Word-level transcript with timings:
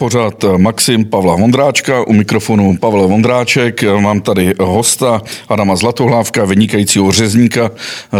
Pořád 0.00 0.44
Maxim 0.56 1.04
Pavla 1.04 1.36
Vondráčka, 1.36 2.06
u 2.06 2.12
mikrofonu 2.12 2.76
Pavel 2.76 3.08
Vondráček. 3.08 3.82
Mám 3.82 4.20
tady 4.20 4.54
hosta 4.60 5.22
Adama 5.48 5.76
Zlatohlávka, 5.76 6.44
vynikajícího 6.44 7.12
řezníka 7.12 7.70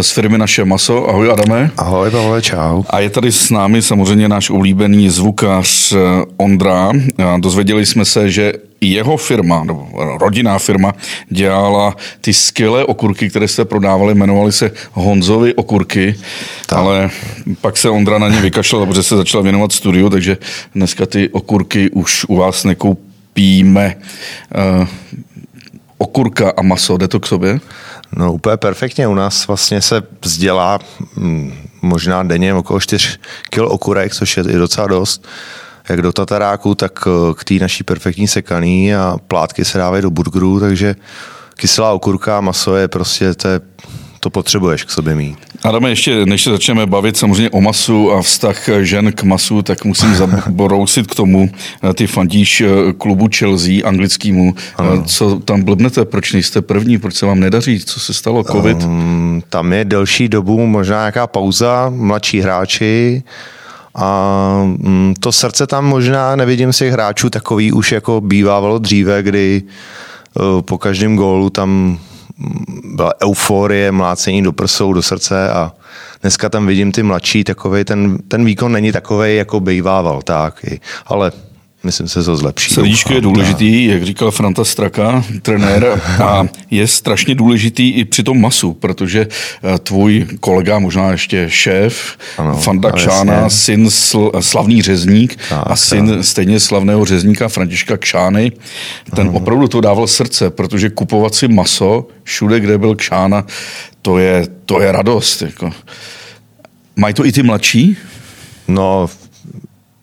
z 0.01 0.11
firmy 0.11 0.37
Naše 0.37 0.65
maso. 0.65 1.09
Ahoj 1.09 1.31
Adame. 1.31 1.71
Ahoj 1.77 2.11
Pavle, 2.11 2.41
čau. 2.41 2.83
A 2.89 2.99
je 2.99 3.09
tady 3.09 3.31
s 3.31 3.49
námi 3.49 3.81
samozřejmě 3.81 4.29
náš 4.29 4.49
oblíbený 4.49 5.09
zvukař 5.09 5.93
Ondra. 6.37 6.91
Dozvěděli 7.37 7.85
jsme 7.85 8.05
se, 8.05 8.29
že 8.29 8.53
jeho 8.81 9.17
firma, 9.17 9.63
nebo 9.63 9.89
rodinná 10.19 10.59
firma, 10.59 10.93
dělala 11.29 11.95
ty 12.21 12.33
skvělé 12.33 12.85
okurky, 12.85 13.29
které 13.29 13.47
jste 13.47 13.65
prodávali, 13.65 14.15
jmenovaly 14.15 14.51
se 14.51 14.71
Honzovi 14.91 15.53
okurky, 15.53 16.15
tak. 16.65 16.79
ale 16.79 17.09
pak 17.61 17.77
se 17.77 17.89
Ondra 17.89 18.17
na 18.17 18.29
ně 18.29 18.41
vykašlal, 18.41 18.85
protože 18.85 19.03
se 19.03 19.17
začal 19.17 19.43
věnovat 19.43 19.71
studiu, 19.71 20.09
takže 20.09 20.37
dneska 20.75 21.05
ty 21.05 21.29
okurky 21.29 21.89
už 21.89 22.25
u 22.27 22.35
vás 22.35 22.63
nekoupíme. 22.63 23.95
Uh, 24.79 24.87
okurka 25.97 26.53
a 26.57 26.61
maso, 26.61 26.97
jde 26.97 27.07
to 27.07 27.19
k 27.19 27.27
sobě? 27.27 27.59
No 28.15 28.33
úplně 28.33 28.57
perfektně. 28.57 29.07
U 29.07 29.13
nás 29.13 29.47
vlastně 29.47 29.81
se 29.81 30.03
vzdělá 30.21 30.79
hm, 31.17 31.53
možná 31.81 32.23
denně 32.23 32.53
okolo 32.53 32.79
4 32.79 33.07
kg 33.49 33.59
okurek, 33.59 34.15
což 34.15 34.37
je 34.37 34.43
i 34.43 34.57
docela 34.57 34.87
dost 34.87 35.27
jak 35.91 36.01
do 36.01 36.11
tataráku, 36.11 36.75
tak 36.75 37.07
eh, 37.07 37.33
k 37.33 37.43
té 37.43 37.53
naší 37.53 37.83
perfektní 37.83 38.27
sekaný 38.27 38.95
a 38.95 39.17
plátky 39.27 39.65
se 39.65 39.77
dávají 39.77 40.01
do 40.01 40.09
burgerů, 40.09 40.59
takže 40.59 40.95
kyselá 41.55 41.91
okurka, 41.91 42.41
maso 42.41 42.75
je 42.75 42.87
prostě, 42.87 43.33
to, 43.33 43.47
je, 43.47 43.61
to 44.19 44.29
potřebuješ 44.29 44.83
k 44.83 44.89
sobě 44.89 45.15
mít. 45.15 45.37
Adame, 45.63 45.89
ještě 45.89 46.25
než 46.25 46.43
se 46.43 46.51
začneme 46.51 46.85
bavit 46.85 47.17
samozřejmě 47.17 47.49
o 47.49 47.61
masu 47.61 48.11
a 48.11 48.21
vztah 48.21 48.69
žen 48.81 49.11
k 49.11 49.23
masu, 49.23 49.61
tak 49.61 49.85
musím 49.85 50.15
zaborousit 50.15 51.07
k 51.07 51.15
tomu, 51.15 51.49
eh, 51.83 51.93
ty 51.93 52.07
fandíš 52.07 52.61
eh, 52.61 52.93
klubu 52.97 53.27
Chelsea 53.35 53.87
anglickýmu. 53.87 54.55
Ano. 54.77 55.03
Co 55.03 55.39
tam 55.39 55.63
blbnete? 55.63 56.05
Proč 56.05 56.33
nejste 56.33 56.61
první? 56.61 56.97
Proč 56.97 57.15
se 57.15 57.25
vám 57.25 57.39
nedaří? 57.39 57.79
Co 57.79 57.99
se 57.99 58.13
stalo? 58.13 58.43
Covid? 58.43 58.83
Um, 58.83 59.43
tam 59.49 59.73
je 59.73 59.85
delší 59.85 60.29
dobu, 60.29 60.67
možná 60.67 60.97
nějaká 60.97 61.27
pauza, 61.27 61.91
mladší 61.95 62.41
hráči, 62.41 63.23
a 63.95 64.61
mm, 64.63 65.13
to 65.19 65.31
srdce 65.31 65.67
tam 65.67 65.85
možná 65.85 66.35
nevidím 66.35 66.73
si 66.73 66.89
hráčů 66.89 67.29
takový 67.29 67.71
už 67.71 67.91
jako 67.91 68.21
bývávalo 68.21 68.79
dříve, 68.79 69.23
kdy 69.23 69.63
e, 69.63 70.61
po 70.61 70.77
každém 70.77 71.15
gólu 71.15 71.49
tam 71.49 71.69
mm, 71.69 72.65
byla 72.95 73.13
euforie, 73.23 73.91
mlácení 73.91 74.43
do 74.43 74.51
prsou, 74.51 74.93
do 74.93 75.01
srdce 75.01 75.49
a 75.49 75.71
dneska 76.21 76.49
tam 76.49 76.67
vidím 76.67 76.91
ty 76.91 77.03
mladší, 77.03 77.43
takový 77.43 77.83
ten, 77.83 78.17
ten 78.27 78.45
výkon 78.45 78.71
není 78.71 78.91
takový, 78.91 79.35
jako 79.35 79.59
bývával, 79.59 80.21
tak, 80.21 80.65
ale 81.05 81.31
myslím 81.83 82.07
se, 82.07 82.23
to 82.23 82.35
zlepší. 82.35 82.73
Srdíčko 82.73 83.13
je 83.13 83.21
důležitý, 83.21 83.85
jak 83.85 84.03
říkal 84.03 84.31
Franta 84.31 84.65
Straka, 84.65 85.23
trenér, 85.41 86.01
a 86.23 86.47
je 86.71 86.87
strašně 86.87 87.35
důležitý 87.35 87.89
i 87.89 88.05
při 88.05 88.23
tom 88.23 88.41
masu, 88.41 88.73
protože 88.73 89.27
eh, 89.63 89.79
tvůj 89.79 90.27
kolega, 90.39 90.79
možná 90.79 91.11
ještě 91.11 91.45
šéf, 91.49 92.17
ano, 92.37 92.57
Fanda 92.57 92.91
Kšána, 92.91 93.49
syn 93.49 93.89
sl, 93.89 94.31
slavný 94.39 94.81
řezník 94.81 95.37
tak, 95.49 95.63
a 95.65 95.75
syn 95.75 96.09
tak. 96.09 96.25
stejně 96.25 96.59
slavného 96.59 97.05
řezníka 97.05 97.47
Františka 97.47 97.97
Kšány, 97.97 98.51
ten 99.15 99.27
ano. 99.27 99.37
opravdu 99.37 99.67
to 99.67 99.81
dával 99.81 100.07
srdce, 100.07 100.49
protože 100.49 100.89
kupovat 100.89 101.35
si 101.35 101.47
maso 101.47 102.07
všude, 102.23 102.59
kde 102.59 102.77
byl 102.77 102.95
Kšána, 102.95 103.45
to 104.01 104.17
je, 104.17 104.47
to 104.65 104.81
je 104.81 104.91
radost. 104.91 105.41
Jako. 105.41 105.71
Mají 106.95 107.13
to 107.13 107.25
i 107.25 107.31
ty 107.31 107.43
mladší? 107.43 107.97
No, 108.67 109.09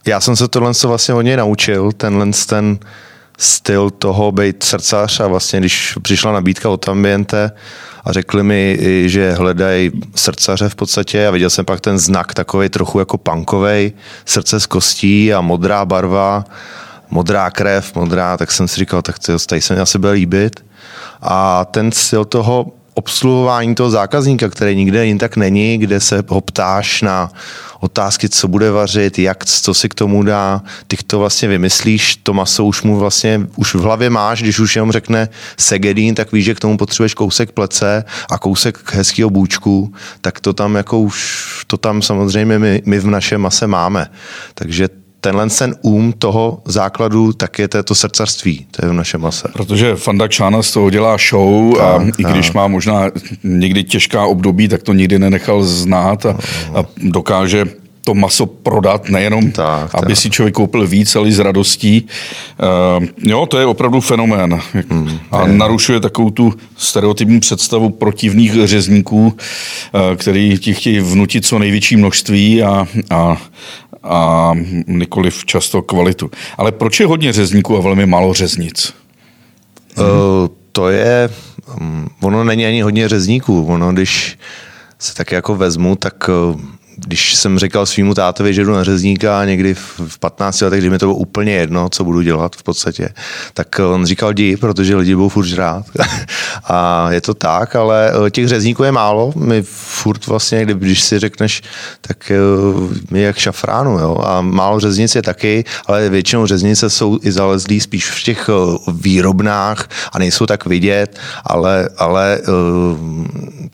já 0.09 0.21
jsem 0.21 0.37
se 0.37 0.49
tohle 0.49 0.73
vlastně 0.85 1.15
od 1.15 1.23
něj 1.23 1.37
naučil, 1.37 1.93
tenhle 1.93 2.27
ten 2.47 2.79
styl 3.39 3.91
toho 3.91 4.33
být 4.33 4.63
srdcař 4.63 5.21
a 5.21 5.27
vlastně 5.27 5.61
když 5.61 5.99
přišla 6.03 6.33
nabídka 6.33 6.69
od 6.71 6.89
Ambiente 6.89 7.53
a 8.05 8.13
řekli 8.13 8.43
mi, 8.43 8.79
že 9.07 9.33
hledají 9.33 9.91
srdcaře 10.15 10.69
v 10.69 10.75
podstatě 10.75 11.27
a 11.27 11.31
viděl 11.31 11.51
jsem 11.51 11.65
pak 11.65 11.81
ten 11.81 11.99
znak 11.99 12.35
takový 12.35 12.69
trochu 12.69 12.99
jako 12.99 13.19
punkovej, 13.19 13.93
srdce 14.25 14.61
z 14.61 14.67
kostí 14.67 15.35
a 15.35 15.41
modrá 15.41 15.85
barva, 15.85 16.45
modrá 17.11 17.51
krev, 17.51 17.95
modrá, 17.95 18.37
tak 18.37 18.53
jsem 18.53 18.69
si 18.69 18.77
říkal, 18.77 19.03
tak 19.03 19.17
tady 19.49 19.61
se 19.61 19.75
mi 19.75 19.81
asi 19.81 19.99
bude 19.99 20.13
líbit. 20.13 20.65
A 21.23 21.65
ten 21.65 21.93
styl 21.93 22.25
toho 22.25 22.67
obsluhování 22.99 23.75
toho 23.75 23.91
zákazníka, 23.91 24.49
který 24.49 24.77
nikde 24.77 25.07
jen 25.07 25.19
tak 25.19 25.37
není, 25.37 25.79
kde 25.79 26.01
se 26.01 26.25
ho 26.29 26.41
ptáš 26.41 27.03
na 27.03 27.31
otázky, 27.81 28.29
co 28.29 28.49
bude 28.49 28.71
vařit, 28.71 29.19
jak, 29.19 29.45
co 29.45 29.75
si 29.75 29.89
k 29.89 29.95
tomu 29.95 30.23
dá, 30.23 30.63
ty 30.87 30.97
to 30.97 31.19
vlastně 31.19 31.49
vymyslíš, 31.49 32.17
to 32.17 32.35
maso 32.35 32.65
už 32.65 32.83
mu 32.83 32.99
vlastně, 32.99 33.41
už 33.57 33.75
v 33.75 33.81
hlavě 33.81 34.11
máš, 34.11 34.43
když 34.43 34.59
už 34.59 34.77
jenom 34.77 34.93
řekne 34.93 35.29
segedín, 35.57 36.15
tak 36.15 36.33
víš, 36.33 36.45
že 36.45 36.55
k 36.55 36.61
tomu 36.61 36.77
potřebuješ 36.77 37.15
kousek 37.15 37.53
plece 37.53 38.05
a 38.31 38.39
kousek 38.39 38.95
hezkého 38.95 39.31
bůčku, 39.31 39.95
tak 40.21 40.41
to 40.41 40.53
tam 40.53 40.75
jako 40.75 41.01
už, 41.01 41.19
to 41.67 41.77
tam 41.77 42.03
samozřejmě 42.03 42.59
my, 42.59 42.83
my 42.87 42.99
v 42.99 43.07
našem 43.07 43.41
mase 43.41 43.67
máme. 43.67 44.07
Takže 44.55 44.89
tenhle 45.21 45.51
ten 45.51 45.75
um 45.83 46.13
toho 46.13 46.63
základu, 46.65 47.33
tak 47.33 47.59
je 47.59 47.69
to 47.69 47.95
srdcarství, 47.95 48.67
to 48.71 48.87
je 48.87 48.91
v 48.91 48.93
našem 48.93 49.21
mase. 49.21 49.49
Protože 49.53 49.97
Fanda 49.97 50.29
Čána 50.29 50.63
z 50.63 50.73
toho 50.73 50.91
dělá 50.91 51.17
show 51.31 51.81
a, 51.81 51.97
a 51.97 52.03
i 52.19 52.25
když 52.25 52.53
má 52.53 52.69
možná 52.69 53.11
někdy 53.45 53.85
těžká 53.85 54.27
období, 54.27 54.69
tak 54.69 54.83
to 54.83 54.93
nikdy 54.93 55.19
nenechal 55.19 55.63
znát 55.63 56.27
a, 56.27 56.39
a 56.75 56.85
dokáže 56.97 57.65
to 58.09 58.15
maso 58.17 58.47
prodat, 58.49 59.13
nejenom, 59.13 59.53
tak, 59.53 59.93
aby 59.95 60.17
tak. 60.17 60.17
si 60.17 60.31
člověk 60.31 60.55
koupil 60.55 60.87
víc, 60.89 61.17
ale 61.17 61.29
s 61.29 61.39
radostí. 61.39 62.09
Uh, 62.57 63.05
jo, 63.21 63.47
to 63.47 63.59
je 63.61 63.67
opravdu 63.67 64.01
fenomén. 64.01 64.61
Hmm, 64.89 65.19
a 65.31 65.47
je. 65.47 65.53
narušuje 65.53 66.01
takovou 66.01 66.31
tu 66.31 66.55
stereotypní 66.77 67.41
představu 67.41 67.91
protivných 67.91 68.65
řezníků, 68.65 69.21
uh, 69.21 70.17
který 70.17 70.59
ti 70.59 70.75
chtějí 70.75 71.01
vnutit 71.01 71.47
co 71.47 71.59
největší 71.59 71.97
množství 71.97 72.63
a, 72.63 72.87
a, 73.11 73.37
a 74.03 74.53
nikoliv 74.87 75.45
často 75.45 75.83
kvalitu. 75.83 76.31
Ale 76.57 76.73
proč 76.73 77.01
je 77.01 77.07
hodně 77.07 77.33
řezníků 77.33 77.77
a 77.77 77.81
velmi 77.81 78.07
málo 78.07 78.35
řeznic? 78.35 78.95
Uh, 79.99 80.05
to 80.73 80.89
je, 80.89 81.29
um, 81.81 82.09
ono 82.23 82.45
není 82.45 82.67
ani 82.67 82.81
hodně 82.81 83.09
řezníků. 83.09 83.67
Ono, 83.69 83.93
když 83.93 84.39
se 84.99 85.15
tak 85.15 85.33
jako 85.33 85.55
vezmu, 85.55 85.97
tak 85.97 86.29
uh, 86.29 86.61
když 87.07 87.35
jsem 87.35 87.59
říkal 87.59 87.87
svýmu 87.87 88.15
tátovi, 88.15 88.55
že 88.55 88.65
jdu 88.65 88.73
na 88.73 88.85
řezníka 88.85 89.45
někdy 89.45 89.75
v 89.75 90.19
15 90.21 90.61
letech, 90.61 90.81
kdy 90.81 90.91
mi 90.91 90.99
to 90.99 91.07
bylo 91.07 91.17
úplně 91.17 91.53
jedno, 91.53 91.89
co 91.89 92.05
budu 92.05 92.23
dělat 92.23 92.57
v 92.57 92.63
podstatě, 92.63 93.09
tak 93.55 93.81
on 93.93 94.07
říkal 94.07 94.31
jdi, 94.31 94.57
protože 94.57 94.97
lidi 94.97 95.15
budou 95.15 95.29
furt 95.29 95.47
žrát. 95.47 95.85
a 96.65 97.09
je 97.11 97.21
to 97.21 97.35
tak, 97.35 97.77
ale 97.77 98.13
eh, 98.27 98.31
těch 98.31 98.49
řezníků 98.49 98.85
je 98.85 98.93
málo. 98.93 99.33
My 99.37 99.63
furt 99.63 100.27
vlastně, 100.27 100.65
když 100.65 101.03
si 101.03 101.19
řekneš, 101.19 101.63
tak 102.01 102.33
je 103.13 103.23
jak 103.23 103.39
šafránu, 103.39 103.99
jo? 103.99 104.21
a 104.25 104.41
málo 104.41 104.81
řeznic 104.81 105.15
je 105.15 105.23
taky, 105.23 105.65
ale 105.87 106.09
většinou 106.09 106.47
řeznice 106.47 106.91
jsou 106.91 107.19
i 107.23 107.33
zalezlí 107.33 107.81
spíš 107.81 108.11
v 108.11 108.23
těch 108.23 108.49
eh, 108.49 108.79
výrobnách 108.93 109.89
a 110.13 110.19
nejsou 110.19 110.47
tak 110.47 110.67
vidět, 110.67 111.19
ale, 111.45 111.89
ale 111.99 112.39
eh, 112.39 112.49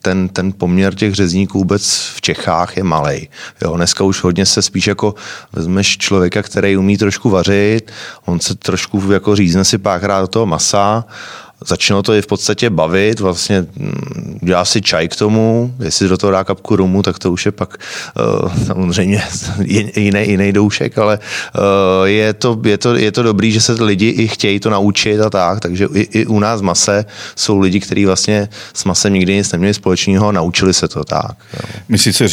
ten, 0.02 0.28
ten 0.28 0.52
poměr 0.52 0.94
těch 0.94 1.14
řezníků 1.14 1.58
vůbec 1.58 2.12
v 2.14 2.20
Čechách 2.20 2.76
je 2.76 2.84
malý. 2.84 3.13
Jo, 3.62 3.76
dneska 3.76 4.04
už 4.04 4.22
hodně 4.22 4.46
se 4.46 4.62
spíš 4.62 4.86
jako 4.86 5.14
vezmeš 5.52 5.98
člověka, 5.98 6.42
který 6.42 6.76
umí 6.76 6.98
trošku 6.98 7.30
vařit, 7.30 7.92
on 8.24 8.40
se 8.40 8.54
trošku 8.54 9.12
jako 9.12 9.36
řízne 9.36 9.64
si 9.64 9.78
párkrát 9.78 10.20
do 10.20 10.26
toho 10.26 10.46
masa 10.46 11.04
začalo 11.66 12.02
to 12.02 12.14
i 12.14 12.22
v 12.22 12.26
podstatě 12.26 12.70
bavit, 12.70 13.20
vlastně 13.20 13.66
mm, 13.76 14.38
dělá 14.42 14.64
si 14.64 14.82
čaj 14.82 15.08
k 15.08 15.16
tomu, 15.16 15.74
jestli 15.84 16.08
do 16.08 16.16
toho 16.16 16.30
dá 16.30 16.44
kapku 16.44 16.76
rumu, 16.76 17.02
tak 17.02 17.18
to 17.18 17.32
už 17.32 17.46
je 17.46 17.52
pak 17.52 17.76
uh, 18.42 18.64
samozřejmě 18.66 19.22
jiný, 19.96 20.30
jiný 20.30 20.52
doušek, 20.52 20.98
ale 20.98 21.18
uh, 21.18 21.62
je, 22.04 22.32
to, 22.32 22.60
je, 22.64 22.78
to, 22.78 22.94
je 22.94 23.12
to 23.12 23.22
dobrý, 23.22 23.52
že 23.52 23.60
se 23.60 23.72
lidi 23.72 24.08
i 24.08 24.28
chtějí 24.28 24.60
to 24.60 24.70
naučit 24.70 25.20
a 25.20 25.30
tak, 25.30 25.60
takže 25.60 25.88
i, 25.94 26.00
i 26.00 26.26
u 26.26 26.38
nás 26.38 26.60
v 26.60 26.64
mase 26.64 27.04
jsou 27.36 27.58
lidi, 27.58 27.80
kteří 27.80 28.06
vlastně 28.06 28.48
s 28.74 28.84
masem 28.84 29.12
nikdy 29.12 29.34
nic 29.34 29.52
neměli 29.52 29.74
společného, 29.74 30.32
naučili 30.32 30.74
se 30.74 30.88
to 30.88 31.04
tak. 31.04 31.36
Jo. 31.52 31.60
My 31.88 31.98
sice 31.98 32.28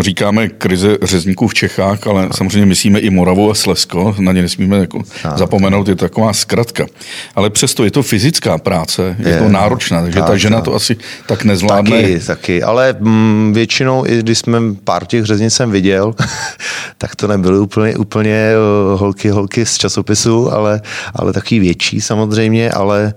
říkáme 0.00 0.48
krize 0.48 0.98
řezníků 1.02 1.48
v 1.48 1.54
Čechách, 1.54 2.06
ale 2.06 2.28
samozřejmě 2.34 2.66
myslíme 2.66 2.98
i 3.00 3.10
Moravu 3.10 3.50
a 3.50 3.54
Slesko, 3.54 4.14
na 4.18 4.32
ně 4.32 4.42
nesmíme 4.42 4.78
jako 4.78 5.02
zapomenout, 5.36 5.88
je 5.88 5.94
to 5.94 6.04
taková 6.04 6.32
zkratka. 6.32 6.86
Ale 7.34 7.50
přesto 7.50 7.84
je 7.84 7.90
to 7.90 8.02
fyzická 8.02 8.58
práce, 8.66 9.16
je, 9.18 9.28
je 9.28 9.38
to 9.38 9.48
náročná, 9.48 10.02
takže 10.02 10.18
tak, 10.18 10.28
ta 10.28 10.36
žena 10.36 10.56
tak. 10.56 10.64
to 10.64 10.74
asi 10.74 10.96
tak 11.26 11.44
nezvládne. 11.44 12.02
Taky, 12.02 12.20
taky, 12.26 12.62
ale 12.62 12.96
mm, 12.98 13.52
většinou, 13.54 14.06
i 14.06 14.18
když 14.18 14.38
jsme 14.38 14.58
pár 14.84 15.06
těch 15.06 15.24
řeznic 15.24 15.54
jsem 15.54 15.70
viděl, 15.70 16.14
tak 16.98 17.16
to 17.16 17.26
nebyly 17.26 17.58
úplně, 17.58 17.96
úplně 17.96 18.34
eh, 18.34 18.56
holky, 18.98 19.30
holky 19.30 19.66
z 19.66 19.78
časopisu, 19.78 20.52
ale, 20.52 20.80
ale 21.14 21.32
taky 21.32 21.58
větší 21.58 22.00
samozřejmě, 22.00 22.70
ale 22.70 23.14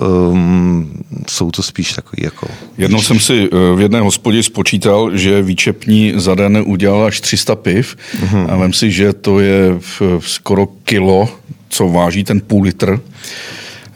um, 0.00 0.92
jsou 1.28 1.50
to 1.50 1.62
spíš 1.62 1.92
takový 1.92 2.22
jako... 2.24 2.46
Jednou 2.78 3.02
jsem 3.02 3.20
si 3.20 3.48
eh, 3.52 3.76
v 3.76 3.80
jedné 3.80 4.00
hospodě 4.00 4.42
spočítal, 4.42 5.16
že 5.16 5.42
výčepní 5.42 6.12
za 6.16 6.34
den 6.34 6.64
udělal 6.66 7.04
až 7.04 7.20
300 7.20 7.56
piv 7.56 7.96
mm-hmm. 8.16 8.46
a 8.48 8.56
vím 8.56 8.72
si, 8.72 8.90
že 8.90 9.12
to 9.12 9.40
je 9.40 9.76
skoro 10.18 10.66
kilo, 10.84 11.28
co 11.68 11.88
váží 11.88 12.24
ten 12.24 12.40
půl 12.40 12.62
litr 12.62 13.00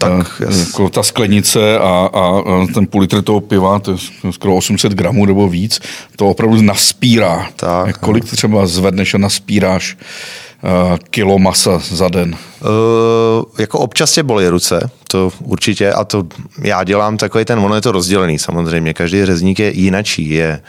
tak, 0.09 0.41
yes. 0.45 0.67
jako 0.67 0.89
ta 0.89 1.03
sklenice 1.03 1.79
a, 1.79 2.09
a 2.13 2.41
ten 2.73 2.87
půl 2.87 3.01
litr 3.01 3.21
toho 3.21 3.41
piva, 3.41 3.79
to 3.79 3.91
je 3.91 3.97
skoro 4.31 4.55
800 4.55 4.93
gramů 4.93 5.25
nebo 5.25 5.49
víc, 5.49 5.79
to 6.15 6.27
opravdu 6.27 6.61
naspírá. 6.61 7.49
Tak, 7.55 7.97
Kolik 7.97 8.25
třeba 8.25 8.67
zvedneš 8.67 9.13
a 9.13 9.17
naspíráš 9.17 9.97
uh, 10.63 10.97
kilo 11.09 11.39
masa 11.39 11.81
za 11.91 12.09
den? 12.09 12.35
Uh, 12.65 13.43
jako 13.57 13.79
občas 13.79 14.11
tě 14.11 14.23
bolí 14.23 14.47
ruce, 14.47 14.89
to 15.07 15.31
určitě, 15.39 15.93
a 15.93 16.03
to 16.03 16.23
já 16.61 16.83
dělám 16.83 17.17
takový 17.17 17.45
ten, 17.45 17.59
ono 17.59 17.75
je 17.75 17.81
to 17.81 17.91
rozdělený 17.91 18.39
samozřejmě, 18.39 18.93
každý 18.93 19.25
řezník 19.25 19.59
je 19.59 19.71
jinačí, 19.71 20.29
je 20.29 20.61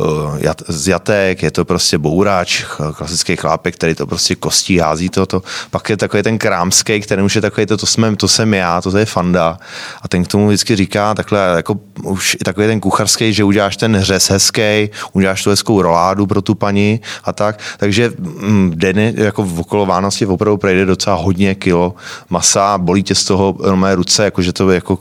uh, 0.00 0.38
z 0.68 0.88
jatek, 0.88 1.42
je 1.42 1.50
to 1.50 1.64
prostě 1.64 1.98
bourač, 1.98 2.64
klasický 2.94 3.36
chlápek, 3.36 3.74
který 3.74 3.94
to 3.94 4.06
prostě 4.06 4.34
kostí, 4.34 4.78
hází 4.78 5.08
to, 5.08 5.26
to. 5.26 5.42
pak 5.70 5.90
je 5.90 5.96
takový 5.96 6.22
ten 6.22 6.38
krámský, 6.38 7.00
který 7.00 7.22
už 7.22 7.34
je 7.34 7.40
takový 7.40 7.66
to, 7.66 7.76
to, 7.76 7.86
jsme, 7.86 8.16
to 8.16 8.28
jsem 8.28 8.54
já, 8.54 8.80
to, 8.80 8.90
to 8.90 8.98
je 8.98 9.06
fanda 9.06 9.58
a 10.02 10.08
ten 10.08 10.24
k 10.24 10.28
tomu 10.28 10.48
vždycky 10.48 10.76
říká 10.76 11.14
takhle, 11.14 11.52
jako 11.56 11.80
už 12.02 12.36
takový 12.44 12.66
ten 12.66 12.80
kucharský, 12.80 13.32
že 13.32 13.44
uděláš 13.44 13.76
ten 13.76 13.96
hřez 13.96 14.30
hezký, 14.30 14.90
uděláš 15.12 15.44
tu 15.44 15.50
hezkou 15.50 15.82
roládu 15.82 16.26
pro 16.26 16.42
tu 16.42 16.54
paní 16.54 17.00
a 17.24 17.32
tak, 17.32 17.58
takže 17.78 18.12
mm, 18.18 18.72
den 18.74 18.98
jako 18.98 19.42
v 19.42 19.60
okolo 19.60 19.86
Vánoci 19.86 20.26
opravdu 20.26 20.56
projde 20.56 20.84
docela 20.84 21.16
hodně 21.16 21.31
kilo 21.54 21.94
masa, 22.30 22.78
bolí 22.78 23.02
tě 23.02 23.14
z 23.14 23.24
toho 23.24 23.56
mé 23.74 23.94
ruce, 23.94 24.24
jako 24.24 24.42
že 24.42 24.52
to 24.52 24.70
jako 24.70 24.98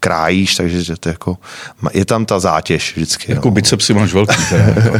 krájíš, 0.00 0.56
takže 0.56 0.82
že 0.82 0.96
to 0.96 1.08
jako, 1.08 1.36
je 1.94 2.04
tam 2.04 2.26
ta 2.26 2.38
zátěž 2.38 2.92
vždycky. 2.96 3.32
Jako 3.32 3.48
no. 3.48 3.54
bicepsy 3.54 3.94
máš 3.94 4.12
velký. 4.12 4.36
Teda, 4.48 4.64
jako. 4.64 4.98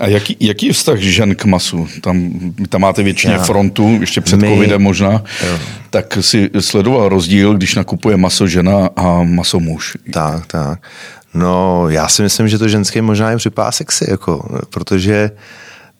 A 0.00 0.06
jaký, 0.06 0.36
jaký 0.40 0.66
je 0.66 0.72
vztah 0.72 0.98
žen 0.98 1.34
k 1.34 1.44
masu? 1.44 1.88
Tam, 2.00 2.30
tam 2.68 2.80
máte 2.80 3.02
většině 3.02 3.32
Já. 3.32 3.42
frontu, 3.42 3.96
ještě 4.00 4.20
před 4.20 4.40
My, 4.40 4.48
covidem 4.48 4.82
možná. 4.82 5.22
Jo. 5.46 5.58
Tak 5.90 6.18
si 6.20 6.50
sledoval 6.60 7.08
rozdíl, 7.08 7.54
když 7.54 7.74
nakupuje 7.74 8.16
maso 8.16 8.46
žena 8.46 8.90
a 8.96 9.22
maso 9.22 9.60
muž. 9.60 9.96
Tak, 10.12 10.46
tak. 10.46 10.78
No, 11.34 11.88
já 11.88 12.08
si 12.08 12.22
myslím, 12.22 12.48
že 12.48 12.58
to 12.58 12.68
ženské 12.68 13.02
možná 13.02 13.32
i 13.32 13.36
připadá 13.36 13.72
sexy, 13.72 14.06
jako, 14.10 14.60
protože 14.70 15.30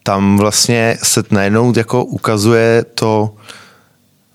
tam 0.07 0.37
vlastně 0.37 0.99
se 1.03 1.23
najednou 1.31 1.73
jako 1.77 2.05
ukazuje 2.05 2.85
to 2.95 3.35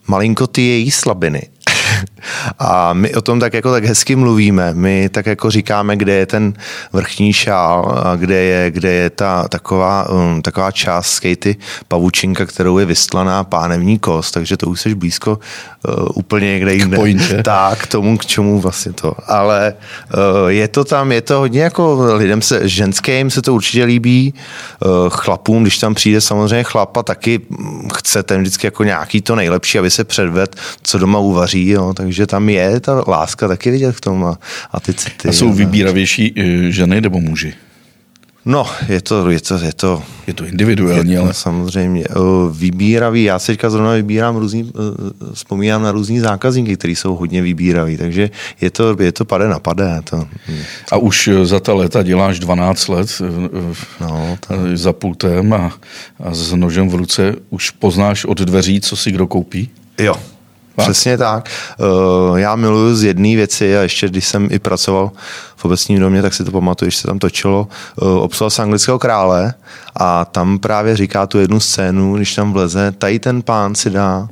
malinko 0.07 0.47
ty 0.47 0.61
její 0.61 0.91
slabiny. 0.91 1.49
A 2.59 2.93
my 2.93 3.13
o 3.13 3.21
tom 3.21 3.39
tak 3.39 3.53
jako 3.53 3.71
tak 3.71 3.85
hezky 3.85 4.15
mluvíme. 4.15 4.73
My 4.73 5.09
tak 5.09 5.25
jako 5.25 5.51
říkáme, 5.51 5.97
kde 5.97 6.13
je 6.13 6.25
ten 6.25 6.53
vrchní 6.93 7.33
šál 7.33 8.01
a 8.05 8.15
kde 8.15 8.35
je, 8.35 8.71
kde 8.71 8.91
je 8.91 9.09
ta 9.09 9.47
taková, 9.47 10.09
um, 10.09 10.41
taková 10.41 10.71
část 10.71 11.11
skejty 11.11 11.55
pavučinka, 11.87 12.45
kterou 12.45 12.77
je 12.77 12.85
vystlaná 12.85 13.43
pánevní 13.43 13.99
kost, 13.99 14.31
takže 14.31 14.57
to 14.57 14.67
už 14.67 14.81
jsi 14.81 14.95
blízko 14.95 15.39
uh, 15.87 16.07
úplně 16.15 16.47
někde 16.47 16.73
jinde. 16.73 16.97
K 17.39 17.43
tak, 17.43 17.87
tomu, 17.87 18.17
k 18.17 18.25
čemu 18.25 18.59
vlastně 18.59 18.93
to. 18.93 19.13
Ale 19.27 19.73
uh, 20.13 20.47
je 20.47 20.67
to 20.67 20.83
tam, 20.83 21.11
je 21.11 21.21
to 21.21 21.39
hodně 21.39 21.61
jako 21.61 22.07
lidem 22.13 22.41
se, 22.41 22.69
ženským 22.69 23.29
se 23.29 23.41
to 23.41 23.53
určitě 23.53 23.83
líbí, 23.83 24.33
uh, 24.85 25.09
chlapům, 25.09 25.63
když 25.63 25.77
tam 25.77 25.93
přijde 25.93 26.21
samozřejmě 26.21 26.63
chlapa, 26.63 27.03
taky 27.03 27.41
chce 27.95 28.23
ten 28.23 28.41
vždycky 28.41 28.67
jako 28.67 28.83
nějaký 28.83 29.21
to 29.21 29.35
nejlepší, 29.35 29.79
aby 29.79 29.89
se 29.91 30.03
předved, 30.03 30.55
co 30.83 30.97
doma 30.97 31.19
uvaří, 31.19 31.69
jo, 31.69 31.93
takže 31.93 32.10
tam 32.27 32.49
je 32.49 32.79
ta 32.79 33.03
láska 33.07 33.47
taky 33.47 33.71
vidět 33.71 33.91
v 33.91 34.01
tom 34.01 34.25
a, 34.25 34.39
a 34.71 34.79
ty 34.79 34.93
city. 34.93 35.27
A 35.27 35.31
jsou 35.31 35.53
vybíravější 35.53 36.33
eh, 36.37 36.71
ženy 36.71 37.01
nebo 37.01 37.19
muži? 37.19 37.53
No, 38.45 38.65
je 38.89 39.01
to, 39.01 39.29
je 39.29 39.39
to, 39.39 39.57
je 39.57 39.73
to, 39.73 40.03
je 40.27 40.33
to 40.33 40.45
individuální, 40.45 41.11
je 41.11 41.17
to, 41.17 41.23
ale... 41.23 41.33
Samozřejmě. 41.33 42.05
Vybíravý, 42.51 43.23
já 43.23 43.39
se 43.39 43.51
teďka 43.51 43.69
zrovna 43.69 43.93
vybírám 43.93 44.35
různý, 44.35 44.71
eh, 44.75 45.33
vzpomínám 45.33 45.83
na 45.83 45.91
různý 45.91 46.19
zákazníky, 46.19 46.77
kteří 46.77 46.95
jsou 46.95 47.15
hodně 47.15 47.41
vybíraví, 47.41 47.97
takže 47.97 48.29
je 48.61 48.71
to, 48.71 48.95
je 48.99 49.11
to 49.11 49.25
pade 49.25 49.47
na 49.47 49.59
pade. 49.59 50.01
To... 50.03 50.27
A 50.91 50.97
už 50.97 51.29
za 51.43 51.59
ta 51.59 51.73
léta 51.73 52.03
děláš 52.03 52.39
12 52.39 52.87
let 52.87 53.21
no, 54.01 54.37
to... 54.47 54.53
za 54.73 54.93
pultem 54.93 55.53
a, 55.53 55.77
a 56.19 56.33
s 56.33 56.53
nožem 56.53 56.89
v 56.89 56.95
ruce 56.95 57.35
už 57.49 57.69
poznáš 57.69 58.25
od 58.25 58.41
dveří, 58.41 58.81
co 58.81 58.95
si 58.95 59.11
kdo 59.11 59.27
koupí? 59.27 59.69
Jo, 59.99 60.15
Přesně 60.77 61.17
tak. 61.17 61.49
Eh, 61.49 62.39
já 62.39 62.55
miluju 62.55 62.95
z 62.95 63.03
jedné 63.03 63.35
věci 63.35 63.77
a 63.77 63.81
ještě 63.81 64.09
když 64.09 64.27
jsem 64.27 64.47
i 64.51 64.59
pracoval 64.59 65.11
v 65.55 65.65
obecním 65.65 65.99
domě, 65.99 66.21
tak 66.21 66.33
si 66.33 66.43
to 66.43 66.51
pamatuju, 66.51 66.91
že 66.91 66.97
se 66.97 67.07
tam 67.07 67.19
točilo. 67.19 67.67
Eh, 68.01 68.05
obsal 68.05 68.49
se 68.49 68.61
anglického 68.61 68.99
krále 68.99 69.53
a 69.95 70.25
tam 70.25 70.59
právě 70.59 70.97
říká 70.97 71.27
tu 71.27 71.39
jednu 71.39 71.59
scénu, 71.59 72.15
když 72.15 72.35
tam 72.35 72.53
vleze, 72.53 72.91
tady 72.91 73.19
ten 73.19 73.41
pán 73.41 73.75
si 73.75 73.89
dá 73.89 74.27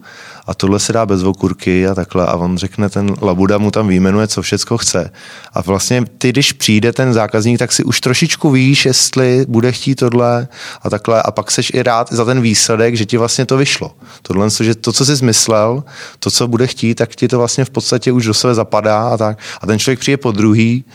a 0.49 0.53
tohle 0.53 0.79
se 0.79 0.93
dá 0.93 1.05
bez 1.05 1.23
okurky 1.23 1.87
a 1.87 1.95
takhle 1.95 2.25
a 2.25 2.35
on 2.35 2.57
řekne, 2.57 2.89
ten 2.89 3.15
labuda 3.21 3.57
mu 3.57 3.71
tam 3.71 3.87
výjmenuje, 3.87 4.27
co 4.27 4.41
všecko 4.41 4.77
chce. 4.77 5.11
A 5.53 5.61
vlastně 5.61 6.05
ty, 6.17 6.29
když 6.29 6.51
přijde 6.51 6.93
ten 6.93 7.13
zákazník, 7.13 7.59
tak 7.59 7.71
si 7.71 7.83
už 7.83 8.01
trošičku 8.01 8.51
víš, 8.51 8.85
jestli 8.85 9.45
bude 9.47 9.71
chtít 9.71 9.95
tohle 9.95 10.47
a 10.81 10.89
takhle 10.89 11.21
a 11.21 11.31
pak 11.31 11.51
seš 11.51 11.71
i 11.73 11.83
rád 11.83 12.13
za 12.13 12.25
ten 12.25 12.41
výsledek, 12.41 12.95
že 12.95 13.05
ti 13.05 13.17
vlastně 13.17 13.45
to 13.45 13.57
vyšlo. 13.57 13.91
Tohle, 14.21 14.49
že 14.61 14.75
to, 14.75 14.93
co 14.93 15.05
jsi 15.05 15.15
zmyslel, 15.15 15.83
to, 16.19 16.31
co 16.31 16.47
bude 16.47 16.67
chtít, 16.67 16.95
tak 16.95 17.15
ti 17.15 17.27
to 17.27 17.37
vlastně 17.37 17.65
v 17.65 17.69
podstatě 17.69 18.11
už 18.11 18.25
do 18.25 18.33
sebe 18.33 18.55
zapadá 18.55 19.09
a 19.09 19.17
tak. 19.17 19.37
A 19.61 19.67
ten 19.67 19.79
člověk 19.79 19.99
přijde 19.99 20.17
po 20.17 20.31
druhý 20.31 20.85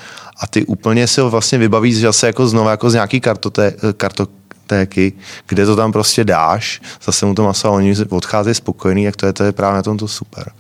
a 0.41 0.47
ty 0.47 0.67
úplně 0.67 1.07
si 1.07 1.21
ho 1.21 1.31
vlastně 1.31 1.59
vybavíš 1.59 2.01
zase 2.01 2.27
jako 2.27 2.47
znovu 2.47 2.69
jako 2.69 2.91
z 2.91 2.95
nějaký 2.95 3.21
kartoté, 3.21 3.75
karto, 3.97 4.27
téky, 4.67 5.13
kde 5.47 5.67
to 5.67 5.77
tam 5.77 5.93
prostě 5.93 6.25
dáš, 6.25 6.81
zase 7.05 7.27
mu 7.27 7.35
to 7.35 7.45
maso 7.45 7.69
a 7.69 7.71
oni 7.71 7.95
odcházejí 8.09 8.55
spokojení, 8.55 9.05
jak 9.05 9.17
to 9.17 9.27
je, 9.27 9.33
to 9.33 9.45
je 9.45 9.53
právě 9.53 9.77
na 9.77 9.83
tom 9.83 9.99
to 9.99 10.09
super. 10.09 10.53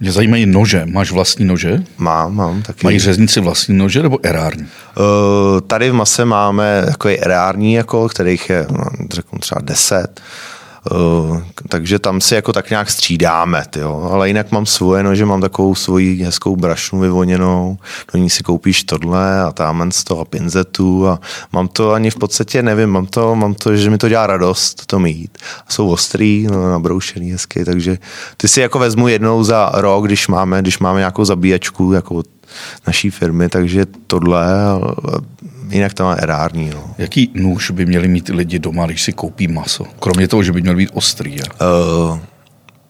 Mě 0.00 0.12
zajímají 0.12 0.46
nože. 0.46 0.86
Máš 0.86 1.12
vlastní 1.12 1.44
nože? 1.44 1.82
Mám, 1.98 2.34
mám 2.34 2.62
taky. 2.62 2.86
Mají 2.86 2.98
řezníci 2.98 3.40
vlastní 3.40 3.76
nože 3.76 4.02
nebo 4.02 4.18
erární? 4.22 4.62
Uh, 4.62 5.60
tady 5.60 5.90
v 5.90 5.94
mase 5.94 6.24
máme 6.24 6.82
takový 6.86 7.20
erární, 7.20 7.74
jako, 7.74 8.08
kterých 8.08 8.50
je, 8.50 8.66
no, 8.70 8.84
řeknu 9.12 9.38
třeba 9.38 9.60
deset. 9.60 10.20
Uh, 10.92 11.42
takže 11.68 11.98
tam 11.98 12.20
si 12.20 12.34
jako 12.34 12.52
tak 12.52 12.70
nějak 12.70 12.90
střídáme, 12.90 13.64
tyjo. 13.70 14.08
ale 14.12 14.28
jinak 14.28 14.52
mám 14.52 14.66
svoje 14.66 15.02
nože, 15.02 15.26
mám 15.26 15.40
takovou 15.40 15.74
svoji 15.74 16.24
hezkou 16.24 16.56
brašnu 16.56 17.00
vyvoněnou, 17.00 17.78
do 18.12 18.18
ní 18.18 18.30
si 18.30 18.42
koupíš 18.42 18.84
tohle 18.84 19.42
a 19.42 19.52
tam 19.52 19.90
to 20.04 20.20
a 20.20 20.24
pinzetu 20.24 21.08
a 21.08 21.20
mám 21.52 21.68
to 21.68 21.92
ani 21.92 22.10
v 22.10 22.16
podstatě 22.16 22.62
nevím, 22.62 22.88
mám 22.88 23.06
to, 23.06 23.34
mám 23.34 23.54
to, 23.54 23.76
že 23.76 23.90
mi 23.90 23.98
to 23.98 24.08
dělá 24.08 24.26
radost 24.26 24.86
to 24.86 24.98
mít. 24.98 25.38
A 25.68 25.72
jsou 25.72 25.88
ostrý, 25.88 26.46
no, 26.50 26.70
nabroušený 26.70 27.32
hezky, 27.32 27.64
takže 27.64 27.98
ty 28.36 28.48
si 28.48 28.60
jako 28.60 28.78
vezmu 28.78 29.08
jednou 29.08 29.44
za 29.44 29.70
rok, 29.74 30.06
když 30.06 30.28
máme, 30.28 30.62
když 30.62 30.78
máme 30.78 30.98
nějakou 30.98 31.24
zabíjačku, 31.24 31.92
jako 31.92 32.22
naší 32.86 33.10
firmy, 33.10 33.48
takže 33.48 33.86
tohle 34.06 34.46
jinak 35.70 35.94
to 35.94 36.04
má 36.04 36.14
erární. 36.14 36.70
No. 36.70 36.94
Jaký 36.98 37.30
nůž 37.34 37.70
by 37.70 37.86
měli 37.86 38.08
mít 38.08 38.28
lidi 38.28 38.58
doma, 38.58 38.86
když 38.86 39.02
si 39.02 39.12
koupí 39.12 39.48
maso? 39.48 39.84
Kromě 40.00 40.28
toho, 40.28 40.42
že 40.42 40.52
by 40.52 40.62
měl 40.62 40.76
být 40.76 40.90
ostrý. 40.92 41.36
Uh, 41.40 42.18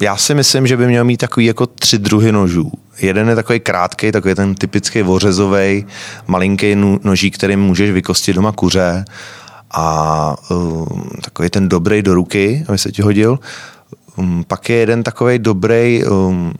já 0.02 0.16
si 0.16 0.34
myslím, 0.34 0.66
že 0.66 0.76
by 0.76 0.86
měl 0.86 1.04
mít 1.04 1.16
takový 1.16 1.46
jako 1.46 1.66
tři 1.66 1.98
druhy 1.98 2.32
nožů. 2.32 2.72
Jeden 3.00 3.28
je 3.28 3.34
takový 3.34 3.60
krátký, 3.60 4.12
takový 4.12 4.34
ten 4.34 4.54
typický 4.54 5.02
vořezový, 5.02 5.86
malinký 6.26 6.74
nožík, 7.02 7.34
který 7.34 7.56
můžeš 7.56 7.90
vykostit 7.90 8.36
doma 8.36 8.52
kuře 8.52 9.04
a 9.70 10.36
uh, 10.50 10.86
takový 11.24 11.50
ten 11.50 11.68
dobrý 11.68 12.02
do 12.02 12.14
ruky, 12.14 12.64
aby 12.68 12.78
se 12.78 12.92
ti 12.92 13.02
hodil. 13.02 13.38
Um, 14.18 14.44
pak 14.44 14.68
je 14.68 14.76
jeden 14.76 15.02
takový 15.02 15.38
dobrý 15.38 16.04
um, 16.04 16.52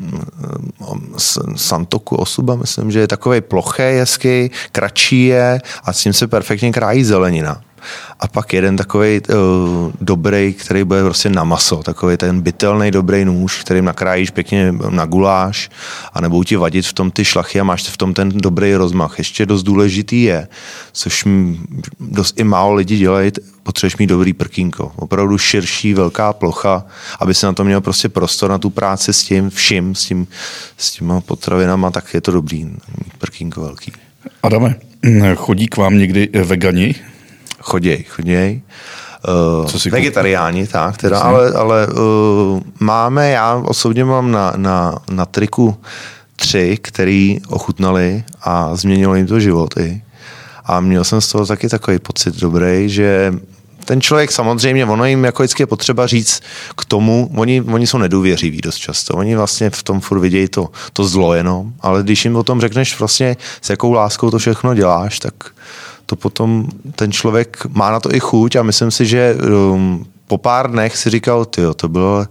um, 0.91 1.15
Santoku 1.57 2.17
Osuba, 2.17 2.57
myslím, 2.57 2.91
že 2.91 3.01
je 3.01 3.07
takový 3.09 3.41
ploché, 3.41 3.99
hezký, 3.99 4.51
kratší 4.73 5.25
je 5.27 5.61
a 5.85 5.93
s 5.93 6.03
tím 6.03 6.13
se 6.13 6.27
perfektně 6.27 6.73
krájí 6.73 7.05
zelenina. 7.05 7.61
A 8.21 8.29
pak 8.29 8.53
jeden 8.53 8.77
takový 8.77 9.21
uh, 9.21 9.93
dobrý, 10.01 10.55
který 10.55 10.85
bude 10.85 11.05
prostě 11.05 11.31
na 11.31 11.45
maso, 11.45 11.77
takový 11.77 12.17
ten 12.17 12.41
bytelný 12.41 12.91
dobrý 12.91 13.25
nůž, 13.25 13.61
kterým 13.61 13.85
nakrájíš 13.85 14.31
pěkně 14.31 14.73
na 14.91 15.05
guláš 15.05 15.71
a 16.13 16.21
nebudou 16.21 16.43
ti 16.43 16.57
vadit 16.57 16.87
v 16.87 16.93
tom 16.93 17.11
ty 17.11 17.25
šlachy 17.25 17.61
a 17.61 17.65
máš 17.65 17.83
v 17.83 17.97
tom 17.97 18.15
ten 18.15 18.29
dobrý 18.29 18.75
rozmach. 18.75 19.19
Ještě 19.19 19.47
dost 19.47 19.63
důležitý 19.63 20.23
je, 20.23 20.49
což 20.93 21.25
dost 22.01 22.41
i 22.41 22.45
málo 22.45 22.75
lidí 22.75 22.99
dělají, 22.99 23.33
potřebuješ 23.63 23.97
mít 23.97 24.07
dobrý 24.07 24.33
prkínko. 24.33 24.93
Opravdu 24.97 25.39
širší, 25.39 25.95
velká 25.95 26.33
plocha, 26.33 26.85
aby 27.21 27.35
se 27.35 27.47
na 27.47 27.53
to 27.53 27.65
měl 27.65 27.81
prostě 27.81 28.09
prostor 28.09 28.51
na 28.51 28.59
tu 28.59 28.71
práci 28.71 29.13
s 29.13 29.25
tím 29.25 29.51
vším, 29.51 29.95
s, 29.95 30.05
tím, 30.05 30.27
s 30.77 30.91
těma 30.91 31.21
potravinama, 31.21 31.91
tak 31.91 32.15
je 32.15 32.21
to 32.21 32.33
dobrý 32.33 32.65
mít 32.65 33.15
prkínko 33.19 33.61
velký. 33.61 33.93
Adame, 34.43 34.77
chodí 35.37 35.69
k 35.69 35.77
vám 35.77 35.99
někdy 35.99 36.29
vegani? 36.45 36.95
Choděj, 37.61 38.05
choděj. 38.09 38.61
Uh, 39.61 39.67
Co 39.67 39.79
si 39.79 39.91
vegetariáni, 39.91 40.67
tak, 40.67 40.97
teda, 40.97 41.21
ale, 41.21 41.53
ale 41.53 41.87
uh, 41.87 42.61
máme, 42.81 43.31
já 43.31 43.55
osobně 43.55 44.05
mám 44.05 44.31
na, 44.31 44.53
na, 44.57 44.95
na 45.11 45.27
triku 45.27 45.77
tři, 46.37 46.79
který 46.83 47.41
ochutnali 47.49 48.25
a 48.43 48.77
změnilo 48.77 49.15
jim 49.15 49.27
to 49.27 49.41
životy. 49.41 50.03
A 50.65 50.81
měl 50.81 51.05
jsem 51.05 51.21
z 51.21 51.29
toho 51.29 51.47
taky 51.47 51.69
takový 51.69 51.99
pocit 51.99 52.37
dobrý, 52.41 52.89
že 52.89 53.33
ten 53.85 54.01
člověk 54.01 54.33
samozřejmě, 54.33 54.87
ono 54.87 55.05
jim 55.05 55.25
jako 55.25 55.43
vždycky 55.43 55.63
je 55.63 55.67
potřeba 55.67 56.07
říct 56.07 56.43
k 56.77 56.85
tomu, 56.85 57.31
oni, 57.37 57.63
oni 57.63 57.87
jsou 57.87 57.99
nedůvěřiví 57.99 58.61
dost 58.61 58.77
často, 58.77 59.15
oni 59.15 59.37
vlastně 59.37 59.71
v 59.71 59.83
tom 59.83 60.01
furt 60.01 60.21
vidějí 60.21 60.49
to, 60.49 60.69
to 60.93 61.05
zlo 61.05 61.35
jenom, 61.35 61.73
ale 61.81 62.03
když 62.03 62.25
jim 62.25 62.37
o 62.37 62.43
tom 62.43 62.61
řekneš 62.61 62.99
vlastně 62.99 63.37
s 63.63 63.71
jakou 63.71 63.93
láskou 63.93 64.31
to 64.31 64.39
všechno 64.39 64.75
děláš, 64.75 65.19
tak 65.19 65.35
to 66.09 66.17
potom 66.17 66.69
ten 66.97 67.13
člověk 67.13 67.67
má 67.69 67.91
na 67.91 68.01
to 68.01 68.15
i 68.15 68.21
chuť 68.21 68.57
a 68.57 68.63
myslím 68.63 68.91
si, 68.91 69.07
že 69.07 69.37
um, 69.37 70.07
po 70.27 70.39
pár 70.39 70.71
dnech 70.71 70.97
si 70.97 71.11
říkal, 71.11 71.45
ty 71.45 71.63
to 71.77 71.89
bylo 71.89 72.27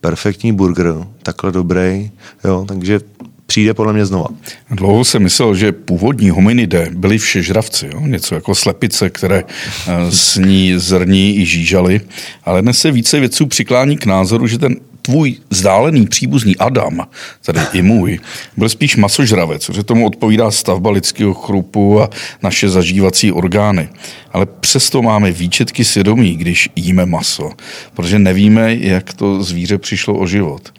perfektní 0.00 0.52
burger, 0.52 0.94
takhle 1.22 1.52
dobrý, 1.52 2.10
jo, 2.44 2.64
takže 2.68 3.00
přijde 3.46 3.74
podle 3.74 3.92
mě 3.92 4.06
znova. 4.06 4.26
Dlouho 4.70 5.04
jsem 5.04 5.22
myslel, 5.22 5.54
že 5.54 5.72
původní 5.72 6.30
hominidé 6.30 6.90
byli 6.94 7.18
všežravci, 7.18 7.90
jo? 7.92 8.00
něco 8.00 8.34
jako 8.34 8.54
slepice, 8.54 9.10
které 9.10 9.44
eh, 9.44 10.10
sní 10.10 10.78
zrní 10.78 11.38
i 11.38 11.46
žížaly, 11.46 12.00
ale 12.44 12.62
dnes 12.62 12.78
se 12.78 12.90
více 12.90 13.20
vědců 13.20 13.46
přiklání 13.46 13.96
k 13.96 14.06
názoru, 14.06 14.46
že 14.46 14.58
ten 14.58 14.76
tvůj 15.02 15.36
vzdálený 15.50 16.06
příbuzný 16.06 16.56
Adam, 16.56 17.06
tady 17.42 17.60
i 17.72 17.82
můj, 17.82 18.18
byl 18.56 18.68
spíš 18.68 18.96
masožravec, 18.96 19.70
že 19.70 19.82
tomu 19.82 20.06
odpovídá 20.06 20.50
stavba 20.50 20.90
lidského 20.90 21.34
chrupu 21.34 22.02
a 22.02 22.10
naše 22.42 22.68
zažívací 22.68 23.32
orgány. 23.32 23.88
Ale 24.32 24.46
přesto 24.46 25.02
máme 25.02 25.32
výčetky 25.32 25.84
svědomí, 25.84 26.36
když 26.36 26.68
jíme 26.76 27.06
maso, 27.06 27.50
protože 27.94 28.18
nevíme, 28.18 28.74
jak 28.74 29.14
to 29.14 29.42
zvíře 29.42 29.78
přišlo 29.78 30.18
o 30.18 30.26
život. 30.26 30.74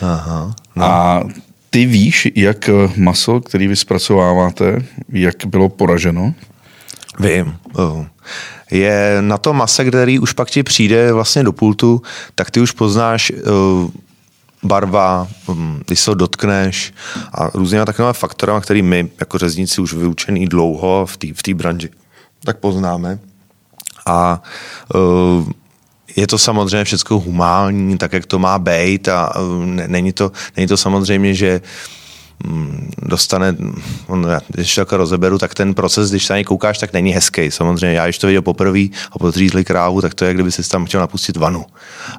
Aha, 0.00 0.54
no. 0.76 0.84
A 0.84 1.24
ty 1.70 1.86
víš, 1.86 2.28
jak 2.34 2.70
maso, 2.96 3.40
který 3.40 3.68
vy 3.68 3.76
zpracováváte, 3.76 4.82
jak 5.08 5.46
bylo 5.46 5.68
poraženo? 5.68 6.34
Vím. 7.20 7.56
Je 8.70 9.16
na 9.20 9.38
to 9.38 9.52
mase, 9.52 9.84
který 9.84 10.18
už 10.18 10.32
pak 10.32 10.50
ti 10.50 10.62
přijde 10.62 11.12
vlastně 11.12 11.42
do 11.42 11.52
pultu, 11.52 12.02
tak 12.34 12.50
ty 12.50 12.60
už 12.60 12.70
poznáš 12.70 13.32
barva, 14.64 15.28
hm, 15.48 15.82
když 15.86 16.00
se 16.00 16.10
ho 16.10 16.14
dotkneš 16.14 16.92
a 17.32 17.50
různými 17.54 17.84
takovými 17.84 18.12
faktory, 18.12 18.52
který 18.60 18.82
my 18.82 19.08
jako 19.20 19.38
řezníci 19.38 19.80
už 19.80 19.94
vyučený 19.94 20.46
dlouho 20.46 21.06
v 21.06 21.16
té 21.16 21.26
v 21.50 21.54
branži, 21.54 21.90
tak 22.44 22.58
poznáme. 22.58 23.18
A 24.06 24.42
uh, 24.94 25.48
je 26.16 26.26
to 26.26 26.38
samozřejmě 26.38 26.84
všechno 26.84 27.20
humální, 27.20 27.98
tak 27.98 28.12
jak 28.12 28.26
to 28.26 28.38
má 28.38 28.58
být 28.58 29.08
a 29.08 29.32
není 29.86 30.12
to, 30.12 30.32
není 30.56 30.68
to 30.68 30.76
samozřejmě, 30.76 31.34
že 31.34 31.60
mm, 31.60 32.03
dostane, 33.02 33.56
on, 34.06 34.26
když 34.48 34.74
to 34.74 34.80
jako 34.80 34.96
rozeberu, 34.96 35.38
tak 35.38 35.54
ten 35.54 35.74
proces, 35.74 36.10
když 36.10 36.26
se 36.26 36.32
na 36.32 36.36
něj 36.36 36.44
koukáš, 36.44 36.78
tak 36.78 36.92
není 36.92 37.12
hezký. 37.12 37.50
Samozřejmě, 37.50 37.96
já 37.96 38.04
když 38.04 38.18
to 38.18 38.26
viděl 38.26 38.42
poprvé 38.42 38.80
a 39.12 39.18
podřízli 39.18 39.64
krávu, 39.64 40.00
tak 40.00 40.14
to 40.14 40.24
je, 40.24 40.34
kdyby 40.34 40.52
si 40.52 40.68
tam 40.68 40.84
chtěl 40.84 41.00
napustit 41.00 41.36
vanu. 41.36 41.64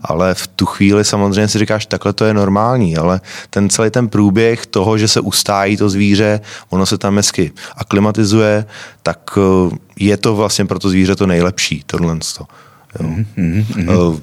Ale 0.03 0.33
v 0.33 0.47
tu 0.47 0.65
chvíli 0.65 1.05
samozřejmě 1.05 1.47
si 1.47 1.59
říkáš, 1.59 1.85
takhle 1.85 2.13
to 2.13 2.25
je 2.25 2.33
normální, 2.33 2.97
ale 2.97 3.21
ten 3.49 3.69
celý 3.69 3.89
ten 3.89 4.09
průběh 4.09 4.65
toho, 4.65 4.97
že 4.97 5.07
se 5.07 5.19
ustájí 5.19 5.77
to 5.77 5.89
zvíře, 5.89 6.41
ono 6.69 6.85
se 6.85 6.97
tam 6.97 7.15
hezky 7.15 7.51
aklimatizuje, 7.77 8.65
tak 9.03 9.37
eh, 9.37 9.75
je 9.99 10.17
to 10.17 10.35
vlastně 10.35 10.65
pro 10.65 10.79
to 10.79 10.89
zvíře 10.89 11.15
to 11.15 11.27
nejlepší, 11.27 11.83
tohle. 11.85 12.15
Mm-hmm. 12.15 13.97
Uh, 13.97 14.19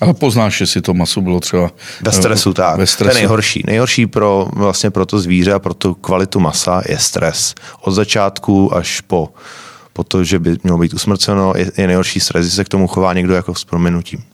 ale 0.00 0.14
poznáš, 0.14 0.56
že 0.56 0.66
si 0.66 0.80
to 0.80 0.94
maso 0.94 1.20
bylo 1.20 1.40
třeba... 1.40 1.70
Ve 2.02 2.12
stresu, 2.12 2.54
tak. 2.54 2.78
Ve 2.78 2.86
stresu. 2.86 3.10
To 3.10 3.16
je 3.16 3.22
nejhorší. 3.22 3.62
Nejhorší 3.66 4.06
pro, 4.06 4.48
vlastně 4.52 4.90
pro 4.90 5.06
to 5.06 5.18
zvíře 5.18 5.52
a 5.52 5.58
pro 5.58 5.74
tu 5.74 5.94
kvalitu 5.94 6.40
masa 6.40 6.82
je 6.88 6.98
stres. 6.98 7.54
Od 7.80 7.92
začátku 7.92 8.76
až 8.76 9.00
po, 9.00 9.28
po 9.92 10.04
to, 10.04 10.24
že 10.24 10.38
by 10.38 10.56
mělo 10.62 10.78
být 10.78 10.94
usmrceno, 10.94 11.52
je, 11.56 11.72
je 11.76 11.86
nejhorší 11.86 12.20
stres, 12.20 12.54
se 12.54 12.64
k 12.64 12.68
tomu 12.68 12.88
chová 12.88 13.12
někdo 13.12 13.34
jako 13.34 13.54
s 13.54 13.64
prominutím. 13.64 14.24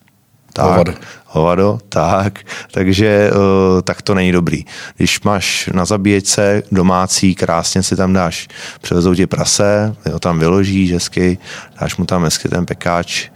Tak, 0.52 0.66
hovado. 0.66 0.94
hovado, 1.26 1.78
tak. 1.88 2.38
Takže 2.70 3.30
uh, 3.30 3.82
tak 3.82 4.02
to 4.02 4.14
není 4.14 4.32
dobrý. 4.32 4.64
Když 4.96 5.20
máš 5.20 5.70
na 5.72 5.84
zabíječce 5.84 6.62
domácí, 6.72 7.34
krásně 7.34 7.82
si 7.82 7.96
tam 7.96 8.12
dáš, 8.12 8.48
převezou 8.80 9.14
ti 9.14 9.26
prase, 9.26 9.94
ho 10.12 10.18
tam 10.18 10.38
vyložíš 10.38 10.92
hezky, 10.92 11.38
dáš 11.80 11.96
mu 11.96 12.04
tam 12.04 12.24
hezky 12.24 12.48
ten 12.48 12.66
pekáč, 12.66 13.28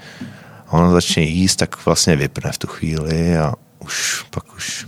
ono 0.70 0.92
začne 0.92 1.22
jíst, 1.22 1.56
tak 1.56 1.84
vlastně 1.86 2.16
vypne 2.16 2.52
v 2.52 2.58
tu 2.58 2.66
chvíli 2.66 3.38
a 3.38 3.54
už 3.78 4.24
pak 4.30 4.54
už 4.56 4.86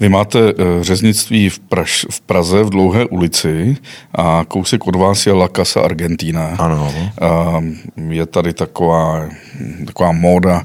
vy 0.00 0.08
máte 0.08 0.38
eh, 0.38 0.54
řeznictví 0.84 1.48
v, 1.48 1.58
Praž, 1.58 2.06
v 2.10 2.20
Praze 2.20 2.62
v 2.62 2.70
Dlouhé 2.70 3.04
ulici 3.04 3.76
a 4.14 4.44
kousek 4.48 4.86
od 4.86 4.96
vás 4.96 5.26
je 5.26 5.32
La 5.32 5.48
Casa 5.56 5.80
Argentina. 5.80 6.56
Ano. 6.58 6.94
A 7.20 7.64
je 8.08 8.26
tady 8.26 8.52
taková, 8.52 9.28
taková 9.86 10.12
móda 10.12 10.64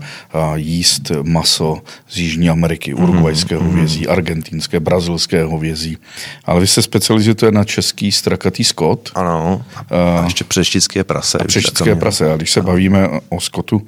jíst 0.55 1.12
maso 1.24 1.77
z 2.10 2.17
Jižní 2.17 2.50
Ameriky, 2.50 2.93
mhm, 2.93 3.03
urugvajského 3.03 3.62
mm-hmm. 3.62 3.75
vězí, 3.75 4.08
argentinské, 4.08 4.79
brazilského 4.79 5.58
vězí. 5.58 5.98
Ale 6.46 6.60
vy 6.60 6.67
se 6.67 6.82
specializujete 6.82 7.51
na 7.51 7.63
český 7.63 8.12
strakatý 8.12 8.63
skot. 8.63 9.12
Ano. 9.15 9.65
A 10.20 10.24
ještě 10.24 10.43
přeštické 10.43 11.03
prase. 11.03 11.38
A 11.38 11.43
přeštické 11.43 11.96
prase. 11.96 12.34
A 12.34 12.36
když 12.36 12.51
se 12.51 12.62
bavíme 12.62 13.10
o 13.29 13.39
skotu, 13.39 13.82
ehm, 13.82 13.88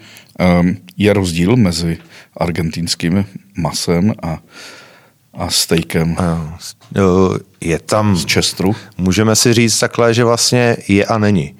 je 0.98 1.14
rozdíl 1.14 1.56
mezi 1.56 1.98
argentinským 2.38 3.26
masem 3.58 4.14
a 4.24 4.40
a 5.38 5.50
stejkem. 5.50 6.16
Je 7.62 7.80
tam... 7.80 8.16
Z 8.16 8.26
Čestru. 8.26 8.76
Můžeme 8.98 9.36
si 9.36 9.54
říct 9.54 9.80
takhle, 9.80 10.14
že 10.14 10.24
vlastně 10.24 10.78
je 10.88 11.06
a 11.06 11.18
není. 11.18 11.56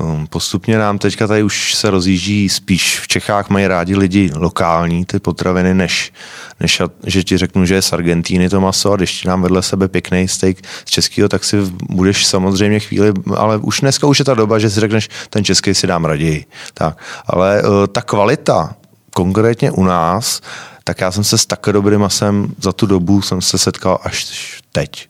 Um, 0.00 0.26
postupně 0.26 0.78
nám 0.78 0.98
teďka 0.98 1.26
tady 1.26 1.42
už 1.42 1.74
se 1.74 1.90
rozjíždí, 1.90 2.48
spíš 2.48 3.00
v 3.00 3.08
Čechách 3.08 3.50
mají 3.50 3.66
rádi 3.66 3.96
lidi 3.96 4.30
lokální 4.34 5.04
ty 5.04 5.18
potraviny, 5.18 5.74
než, 5.74 6.12
než 6.60 6.82
že 7.06 7.24
ti 7.24 7.38
řeknu, 7.38 7.66
že 7.66 7.74
je 7.74 7.82
z 7.82 7.92
Argentíny 7.92 8.48
to 8.48 8.60
maso 8.60 8.92
a 8.92 8.96
když 8.96 9.20
ti 9.20 9.28
nám 9.28 9.42
vedle 9.42 9.62
sebe 9.62 9.88
pěkný 9.88 10.28
steak 10.28 10.56
z 10.84 10.90
českého, 10.90 11.28
tak 11.28 11.44
si 11.44 11.56
budeš 11.90 12.26
samozřejmě 12.26 12.80
chvíli, 12.80 13.12
ale 13.36 13.56
už 13.58 13.80
dneska 13.80 14.06
už 14.06 14.18
je 14.18 14.24
ta 14.24 14.34
doba, 14.34 14.58
že 14.58 14.70
si 14.70 14.80
řekneš, 14.80 15.08
ten 15.30 15.44
český 15.44 15.74
si 15.74 15.86
dám 15.86 16.04
raději. 16.04 16.44
Tak. 16.74 16.98
Ale 17.26 17.62
uh, 17.62 17.86
ta 17.86 18.02
kvalita, 18.02 18.74
konkrétně 19.14 19.70
u 19.70 19.84
nás, 19.84 20.40
tak 20.84 21.00
já 21.00 21.12
jsem 21.12 21.24
se 21.24 21.38
s 21.38 21.46
tak 21.46 21.60
dobrým 21.72 22.00
masem 22.00 22.54
za 22.62 22.72
tu 22.72 22.86
dobu 22.86 23.22
jsem 23.22 23.42
se 23.42 23.58
setkal 23.58 23.98
až 24.02 24.26
teď 24.72 25.08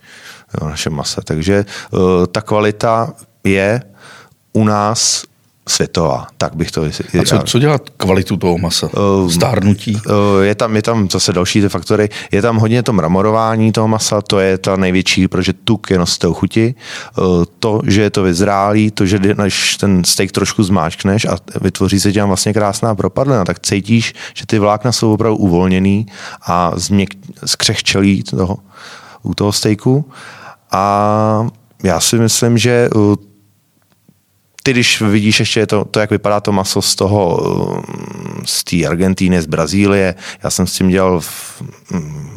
v 0.61 0.64
našem 0.64 0.93
mase. 0.93 1.21
Takže 1.25 1.64
uh, 1.91 2.00
ta 2.26 2.41
kvalita 2.41 3.12
je 3.45 3.83
u 4.56 4.64
nás 4.64 5.23
světová, 5.68 6.26
tak 6.38 6.56
bych 6.56 6.70
to... 6.70 6.84
A 6.84 7.25
co, 7.25 7.38
co 7.38 7.58
dělá 7.58 7.78
kvalitu 7.96 8.37
toho 8.37 8.58
masa? 8.58 8.88
Stárnutí? 9.30 9.96
Uh, 9.96 10.42
je, 10.42 10.54
tam, 10.54 10.76
je 10.76 10.82
tam 10.82 11.11
zase 11.11 11.32
další 11.32 11.61
ty 11.61 11.68
faktory. 11.68 12.08
Je 12.32 12.42
tam 12.42 12.56
hodně 12.56 12.82
to 12.82 12.92
mramorování 12.92 13.73
toho 13.73 13.88
masa, 13.88 14.23
to 14.23 14.40
je 14.40 14.58
ta 14.58 14.76
největší, 14.76 15.28
protože 15.28 15.52
tuk 15.52 15.90
je 15.90 15.99
nositel 15.99 16.34
chuti. 16.34 16.75
Uh, 17.18 17.44
to, 17.58 17.80
že 17.87 18.02
je 18.02 18.11
to 18.11 18.23
vyzrálý, 18.23 18.90
to, 18.90 19.06
že 19.06 19.18
než 19.18 19.76
ten 19.76 20.04
steak 20.04 20.32
trošku 20.32 20.62
zmáčkneš 20.62 21.25
a 21.25 21.37
vytvoří 21.61 22.00
se 22.00 22.12
tam 22.12 22.28
vlastně 22.28 22.52
krásná 22.52 22.94
propadlina, 22.94 23.44
tak 23.44 23.61
cítíš, 23.61 24.14
že 24.34 24.46
ty 24.46 24.58
vlákna 24.58 24.92
jsou 24.92 25.12
opravdu 25.12 25.37
uvolněný 25.37 26.06
a 26.46 26.73
změk, 26.76 27.11
skřehčelí 27.44 28.23
toho, 28.23 28.56
u 29.23 29.34
toho 29.34 29.52
steaku. 29.52 30.11
A 30.70 31.49
já 31.82 32.00
si 32.00 32.18
myslím, 32.18 32.58
že 32.58 32.88
ty, 34.64 34.71
když 34.71 35.00
vidíš 35.00 35.40
ještě 35.40 35.66
to, 35.66 35.85
to, 35.85 36.00
jak 36.00 36.11
vypadá 36.11 36.40
to 36.40 36.52
maso 36.52 36.83
z 36.83 36.94
toho, 36.94 37.40
z 38.44 38.64
té 38.64 38.87
Argentíny, 38.87 39.42
z 39.42 39.47
Brazílie, 39.47 40.14
já 40.44 40.50
jsem 40.50 40.66
s 40.66 40.73
tím 40.73 40.88
dělal 40.88 41.21
v, 41.21 41.62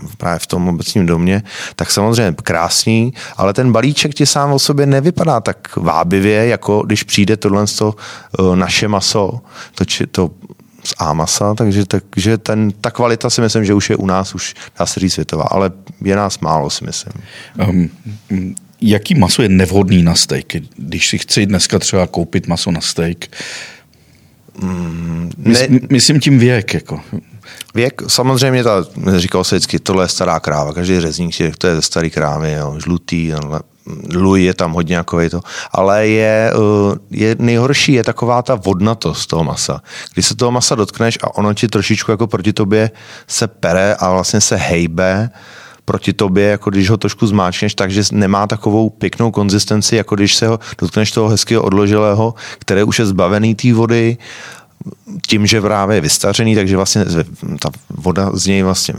v 0.07 0.15
právě 0.17 0.39
v 0.39 0.47
tom 0.47 0.67
obecním 0.67 1.05
domě, 1.05 1.43
tak 1.75 1.91
samozřejmě 1.91 2.35
krásný, 2.43 3.13
ale 3.37 3.53
ten 3.53 3.71
balíček 3.71 4.13
ti 4.13 4.25
sám 4.25 4.51
o 4.51 4.59
sobě 4.59 4.85
nevypadá 4.85 5.39
tak 5.39 5.75
vábivě, 5.75 6.47
jako 6.47 6.83
když 6.85 7.03
přijde 7.03 7.37
tohle 7.37 7.65
to, 7.77 7.95
uh, 8.39 8.55
naše 8.55 8.87
maso, 8.87 9.39
to, 9.75 9.85
či, 9.85 10.07
to 10.07 10.31
z 10.83 10.93
Amasa, 10.97 11.53
takže, 11.55 11.85
takže 11.85 12.37
ten, 12.37 12.71
ta 12.81 12.91
kvalita 12.91 13.29
si 13.29 13.41
myslím, 13.41 13.65
že 13.65 13.73
už 13.73 13.89
je 13.89 13.95
u 13.95 14.05
nás, 14.05 14.35
už 14.35 14.55
dá 14.79 14.85
se 14.85 14.99
říct 14.99 15.13
světová, 15.13 15.43
ale 15.43 15.71
je 16.01 16.15
nás 16.15 16.39
málo, 16.39 16.69
si 16.69 16.85
myslím. 16.85 17.13
Um, 17.69 17.89
jaký 18.81 19.15
maso 19.15 19.41
je 19.41 19.49
nevhodný 19.49 20.03
na 20.03 20.15
steak? 20.15 20.45
Když 20.77 21.07
si 21.07 21.17
chci 21.17 21.45
dneska 21.45 21.79
třeba 21.79 22.07
koupit 22.07 22.47
maso 22.47 22.71
na 22.71 22.81
steak, 22.81 23.25
mm, 24.61 25.31
ne, 25.37 25.67
myslím 25.89 26.19
tím 26.19 26.39
věk. 26.39 26.73
Jako. 26.73 27.01
Věk, 27.75 28.01
samozřejmě, 28.07 28.63
ta, 28.63 28.85
říkal 29.17 29.43
se 29.43 29.55
vždycky, 29.55 29.79
tohle 29.79 30.03
je 30.03 30.07
stará 30.07 30.39
kráva, 30.39 30.73
každý 30.73 30.99
řezník 30.99 31.33
si 31.33 31.51
to 31.57 31.67
je 31.67 31.75
ze 31.75 31.81
starý 31.81 32.09
krávy, 32.09 32.53
jo, 32.53 32.75
žlutý, 32.79 33.33
Louis 34.15 34.45
je 34.45 34.53
tam 34.53 34.71
hodně 34.73 34.95
jako 34.95 35.29
to, 35.29 35.41
ale 35.71 36.07
je, 36.07 36.51
eh, 36.53 36.97
je 37.11 37.35
nejhorší 37.39 37.93
je 37.93 38.03
taková 38.03 38.41
ta 38.41 38.55
vodnatost 38.55 39.29
toho 39.29 39.43
masa. 39.43 39.81
Když 40.13 40.25
se 40.25 40.35
toho 40.35 40.51
masa 40.51 40.75
dotkneš 40.75 41.17
a 41.23 41.35
ono 41.35 41.53
ti 41.53 41.67
trošičku 41.67 42.11
jako 42.11 42.27
proti 42.27 42.53
tobě 42.53 42.91
se 43.27 43.47
pere 43.47 43.95
a 43.95 44.11
vlastně 44.11 44.41
se 44.41 44.55
hejbe, 44.55 45.29
proti 45.87 46.13
tobě, 46.13 46.43
jako 46.43 46.69
když 46.69 46.89
ho 46.89 46.97
trošku 46.97 47.27
zmáčneš, 47.27 47.75
takže 47.75 48.03
nemá 48.11 48.47
takovou 48.47 48.89
pěknou 48.89 49.31
konzistenci, 49.31 49.95
jako 49.95 50.15
když 50.15 50.35
se 50.35 50.47
ho 50.47 50.59
dotkneš 50.77 51.11
toho 51.11 51.29
hezkého 51.29 51.63
odložilého, 51.63 52.35
které 52.59 52.83
už 52.83 52.99
je 52.99 53.05
zbavený 53.05 53.55
té 53.55 53.73
vody, 53.73 54.17
tím, 55.27 55.47
že 55.47 55.61
právě 55.61 55.97
je 55.97 56.01
vystařený, 56.01 56.55
takže 56.55 56.75
vlastně 56.75 57.05
ta 57.59 57.69
voda 57.89 58.31
z 58.33 58.47
něj 58.47 58.63
vlastně 58.63 58.93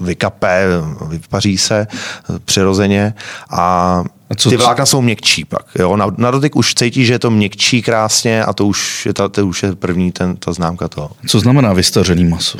vykape, 0.00 0.64
vypaří 1.08 1.58
se 1.58 1.86
přirozeně 2.44 3.14
a 3.50 4.04
co, 4.36 4.50
ty 4.50 4.56
vlákna 4.56 4.86
jsou 4.86 5.00
měkčí 5.00 5.44
pak. 5.44 5.66
Jo? 5.78 5.96
Na, 5.96 6.06
na 6.16 6.30
dotyk 6.30 6.56
už 6.56 6.74
cítí, 6.74 7.04
že 7.04 7.12
je 7.12 7.18
to 7.18 7.30
měkčí 7.30 7.82
krásně 7.82 8.44
a 8.44 8.52
to 8.52 8.66
už 8.66 9.06
je, 9.06 9.14
ta, 9.14 9.28
to 9.28 9.46
už 9.46 9.62
je 9.62 9.74
první 9.74 10.12
ten, 10.12 10.36
ta 10.36 10.52
známka 10.52 10.88
toho. 10.88 11.10
Co 11.26 11.40
znamená 11.40 11.72
vystařený 11.72 12.24
maso? 12.24 12.58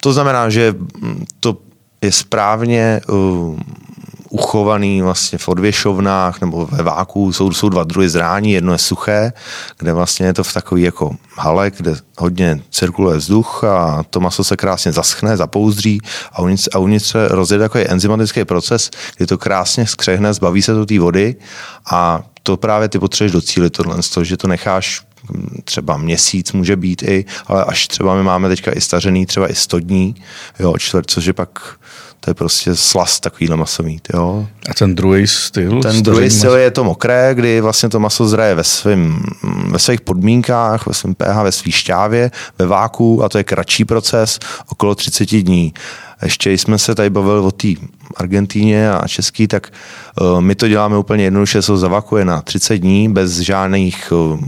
To 0.00 0.12
znamená, 0.12 0.50
že 0.50 0.74
to 1.40 1.56
je 2.04 2.12
správně 2.12 3.00
uh, 3.08 3.58
uchovaný 4.34 5.02
vlastně 5.02 5.38
v 5.38 5.48
odvěšovnách 5.48 6.40
nebo 6.40 6.66
ve 6.66 6.82
váku. 6.82 7.32
Jsou, 7.32 7.52
jsou 7.52 7.68
dva 7.68 7.84
druhy 7.84 8.08
zrání, 8.08 8.52
jedno 8.52 8.72
je 8.72 8.78
suché, 8.78 9.32
kde 9.78 9.92
vlastně 9.92 10.26
je 10.26 10.34
to 10.34 10.44
v 10.44 10.52
takový 10.52 10.82
jako 10.82 11.16
hale, 11.36 11.70
kde 11.70 11.94
hodně 12.18 12.60
cirkuluje 12.70 13.16
vzduch 13.16 13.64
a 13.64 14.04
to 14.10 14.20
maso 14.20 14.44
se 14.44 14.56
krásně 14.56 14.92
zaschne, 14.92 15.36
zapouzdří 15.36 16.00
a 16.32 16.42
uvnitř, 16.42 16.68
a 16.74 16.78
uvnitř 16.78 17.06
se 17.06 17.28
rozjede 17.28 17.64
takový 17.64 17.84
enzymatický 17.84 18.44
proces, 18.44 18.90
kdy 19.16 19.26
to 19.26 19.38
krásně 19.38 19.86
skřehne, 19.86 20.34
zbaví 20.34 20.62
se 20.62 20.74
to 20.74 20.86
té 20.86 20.98
vody 20.98 21.36
a 21.90 22.22
to 22.42 22.56
právě 22.56 22.88
ty 22.88 22.98
potřebuješ 22.98 23.32
docílit 23.32 23.70
tohle, 23.70 23.96
že 24.22 24.36
to 24.36 24.48
necháš 24.48 25.02
třeba 25.64 25.96
měsíc 25.96 26.52
může 26.52 26.76
být 26.76 27.02
i, 27.02 27.24
ale 27.46 27.64
až 27.64 27.88
třeba 27.88 28.14
my 28.14 28.22
máme 28.22 28.48
teďka 28.48 28.72
i 28.72 28.80
stařený 28.80 29.26
třeba 29.26 29.50
i 29.50 29.54
100 29.54 29.78
dní, 29.78 30.14
jo, 30.58 30.74
čtvrt, 30.78 31.10
což 31.10 31.24
je 31.24 31.32
pak 31.32 31.78
to 32.24 32.30
je 32.30 32.34
prostě 32.34 32.76
slast 32.76 33.20
takovýhle 33.20 33.56
maso 33.56 33.82
mít, 33.82 34.08
jo. 34.14 34.46
A 34.70 34.74
ten 34.74 34.94
druhý 34.94 35.26
styl? 35.26 35.82
Ten 35.82 36.02
druhý 36.02 36.30
styl 36.30 36.56
je 36.56 36.70
to 36.70 36.84
mokré, 36.84 37.34
kdy 37.34 37.60
vlastně 37.60 37.88
to 37.88 38.00
maso 38.00 38.28
zraje 38.28 38.54
ve, 38.54 38.64
svým, 38.64 39.22
ve 39.70 39.78
svých 39.78 40.00
podmínkách, 40.00 40.86
ve 40.86 40.94
svém 40.94 41.14
pH, 41.14 41.42
ve 41.42 41.52
svý 41.52 41.72
šťávě, 41.72 42.30
ve 42.58 42.66
váku 42.66 43.24
a 43.24 43.28
to 43.28 43.38
je 43.38 43.44
kratší 43.44 43.84
proces, 43.84 44.38
okolo 44.68 44.94
30 44.94 45.42
dní. 45.42 45.74
Ještě 46.22 46.52
jsme 46.52 46.78
se 46.78 46.94
tady 46.94 47.10
bavili 47.10 47.40
o 47.40 47.50
té 47.50 47.68
Argentíně 48.16 48.92
a 48.92 49.08
Český, 49.08 49.48
tak 49.48 49.72
uh, 50.20 50.40
my 50.40 50.54
to 50.54 50.68
děláme 50.68 50.98
úplně 50.98 51.24
jednoduše, 51.24 51.62
se 51.62 51.76
zavakuje 51.76 52.24
na 52.24 52.42
30 52.42 52.76
dní, 52.76 53.08
bez 53.08 53.38
žádných 53.38 54.12
uh, 54.12 54.40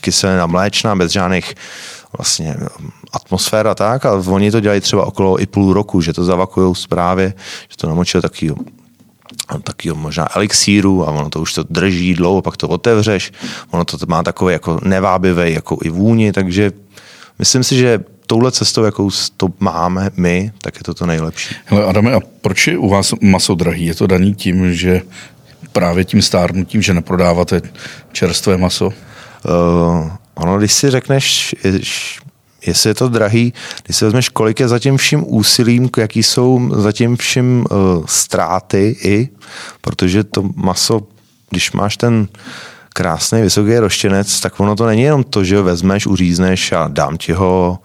kyselin 0.00 0.40
a 0.40 0.46
mléčna, 0.46 0.96
bez 0.96 1.12
žádných 1.12 1.54
vlastně 2.18 2.56
atmosféra 3.12 3.74
tak 3.74 4.06
a 4.06 4.12
oni 4.12 4.50
to 4.50 4.60
dělají 4.60 4.80
třeba 4.80 5.06
okolo 5.06 5.40
i 5.42 5.46
půl 5.46 5.72
roku, 5.72 6.00
že 6.00 6.12
to 6.12 6.24
zavakují 6.24 6.74
zprávě, 6.74 7.34
že 7.68 7.76
to 7.76 7.88
namočili 7.88 8.22
taky 8.22 8.52
takového 9.64 9.96
možná 9.96 10.28
elixíru 10.36 11.08
a 11.08 11.10
ono 11.10 11.30
to 11.30 11.40
už 11.40 11.54
to 11.54 11.64
drží 11.70 12.14
dlouho, 12.14 12.42
pak 12.42 12.56
to 12.56 12.68
otevřeš, 12.68 13.32
ono 13.70 13.84
to 13.84 13.96
má 14.08 14.22
takové 14.22 14.52
jako 14.52 14.78
nevábivý 14.84 15.54
jako 15.54 15.78
i 15.82 15.88
vůni, 15.88 16.32
takže 16.32 16.72
myslím 17.38 17.64
si, 17.64 17.76
že 17.76 18.00
touhle 18.26 18.52
cestou, 18.52 18.84
jakou 18.84 19.10
to 19.36 19.48
máme 19.60 20.10
my, 20.16 20.52
tak 20.62 20.76
je 20.76 20.82
to 20.82 20.94
to 20.94 21.06
nejlepší. 21.06 21.54
Hele 21.64 21.84
Adame, 21.84 22.14
a 22.14 22.20
proč 22.40 22.66
je 22.66 22.78
u 22.78 22.88
vás 22.88 23.14
maso 23.20 23.54
drahý? 23.54 23.86
Je 23.86 23.94
to 23.94 24.06
daný 24.06 24.34
tím, 24.34 24.74
že 24.74 25.02
právě 25.72 26.04
tím 26.04 26.22
stárnutím, 26.22 26.82
že 26.82 26.94
neprodáváte 26.94 27.60
čerstvé 28.12 28.56
maso? 28.56 28.86
Uh, 28.86 28.92
ono, 30.34 30.58
když 30.58 30.72
si 30.72 30.90
řekneš, 30.90 31.54
jestli 32.66 32.90
je 32.90 32.94
to 32.94 33.08
drahý, 33.08 33.52
když 33.84 33.96
si 33.96 34.04
vezmeš, 34.04 34.28
kolik 34.28 34.60
je 34.60 34.68
zatím 34.68 34.96
vším 34.96 35.24
úsilím, 35.26 35.90
jaký 35.98 36.22
jsou 36.22 36.70
zatím 36.76 37.16
vším 37.16 37.66
uh, 37.70 38.06
ztráty 38.06 38.96
i, 39.02 39.28
protože 39.80 40.24
to 40.24 40.50
maso, 40.56 41.02
když 41.50 41.72
máš 41.72 41.96
ten 41.96 42.28
krásný 42.92 43.42
vysoký 43.42 43.78
roštěnec, 43.78 44.40
tak 44.40 44.60
ono 44.60 44.76
to 44.76 44.86
není 44.86 45.02
jenom 45.02 45.24
to, 45.24 45.44
že 45.44 45.62
vezmeš, 45.62 46.06
uřízneš 46.06 46.72
a 46.72 46.88
dám 46.88 47.16
ti 47.16 47.32
ho 47.32 47.78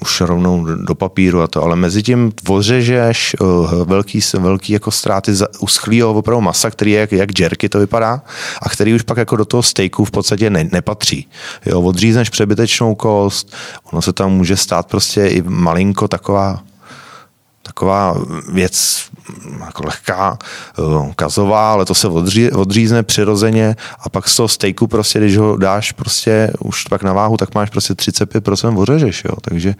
už 0.00 0.20
rovnou 0.20 0.64
do 0.64 0.94
papíru 0.94 1.42
a 1.42 1.46
to, 1.46 1.62
ale 1.62 1.76
mezi 1.76 2.02
tím 2.02 2.32
vořežeš 2.48 3.36
uh, 3.40 3.72
velký, 3.84 4.20
velký 4.38 4.72
jako 4.72 4.90
ztráty 4.90 5.32
uschlýho 5.58 6.14
opravdu 6.14 6.40
masa, 6.40 6.70
který 6.70 6.90
je 6.90 7.00
jak, 7.00 7.12
jak 7.12 7.40
jerky 7.40 7.68
to 7.68 7.78
vypadá 7.78 8.22
a 8.62 8.68
který 8.68 8.94
už 8.94 9.02
pak 9.02 9.18
jako 9.18 9.36
do 9.36 9.44
toho 9.44 9.62
steaku 9.62 10.04
v 10.04 10.10
podstatě 10.10 10.50
ne, 10.50 10.68
nepatří. 10.72 11.28
Jo, 11.66 11.82
odřízneš 11.82 12.30
přebytečnou 12.30 12.94
kost, 12.94 13.54
ono 13.92 14.02
se 14.02 14.12
tam 14.12 14.32
může 14.32 14.56
stát 14.56 14.86
prostě 14.86 15.26
i 15.26 15.42
malinko 15.42 16.08
taková 16.08 16.62
taková 17.64 18.16
věc 18.52 19.04
jako 19.60 19.86
lehká, 19.86 20.38
eh, 20.78 21.12
kazová, 21.16 21.72
ale 21.72 21.84
to 21.84 21.94
se 21.94 22.08
odří, 22.08 22.50
odřízne 22.50 23.02
přirozeně 23.02 23.76
a 24.00 24.08
pak 24.08 24.28
z 24.28 24.36
toho 24.36 24.48
stejku 24.48 24.86
prostě, 24.86 25.18
když 25.18 25.36
ho 25.36 25.56
dáš 25.56 25.92
prostě 25.92 26.52
už 26.60 26.84
pak 26.84 27.02
na 27.02 27.12
váhu, 27.12 27.36
tak 27.36 27.54
máš 27.54 27.70
prostě 27.70 27.94
35% 27.94 28.78
ořežeš, 28.78 29.24
jo, 29.24 29.36
takže 29.40 29.74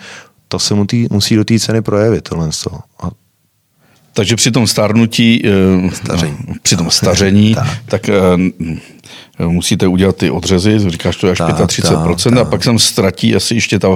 to 0.48 0.58
se 0.58 0.74
mu 0.74 0.86
tý, 0.86 1.06
musí 1.10 1.36
do 1.36 1.44
té 1.44 1.58
ceny 1.58 1.82
projevit, 1.82 2.28
tohle 2.28 2.52
z 2.52 2.60
toho. 2.60 2.78
A 3.02 3.10
takže 4.14 4.36
při 4.36 4.50
tom 4.50 4.66
stárnutí, 4.66 5.42
eh, 5.44 5.90
staření. 5.90 6.36
při 6.62 6.76
tom 6.76 6.90
staření, 6.90 7.54
tak, 7.54 7.66
tak 7.86 8.08
eh, 8.08 9.46
musíte 9.46 9.86
udělat 9.86 10.16
ty 10.16 10.30
odřezy, 10.30 10.90
říkáš 10.90 11.16
to 11.16 11.30
až 11.30 11.38
tak, 11.38 11.60
35%, 11.60 12.30
tak, 12.30 12.38
a 12.38 12.50
pak 12.50 12.64
tam 12.64 12.78
ztratí 12.78 13.36
asi 13.36 13.54
ještě 13.54 13.78
ta, 13.78 13.88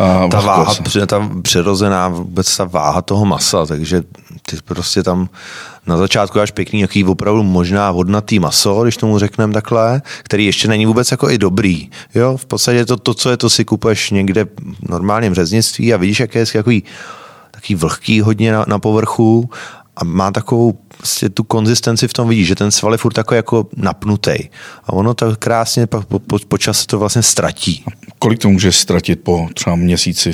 a 0.00 0.28
ta 0.28 0.40
váha, 0.40 0.74
ta 1.06 1.30
přirozená 1.42 2.08
vůbec 2.08 2.56
ta 2.56 2.64
váha 2.64 3.02
toho 3.02 3.24
masa, 3.24 3.66
takže 3.66 4.02
ty 4.46 4.56
prostě 4.64 5.02
tam 5.02 5.28
na 5.86 5.96
začátku 5.96 6.40
až 6.40 6.50
pěkný, 6.50 6.80
jaký 6.80 7.04
opravdu 7.04 7.42
možná 7.42 7.92
vodnatý 7.92 8.38
maso, 8.38 8.82
když 8.82 8.96
tomu 8.96 9.18
řekneme 9.18 9.52
takhle, 9.52 10.02
který 10.22 10.46
ještě 10.46 10.68
není 10.68 10.86
vůbec 10.86 11.10
jako 11.10 11.30
i 11.30 11.38
dobrý. 11.38 11.90
Jo, 12.14 12.36
v 12.36 12.46
podstatě 12.46 12.86
to, 12.86 12.96
to 12.96 13.14
co 13.14 13.30
je, 13.30 13.36
to 13.36 13.50
si 13.50 13.64
kupuješ 13.64 14.10
někde 14.10 14.44
v 14.44 14.88
normálním 14.88 15.34
řeznictví 15.34 15.94
a 15.94 15.96
vidíš, 15.96 16.20
jaké 16.20 16.38
je 16.38 16.46
takový 16.46 16.84
takový 17.66 17.74
vlhký 17.74 18.20
hodně 18.20 18.52
na, 18.52 18.64
na 18.68 18.78
povrchu 18.78 19.50
a 19.96 20.04
má 20.04 20.30
takovou 20.30 20.72
prostě 20.72 21.28
tu 21.28 21.44
konzistenci 21.44 22.08
v 22.08 22.12
tom 22.12 22.28
vidíš, 22.28 22.46
že 22.46 22.54
ten 22.54 22.70
sval 22.70 22.92
je 22.92 22.98
furt 22.98 23.12
takový 23.12 23.36
jako 23.36 23.66
napnutý. 23.76 24.36
A 24.84 24.92
ono 24.92 25.14
to 25.14 25.36
krásně 25.38 25.86
po, 25.86 26.02
po, 26.02 26.38
po 26.48 26.58
čase 26.58 26.86
to 26.86 26.98
vlastně 26.98 27.22
ztratí. 27.22 27.84
A 27.86 27.90
kolik 28.18 28.38
to 28.38 28.48
může 28.48 28.72
ztratit 28.72 29.20
po 29.22 29.48
třeba 29.54 29.76
měsíci 29.76 30.32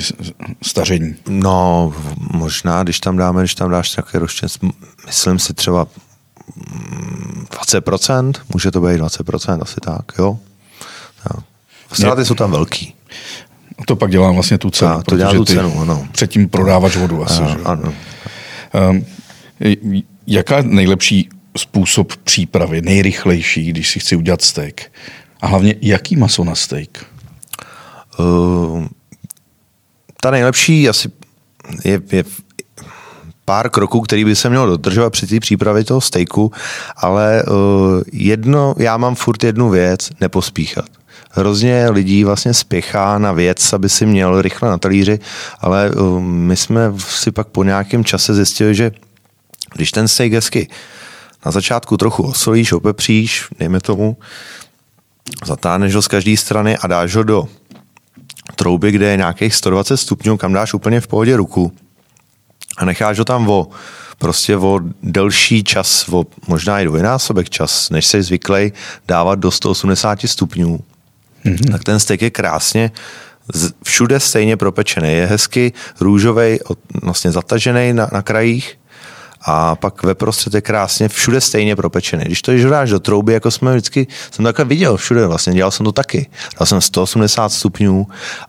staření? 0.61 1.15
No, 1.29 1.93
možná, 2.33 2.83
když 2.83 2.99
tam 2.99 3.17
dáme, 3.17 3.41
když 3.41 3.55
tam 3.55 3.71
dáš 3.71 3.91
takový 3.91 4.19
roštěnc, 4.19 4.57
myslím 5.05 5.39
si 5.39 5.53
třeba 5.53 5.87
20%, 7.49 8.23
mm, 8.23 8.33
může 8.53 8.71
to 8.71 8.81
být 8.81 9.01
20%, 9.01 9.61
asi 9.61 9.75
tak, 9.79 10.11
jo. 10.19 10.39
Ztráty 11.93 12.25
jsou 12.25 12.35
tam 12.35 12.51
velký. 12.51 12.95
To 13.85 13.95
pak 13.95 14.11
dělá 14.11 14.31
vlastně 14.31 14.57
tu 14.57 14.69
cenu. 14.69 14.91
A 14.91 15.03
to 15.03 15.17
dělá 15.17 15.33
tu 15.33 15.45
cenu, 15.45 15.81
ano. 15.81 16.07
Předtím 16.11 16.49
prodávač 16.49 16.95
vodu 16.95 17.23
asi. 17.23 17.41
A, 17.41 17.47
že? 17.47 17.63
Ano. 17.65 17.93
Um, 18.89 19.05
jaká 20.27 20.57
je 20.57 20.63
nejlepší 20.63 21.29
způsob 21.57 22.15
přípravy, 22.15 22.81
nejrychlejší, 22.81 23.69
když 23.69 23.91
si 23.91 23.99
chci 23.99 24.15
udělat 24.15 24.41
steak? 24.41 24.81
A 25.41 25.47
hlavně, 25.47 25.75
jaký 25.81 26.15
maso 26.15 26.43
na 26.43 26.55
steak? 26.55 27.05
Uh, 28.19 28.87
ta 30.21 30.31
nejlepší 30.31 30.89
asi 30.89 31.09
je, 31.85 32.01
je 32.11 32.23
pár 33.45 33.69
kroků, 33.69 34.01
který 34.01 34.25
by 34.25 34.35
se 34.35 34.49
měl 34.49 34.67
dodržovat 34.67 35.09
při 35.09 35.27
té 35.27 35.39
přípravě 35.39 35.83
toho 35.83 36.01
steaku, 36.01 36.51
ale 36.97 37.43
uh, 37.43 37.55
jedno, 38.13 38.75
já 38.77 38.97
mám 38.97 39.15
furt 39.15 39.43
jednu 39.43 39.69
věc, 39.69 40.09
nepospíchat. 40.21 40.85
Hrozně 41.35 41.89
lidí 41.89 42.23
vlastně 42.23 42.53
spěchá 42.53 43.17
na 43.17 43.31
věc, 43.31 43.73
aby 43.73 43.89
si 43.89 44.05
měl 44.05 44.41
rychle 44.41 44.69
na 44.69 44.77
talíři, 44.77 45.19
ale 45.59 45.91
my 46.19 46.57
jsme 46.57 46.93
si 46.97 47.31
pak 47.31 47.47
po 47.47 47.63
nějakém 47.63 48.03
čase 48.03 48.35
zjistili, 48.35 48.75
že 48.75 48.91
když 49.73 49.91
ten 49.91 50.07
steak 50.07 50.33
hezky 50.33 50.67
na 51.45 51.51
začátku 51.51 51.97
trochu 51.97 52.23
osolíš, 52.23 52.71
opepříš, 52.71 53.47
dejme 53.59 53.79
tomu, 53.79 54.17
zatáhneš 55.45 55.95
ho 55.95 56.01
z 56.01 56.07
každé 56.07 56.37
strany 56.37 56.77
a 56.77 56.87
dáš 56.87 57.15
ho 57.15 57.23
do 57.23 57.47
trouby, 58.55 58.91
kde 58.91 59.05
je 59.11 59.17
nějakých 59.17 59.55
120 59.55 59.97
stupňů, 59.97 60.37
kam 60.37 60.53
dáš 60.53 60.73
úplně 60.73 61.01
v 61.01 61.07
pohodě 61.07 61.37
ruku 61.37 61.71
a 62.77 62.85
necháš 62.85 63.19
ho 63.19 63.25
tam 63.25 63.49
o 63.49 63.67
prostě 64.17 64.57
o 64.57 64.79
delší 65.03 65.63
čas, 65.63 66.09
o 66.09 66.25
možná 66.47 66.79
i 66.79 66.85
dvojnásobek 66.85 67.49
čas, 67.49 67.89
než 67.89 68.05
jsi 68.05 68.23
zvyklý 68.23 68.73
dávat 69.07 69.39
do 69.39 69.51
180 69.51 70.19
stupňů, 70.25 70.79
mm-hmm. 71.45 71.71
tak 71.71 71.83
ten 71.83 71.99
steak 71.99 72.21
je 72.21 72.29
krásně 72.29 72.91
všude 73.83 74.19
stejně 74.19 74.57
propečený. 74.57 75.13
Je 75.13 75.25
hezky 75.25 75.73
růžový, 75.99 76.59
vlastně 77.03 77.31
zatažený 77.31 77.93
na, 77.93 78.09
na 78.13 78.21
krajích 78.21 78.79
a 79.45 79.75
pak 79.75 80.03
ve 80.03 80.15
prostřed 80.15 80.53
je 80.53 80.61
krásně 80.61 81.09
všude 81.09 81.41
stejně 81.41 81.75
propečený. 81.75 82.23
Když 82.25 82.41
to 82.41 82.51
dáš 82.69 82.89
do 82.89 82.99
trouby, 82.99 83.33
jako 83.33 83.51
jsme 83.51 83.71
vždycky, 83.71 84.07
jsem 84.31 84.43
to 84.43 84.47
takhle 84.49 84.65
viděl 84.65 84.97
všude 84.97 85.27
vlastně, 85.27 85.53
dělal 85.53 85.71
jsem 85.71 85.83
to 85.83 85.91
taky. 85.91 86.29
Dal 86.59 86.65
jsem 86.65 86.81
180 86.81 87.49
stupňů 87.49 88.07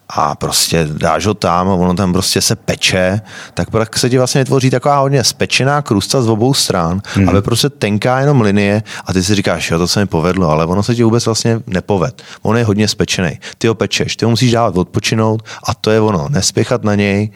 a 0.08 0.34
prostě 0.34 0.88
dáš 0.92 1.26
ho 1.26 1.34
tam 1.34 1.68
a 1.68 1.74
ono 1.74 1.94
tam 1.94 2.12
prostě 2.12 2.40
se 2.40 2.56
peče, 2.56 3.20
tak 3.54 3.70
pak 3.70 3.98
se 3.98 4.10
ti 4.10 4.18
vlastně 4.18 4.40
vytvoří 4.40 4.70
taková 4.70 4.98
hodně 4.98 5.24
spečená 5.24 5.82
krusta 5.82 6.22
z 6.22 6.28
obou 6.28 6.54
stran, 6.54 7.00
hmm. 7.14 7.28
ale 7.28 7.42
prostě 7.42 7.70
tenká 7.70 8.20
jenom 8.20 8.40
linie 8.40 8.82
a 9.06 9.12
ty 9.12 9.24
si 9.24 9.34
říkáš, 9.34 9.70
jo, 9.70 9.78
to 9.78 9.88
se 9.88 10.00
mi 10.00 10.06
povedlo, 10.06 10.50
ale 10.50 10.66
ono 10.66 10.82
se 10.82 10.94
ti 10.94 11.02
vůbec 11.02 11.26
vlastně 11.26 11.60
nepoved. 11.66 12.22
On 12.42 12.56
je 12.56 12.64
hodně 12.64 12.88
spečený. 12.88 13.38
Ty 13.58 13.66
ho 13.66 13.74
pečeš, 13.74 14.16
ty 14.16 14.24
ho 14.24 14.30
musíš 14.30 14.52
dávat 14.52 14.76
odpočinout 14.76 15.42
a 15.64 15.74
to 15.74 15.90
je 15.90 16.00
ono, 16.00 16.28
nespěchat 16.28 16.84
na 16.84 16.94
něj 16.94 17.30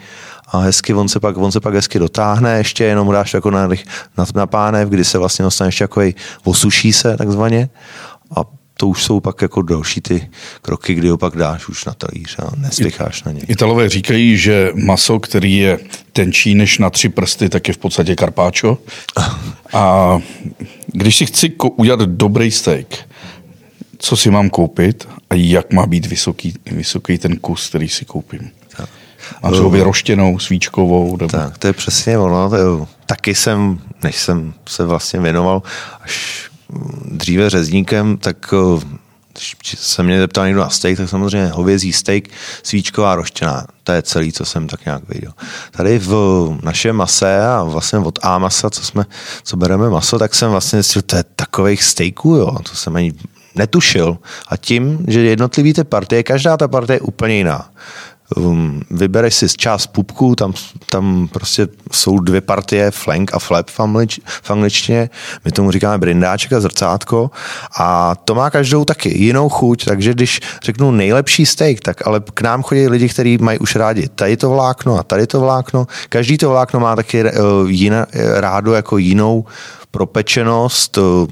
a 0.52 0.58
hezky 0.58 0.94
on 0.94 1.08
se 1.08 1.20
pak, 1.20 1.36
on 1.36 1.52
se 1.52 1.60
pak 1.60 1.74
hezky 1.74 1.98
dotáhne, 1.98 2.58
ještě 2.58 2.84
jenom 2.84 3.06
mu 3.06 3.12
dáš 3.12 3.34
jako 3.34 3.50
na, 3.50 3.68
na, 4.18 4.26
na 4.34 4.46
pánev, 4.46 4.88
kdy 4.88 5.04
se 5.04 5.18
vlastně 5.18 5.42
dostane 5.42 5.68
ještě 5.68 5.84
jako 5.84 6.02
osuší 6.44 6.92
se 6.92 7.16
takzvaně 7.16 7.68
a 8.36 8.44
to 8.78 8.88
už 8.88 9.04
jsou 9.04 9.20
pak 9.20 9.42
jako 9.42 9.62
další 9.62 10.00
ty 10.00 10.28
kroky, 10.62 10.94
kdy 10.94 11.08
ho 11.08 11.18
pak 11.18 11.36
dáš 11.36 11.68
už 11.68 11.84
na 11.84 11.92
talíř 11.92 12.38
a 12.38 12.50
nespěcháš 12.56 13.22
na 13.24 13.32
něj. 13.32 13.42
Italové 13.48 13.88
říkají, 13.88 14.36
že 14.36 14.72
maso, 14.74 15.20
který 15.20 15.56
je 15.56 15.78
tenčí 16.12 16.54
než 16.54 16.78
na 16.78 16.90
tři 16.90 17.08
prsty, 17.08 17.48
tak 17.48 17.68
je 17.68 17.74
v 17.74 17.78
podstatě 17.78 18.16
karpáčo. 18.16 18.78
A 19.72 20.18
když 20.86 21.16
si 21.16 21.26
chci 21.26 21.52
udělat 21.76 22.00
dobrý 22.00 22.50
steak, 22.50 22.86
co 23.98 24.16
si 24.16 24.30
mám 24.30 24.50
koupit 24.50 25.08
a 25.30 25.34
jak 25.34 25.72
má 25.72 25.86
být 25.86 26.06
vysoký, 26.06 26.54
vysoký 26.70 27.18
ten 27.18 27.36
kus, 27.36 27.68
který 27.68 27.88
si 27.88 28.04
koupím? 28.04 28.50
A 29.42 29.50
třeba 29.50 29.68
vyroštěnou, 29.68 30.38
svíčkovou. 30.38 31.16
Nebo... 31.16 31.32
Tak, 31.32 31.58
to 31.58 31.66
je 31.66 31.72
přesně 31.72 32.18
ono. 32.18 32.50
To 32.50 32.56
je, 32.56 32.86
taky 33.06 33.34
jsem, 33.34 33.78
než 34.02 34.16
jsem 34.16 34.54
se 34.68 34.84
vlastně 34.84 35.20
věnoval 35.20 35.62
až 36.00 36.44
dříve 37.04 37.50
řezníkem, 37.50 38.16
tak 38.16 38.54
když 39.38 39.76
se 39.78 40.02
mě 40.02 40.18
zeptal 40.18 40.46
někdo 40.46 40.60
na 40.60 40.68
steak, 40.68 40.96
tak 40.96 41.08
samozřejmě 41.08 41.48
hovězí 41.48 41.92
steak, 41.92 42.24
svíčková 42.62 43.14
roštěná. 43.14 43.66
To 43.84 43.92
je 43.92 44.02
celý, 44.02 44.32
co 44.32 44.44
jsem 44.44 44.68
tak 44.68 44.84
nějak 44.84 45.08
viděl. 45.08 45.32
Tady 45.70 45.98
v 45.98 46.12
našem 46.62 46.96
mase 46.96 47.46
a 47.46 47.62
vlastně 47.64 47.98
od 47.98 48.18
A 48.22 48.38
masa, 48.38 48.70
co, 48.70 48.84
jsme, 48.84 49.04
co 49.42 49.56
bereme 49.56 49.90
maso, 49.90 50.18
tak 50.18 50.34
jsem 50.34 50.50
vlastně 50.50 50.82
zjistil, 50.82 51.02
to 51.02 51.16
je 51.16 51.24
takových 51.36 51.84
steaků, 51.84 52.34
jo. 52.34 52.58
To 52.70 52.74
jsem 52.74 52.96
ani 52.96 53.12
netušil. 53.54 54.18
A 54.48 54.56
tím, 54.56 55.04
že 55.08 55.20
jednotlivý 55.20 55.72
ty 55.72 55.84
partie, 55.84 56.22
každá 56.22 56.56
ta 56.56 56.68
partie 56.68 56.96
je 56.96 57.00
úplně 57.00 57.36
jiná 57.36 57.70
um, 58.36 58.82
vybereš 58.90 59.34
si 59.34 59.48
část 59.48 59.86
pupku, 59.86 60.34
tam, 60.34 60.52
tam 60.88 61.28
prostě 61.32 61.68
jsou 61.92 62.18
dvě 62.18 62.40
partie, 62.40 62.90
flank 62.90 63.34
a 63.34 63.38
flap 63.38 63.70
v, 63.70 63.80
anglič, 63.80 64.20
v 64.42 64.50
angličtině, 64.50 65.10
my 65.44 65.52
tomu 65.52 65.70
říkáme 65.70 65.98
brindáček 65.98 66.52
a 66.52 66.60
zrcátko. 66.60 67.30
A 67.78 68.14
to 68.24 68.34
má 68.34 68.50
každou 68.50 68.84
taky 68.84 69.18
jinou 69.18 69.48
chuť, 69.48 69.84
takže 69.84 70.14
když 70.14 70.40
řeknu 70.62 70.90
nejlepší 70.90 71.46
steak, 71.46 71.80
tak 71.80 72.06
ale 72.06 72.20
k 72.34 72.40
nám 72.40 72.62
chodí 72.62 72.88
lidi, 72.88 73.08
kteří 73.08 73.38
mají 73.38 73.58
už 73.58 73.76
rádi 73.76 74.08
tady 74.08 74.36
to 74.36 74.50
vlákno 74.50 74.98
a 74.98 75.02
tady 75.02 75.26
to 75.26 75.40
vlákno, 75.40 75.86
každý 76.08 76.38
to 76.38 76.50
vlákno 76.50 76.80
má 76.80 76.96
taky 76.96 77.24
uh, 77.24 77.30
jiné, 77.70 78.06
rádo 78.34 78.74
jako 78.74 78.98
jinou 78.98 79.44
propečenost, 79.90 80.98
uh, 80.98 81.26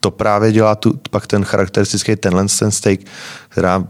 to 0.00 0.10
právě 0.10 0.52
dělá 0.52 0.74
tu, 0.74 1.00
pak 1.10 1.26
ten 1.26 1.44
charakteristický 1.44 2.16
tenhle 2.16 2.46
ten 2.58 2.70
steak, 2.70 3.00
která 3.48 3.84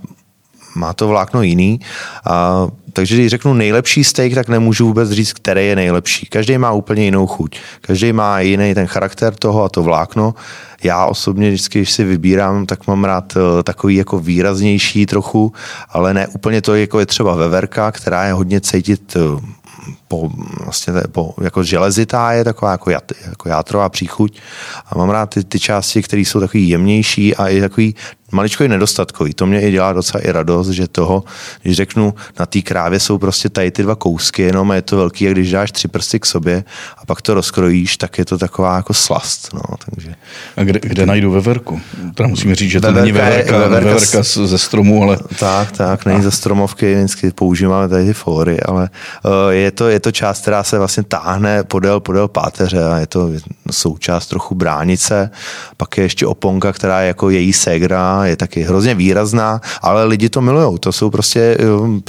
má 0.78 0.92
to 0.92 1.08
vlákno 1.08 1.42
jiný. 1.42 1.80
A, 2.24 2.66
takže 2.92 3.14
když 3.14 3.30
řeknu 3.30 3.54
nejlepší 3.54 4.04
steak, 4.04 4.34
tak 4.34 4.48
nemůžu 4.48 4.86
vůbec 4.86 5.10
říct, 5.10 5.32
který 5.32 5.66
je 5.66 5.76
nejlepší. 5.76 6.26
Každý 6.26 6.58
má 6.58 6.72
úplně 6.72 7.04
jinou 7.04 7.26
chuť. 7.26 7.58
Každý 7.80 8.12
má 8.12 8.40
jiný 8.40 8.74
ten 8.74 8.86
charakter 8.86 9.34
toho 9.34 9.64
a 9.64 9.68
to 9.68 9.82
vlákno. 9.82 10.34
Já 10.82 11.06
osobně 11.06 11.48
vždycky, 11.48 11.78
když 11.78 11.92
si 11.92 12.04
vybírám, 12.04 12.66
tak 12.66 12.86
mám 12.86 13.04
rád 13.04 13.36
eh, 13.36 13.62
takový 13.62 13.94
jako 13.94 14.18
výraznější 14.18 15.06
trochu, 15.06 15.52
ale 15.90 16.14
ne 16.14 16.26
úplně 16.26 16.62
to, 16.62 16.74
jako 16.74 17.00
je 17.00 17.06
třeba 17.06 17.34
veverka, 17.34 17.92
která 17.92 18.24
je 18.24 18.32
hodně 18.32 18.60
cítit 18.60 19.16
eh, 19.16 19.40
po, 20.08 20.30
vlastně 20.64 20.92
po, 21.12 21.34
jako 21.40 21.62
železitá 21.62 22.32
je 22.32 22.44
taková 22.44 22.72
jako, 22.72 22.90
jat, 22.90 23.12
jako 23.26 23.48
játrová 23.48 23.88
příchuť 23.88 24.40
a 24.86 24.98
mám 24.98 25.10
rád 25.10 25.34
ty, 25.34 25.44
ty 25.44 25.60
části, 25.60 26.02
které 26.02 26.22
jsou 26.22 26.40
takový 26.40 26.68
jemnější 26.68 27.36
a 27.36 27.48
i 27.48 27.60
takový 27.60 27.94
maličko 28.32 28.64
i 28.64 28.68
nedostatkový. 28.68 29.34
To 29.34 29.46
mě 29.46 29.60
i 29.60 29.70
dělá 29.70 29.92
docela 29.92 30.24
i 30.24 30.32
radost, 30.32 30.68
že 30.68 30.88
toho, 30.88 31.24
když 31.62 31.76
řeknu, 31.76 32.14
na 32.40 32.46
té 32.46 32.62
krávě 32.62 33.00
jsou 33.00 33.18
prostě 33.18 33.48
tady 33.48 33.70
ty 33.70 33.82
dva 33.82 33.94
kousky, 33.94 34.42
jenom 34.42 34.72
je 34.72 34.82
to 34.82 34.96
velký 34.96 35.28
a 35.28 35.32
když 35.32 35.50
dáš 35.50 35.72
tři 35.72 35.88
prsty 35.88 36.20
k 36.20 36.26
sobě 36.26 36.64
a 36.98 37.06
pak 37.06 37.22
to 37.22 37.34
rozkrojíš, 37.34 37.96
tak 37.96 38.18
je 38.18 38.24
to 38.24 38.38
taková 38.38 38.76
jako 38.76 38.94
slast. 38.94 39.48
No, 39.54 39.60
takže... 39.84 40.14
A 40.56 40.64
kde, 40.64 40.80
kde 40.82 41.06
najdu 41.06 41.30
veverku? 41.30 41.80
Teda 42.14 42.28
musíme 42.28 42.54
říct, 42.54 42.70
že 42.70 42.80
to 42.80 42.86
veverka 42.86 43.00
není 43.00 43.12
veverka, 43.12 43.54
je, 43.54 43.60
veverka, 43.60 43.88
veverka 43.88 44.22
z, 44.22 44.36
ze 44.36 44.58
stromu, 44.58 45.02
ale... 45.02 45.18
Tak, 45.38 45.72
tak, 45.72 46.04
není 46.04 46.22
ze 46.22 46.30
stromovky, 46.30 46.94
vždycky 46.94 47.30
používáme 47.30 47.88
tady 47.88 48.04
ty 48.04 48.12
fóry, 48.12 48.60
ale 48.60 48.90
uh, 49.24 49.30
je, 49.50 49.70
to, 49.70 49.88
je 49.88 50.00
to 50.00 50.12
část, 50.12 50.42
která 50.42 50.64
se 50.64 50.78
vlastně 50.78 51.02
táhne 51.02 51.64
podél, 51.64 52.00
podél 52.00 52.28
páteře 52.28 52.84
a 52.84 52.98
je 52.98 53.06
to 53.06 53.30
součást 53.70 54.26
trochu 54.26 54.54
bránice. 54.54 55.30
Pak 55.76 55.98
je 55.98 56.04
ještě 56.04 56.26
oponka, 56.26 56.72
která 56.72 57.00
je 57.00 57.08
jako 57.08 57.30
její 57.30 57.52
je 58.24 58.36
taky 58.36 58.62
hrozně 58.62 58.94
výrazná, 58.94 59.60
ale 59.82 60.04
lidi 60.04 60.28
to 60.28 60.40
milují. 60.40 60.78
To 60.78 60.92
jsou 60.92 61.10
prostě, 61.10 61.58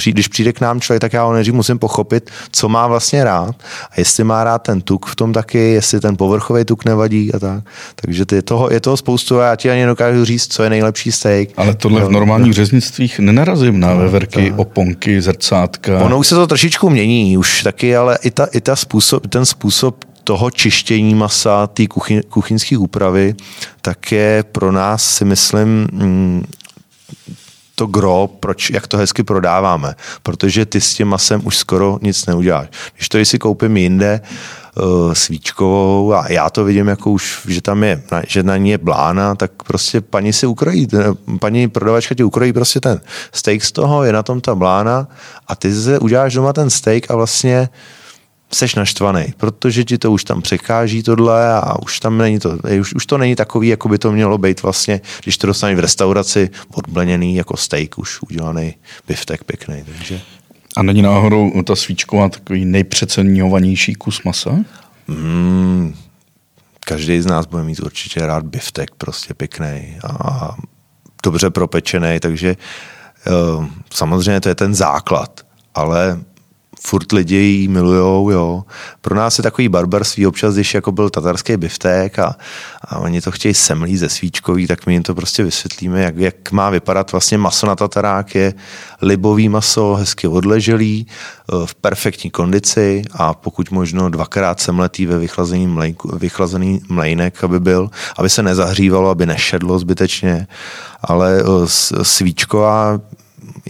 když 0.04 0.28
přijde 0.28 0.52
k 0.52 0.60
nám 0.60 0.80
člověk, 0.80 1.00
tak 1.00 1.12
já 1.12 1.24
ho 1.24 1.32
nejdřív 1.32 1.54
musím 1.54 1.78
pochopit, 1.78 2.30
co 2.52 2.68
má 2.68 2.86
vlastně 2.86 3.24
rád 3.24 3.54
a 3.90 3.94
jestli 3.96 4.24
má 4.24 4.44
rád 4.44 4.58
ten 4.58 4.80
tuk 4.80 5.06
v 5.06 5.16
tom 5.16 5.32
taky, 5.32 5.58
jestli 5.58 6.00
ten 6.00 6.16
povrchový 6.16 6.64
tuk 6.64 6.84
nevadí 6.84 7.34
a 7.34 7.38
tak. 7.38 7.64
Takže 7.94 8.24
je 8.32 8.42
toho, 8.42 8.68
je 8.72 8.80
toho 8.80 8.96
spoustu 8.96 9.40
a 9.40 9.46
já 9.46 9.56
ti 9.56 9.70
ani 9.70 9.86
dokážu 9.86 10.24
říct, 10.24 10.52
co 10.52 10.62
je 10.62 10.70
nejlepší 10.70 11.12
steak. 11.12 11.48
Ale 11.56 11.74
tohle 11.74 12.04
v 12.04 12.10
normálních 12.10 12.52
řeznictvích 12.52 13.18
nenarazím 13.18 13.80
na 13.80 13.94
no, 13.94 13.96
veverky, 13.96 14.50
tak. 14.50 14.58
oponky, 14.58 15.22
zrcátka. 15.22 15.98
Ono 15.98 16.18
už 16.18 16.26
se 16.26 16.34
to 16.34 16.46
trošičku 16.46 16.90
mění 16.90 17.38
už 17.38 17.62
taky, 17.62 17.96
ale 17.96 18.18
i, 18.22 18.30
ta, 18.30 18.44
i 18.52 18.60
ta 18.60 18.76
způsob, 18.76 19.26
ten 19.26 19.44
způsob 19.44 20.09
toho 20.24 20.50
čištění 20.50 21.14
masa, 21.14 21.66
té 21.66 21.86
kuchy, 21.86 22.22
kuchyňské 22.28 22.78
úpravy, 22.78 23.34
tak 23.82 24.12
je 24.12 24.44
pro 24.52 24.72
nás, 24.72 25.14
si 25.14 25.24
myslím, 25.24 25.88
mm, 25.92 26.44
to 27.74 27.86
gro, 27.86 28.28
proč, 28.40 28.70
jak 28.70 28.86
to 28.86 28.96
hezky 28.96 29.22
prodáváme. 29.22 29.94
Protože 30.22 30.66
ty 30.66 30.80
s 30.80 30.94
tím 30.94 31.08
masem 31.08 31.40
už 31.44 31.56
skoro 31.56 31.98
nic 32.02 32.26
neuděláš. 32.26 32.68
Když 32.96 33.08
to 33.08 33.24
si 33.24 33.38
koupím 33.38 33.76
jinde, 33.76 34.20
uh, 34.76 35.12
svíčkovou 35.12 36.14
a 36.14 36.32
já 36.32 36.50
to 36.50 36.64
vidím 36.64 36.88
jako 36.88 37.10
už, 37.10 37.40
že 37.48 37.60
tam 37.60 37.84
je, 37.84 38.02
že 38.26 38.42
na 38.42 38.56
ní 38.56 38.70
je 38.70 38.78
blána, 38.78 39.34
tak 39.34 39.62
prostě 39.62 40.00
paní 40.00 40.32
si 40.32 40.46
ukrojí, 40.46 40.88
paní 41.40 41.68
prodavačka 41.68 42.14
ti 42.14 42.24
ukrojí 42.24 42.52
prostě 42.52 42.80
ten 42.80 43.00
steak 43.32 43.64
z 43.64 43.72
toho, 43.72 44.04
je 44.04 44.12
na 44.12 44.22
tom 44.22 44.40
ta 44.40 44.54
blána 44.54 45.08
a 45.48 45.56
ty 45.56 45.74
se 45.74 45.98
uděláš 45.98 46.34
doma 46.34 46.52
ten 46.52 46.70
steak 46.70 47.10
a 47.10 47.16
vlastně 47.16 47.68
seš 48.52 48.74
naštvaný, 48.74 49.34
protože 49.36 49.84
ti 49.84 49.98
to 49.98 50.12
už 50.12 50.24
tam 50.24 50.42
překáží 50.42 51.02
tohle 51.02 51.54
a 51.54 51.82
už 51.82 52.00
tam 52.00 52.18
není 52.18 52.38
to, 52.38 52.58
už, 52.80 52.94
už 52.94 53.06
to 53.06 53.18
není 53.18 53.36
takový, 53.36 53.68
jako 53.68 53.88
by 53.88 53.98
to 53.98 54.12
mělo 54.12 54.38
být 54.38 54.62
vlastně, 54.62 55.00
když 55.22 55.38
to 55.38 55.46
dostaneš 55.46 55.76
v 55.76 55.80
restauraci 55.80 56.50
odbleněný 56.74 57.36
jako 57.36 57.56
steak 57.56 57.98
už 57.98 58.22
udělaný 58.22 58.74
biftek 59.08 59.44
pěkný, 59.44 59.84
takže. 59.84 60.20
A 60.76 60.82
není 60.82 61.02
náhodou 61.02 61.62
ta 61.62 61.76
svíčková 61.76 62.28
takový 62.28 62.64
nejpřeceňovanější 62.64 63.94
kus 63.94 64.22
masa? 64.22 64.58
Mm, 65.08 65.94
každý 66.80 67.20
z 67.20 67.26
nás 67.26 67.46
bude 67.46 67.62
mít 67.62 67.80
určitě 67.80 68.26
rád 68.26 68.46
biftek, 68.46 68.90
prostě 68.98 69.34
pěkný 69.34 69.98
a 70.04 70.56
dobře 71.22 71.50
propečený, 71.50 72.20
takže 72.20 72.56
uh, 73.56 73.66
samozřejmě 73.92 74.40
to 74.40 74.48
je 74.48 74.54
ten 74.54 74.74
základ, 74.74 75.40
ale 75.74 76.20
furt 76.82 77.12
lidi 77.12 77.36
ji 77.36 77.68
milujou, 77.68 78.30
jo. 78.30 78.64
Pro 79.00 79.14
nás 79.14 79.38
je 79.38 79.42
takový 79.42 79.68
barbarství 79.68 80.26
občas, 80.26 80.54
když 80.54 80.74
jako 80.74 80.92
byl 80.92 81.10
tatarský 81.10 81.56
biftek 81.56 82.18
a, 82.18 82.36
a 82.84 82.98
oni 82.98 83.20
to 83.20 83.30
chtějí 83.30 83.54
semlí 83.54 83.96
ze 83.96 84.08
svíčkový, 84.08 84.66
tak 84.66 84.86
my 84.86 84.92
jim 84.92 85.02
to 85.02 85.14
prostě 85.14 85.44
vysvětlíme, 85.44 86.02
jak, 86.02 86.16
jak 86.16 86.52
má 86.52 86.70
vypadat 86.70 87.12
vlastně 87.12 87.38
maso 87.38 87.66
na 87.66 87.76
tatarák. 87.76 88.34
Je 88.34 88.54
libový 89.02 89.48
maso, 89.48 89.94
hezky 89.94 90.28
odleželý, 90.28 91.06
e, 91.06 91.66
v 91.66 91.74
perfektní 91.74 92.30
kondici 92.30 93.02
a 93.12 93.34
pokud 93.34 93.70
možno 93.70 94.10
dvakrát 94.10 94.60
semletý 94.60 95.06
ve 95.06 95.18
vychlazený, 95.18 95.66
mlejnku, 95.66 96.16
vychlazený 96.18 96.80
mlejnek, 96.88 97.44
aby 97.44 97.60
byl, 97.60 97.90
aby 98.16 98.30
se 98.30 98.42
nezahřívalo, 98.42 99.10
aby 99.10 99.26
nešedlo 99.26 99.78
zbytečně, 99.78 100.46
ale 101.02 101.40
e, 101.40 101.44
svíčková 102.02 103.00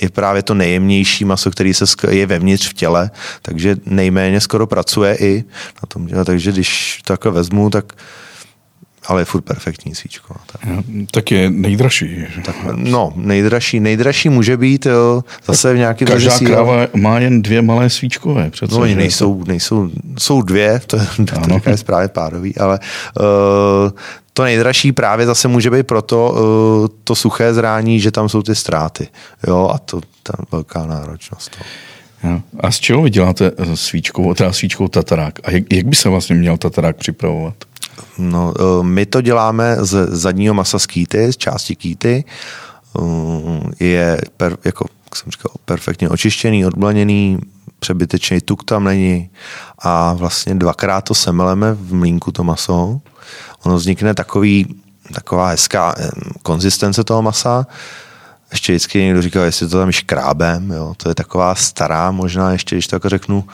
je 0.01 0.11
právě 0.11 0.43
to 0.43 0.55
nejjemnější 0.55 1.25
maso, 1.25 1.51
který 1.51 1.75
se 1.75 1.85
je 2.11 2.27
vevnitř 2.27 2.69
v 2.69 2.75
těle, 2.75 3.11
takže 3.43 3.77
nejméně 3.87 4.41
skoro 4.41 4.67
pracuje 4.67 5.17
i 5.21 5.45
na 5.83 5.87
tom. 5.89 6.25
Takže 6.25 6.53
když 6.53 7.01
to 7.05 7.13
takhle 7.13 7.33
vezmu, 7.33 7.71
tak 7.71 7.93
ale 9.07 9.21
je 9.21 9.25
furt 9.25 9.41
perfektní 9.41 9.95
svíčko. 9.95 10.35
Tak, 10.53 10.61
tak 11.11 11.31
je 11.31 11.51
nejdražší. 11.51 12.27
Tak, 12.45 12.57
no, 12.75 13.13
nejdražší, 13.17 13.81
nejdražší 13.81 14.29
může 14.29 14.57
být 14.57 14.87
jo, 14.87 15.25
zase 15.47 15.75
v 15.75 15.77
nějaký 15.77 16.05
Každá 16.05 16.39
kráva 16.39 16.87
má 16.95 17.19
jen 17.19 17.43
dvě 17.43 17.63
malé 17.63 17.91
svíčkové. 17.91 18.51
Přece, 18.51 18.75
no, 18.75 18.81
oni 18.81 18.95
nejsou, 18.95 19.45
nejsou, 19.45 19.91
jsou 20.19 20.43
dvě, 20.43 20.81
to, 20.87 20.99
to 21.65 21.71
je 21.71 21.77
správně 21.77 22.09
párový, 22.09 22.57
ale 22.57 22.79
uh, 23.21 23.91
to 24.41 24.45
nejdražší 24.45 24.93
právě 24.93 25.27
zase 25.27 25.49
může 25.49 25.71
být 25.71 25.87
proto 25.87 26.33
uh, 26.33 26.97
to 27.05 27.15
suché 27.15 27.55
zrání, 27.55 28.01
že 28.01 28.11
tam 28.11 28.29
jsou 28.29 28.43
ty 28.43 28.55
ztráty. 28.55 29.09
Jo, 29.47 29.71
a 29.75 29.79
to 29.79 30.01
ta 30.23 30.33
velká 30.53 30.87
náročnost. 30.87 31.57
Jo. 32.25 32.41
A 32.61 32.71
z 32.71 32.79
čeho 32.79 33.03
vy 33.03 33.11
děláte 33.11 33.53
svíčkou, 33.75 34.35
teda 34.35 34.53
svíčkou 34.53 34.89
tatarák? 34.89 35.39
A 35.45 35.51
jak, 35.51 35.73
jak 35.73 35.87
by 35.87 35.97
se 35.97 36.09
vlastně 36.09 36.37
měl 36.37 36.57
tatarák 36.57 36.97
připravovat? 36.97 37.55
No, 38.19 38.55
uh, 38.61 38.83
my 38.83 39.07
to 39.07 39.21
děláme 39.21 39.77
z 39.81 40.07
zadního 40.11 40.55
masa 40.55 40.79
z 40.79 40.87
kýty, 40.87 41.33
z 41.33 41.37
části 41.37 41.77
kýty. 41.77 42.25
Je, 43.81 44.21
per, 44.37 44.57
jako 44.65 44.87
jak 45.05 45.17
jsem 45.17 45.33
říkal, 45.33 45.53
perfektně 45.65 46.09
očištěný, 46.09 46.67
odblaněný, 46.67 47.39
přebytečný 47.79 48.41
tuk 48.41 48.65
tam 48.65 48.85
není 48.85 49.31
a 49.79 50.13
vlastně 50.13 50.55
dvakrát 50.55 51.01
to 51.01 51.15
semeleme 51.15 51.75
v 51.75 51.95
mlínku 51.95 52.33
to 52.33 52.45
maso 52.45 53.01
ono 53.65 53.77
vznikne 53.77 54.15
takový, 54.15 54.81
taková 55.15 55.49
hezká 55.49 55.95
konzistence 56.43 57.05
toho 57.05 57.23
masa. 57.23 57.67
Ještě 58.51 58.73
vždycky 58.73 58.99
někdo 58.99 59.23
říkal, 59.23 59.45
jestli 59.45 59.69
to 59.69 59.79
tam 59.79 59.93
škrábem, 59.93 60.71
jo, 60.71 60.95
to 60.97 61.09
je 61.09 61.15
taková 61.15 61.55
stará, 61.55 62.11
možná 62.11 62.53
ještě, 62.53 62.77
když 62.77 62.87
to 62.87 62.97
jako 62.97 63.09
řeknu, 63.09 63.45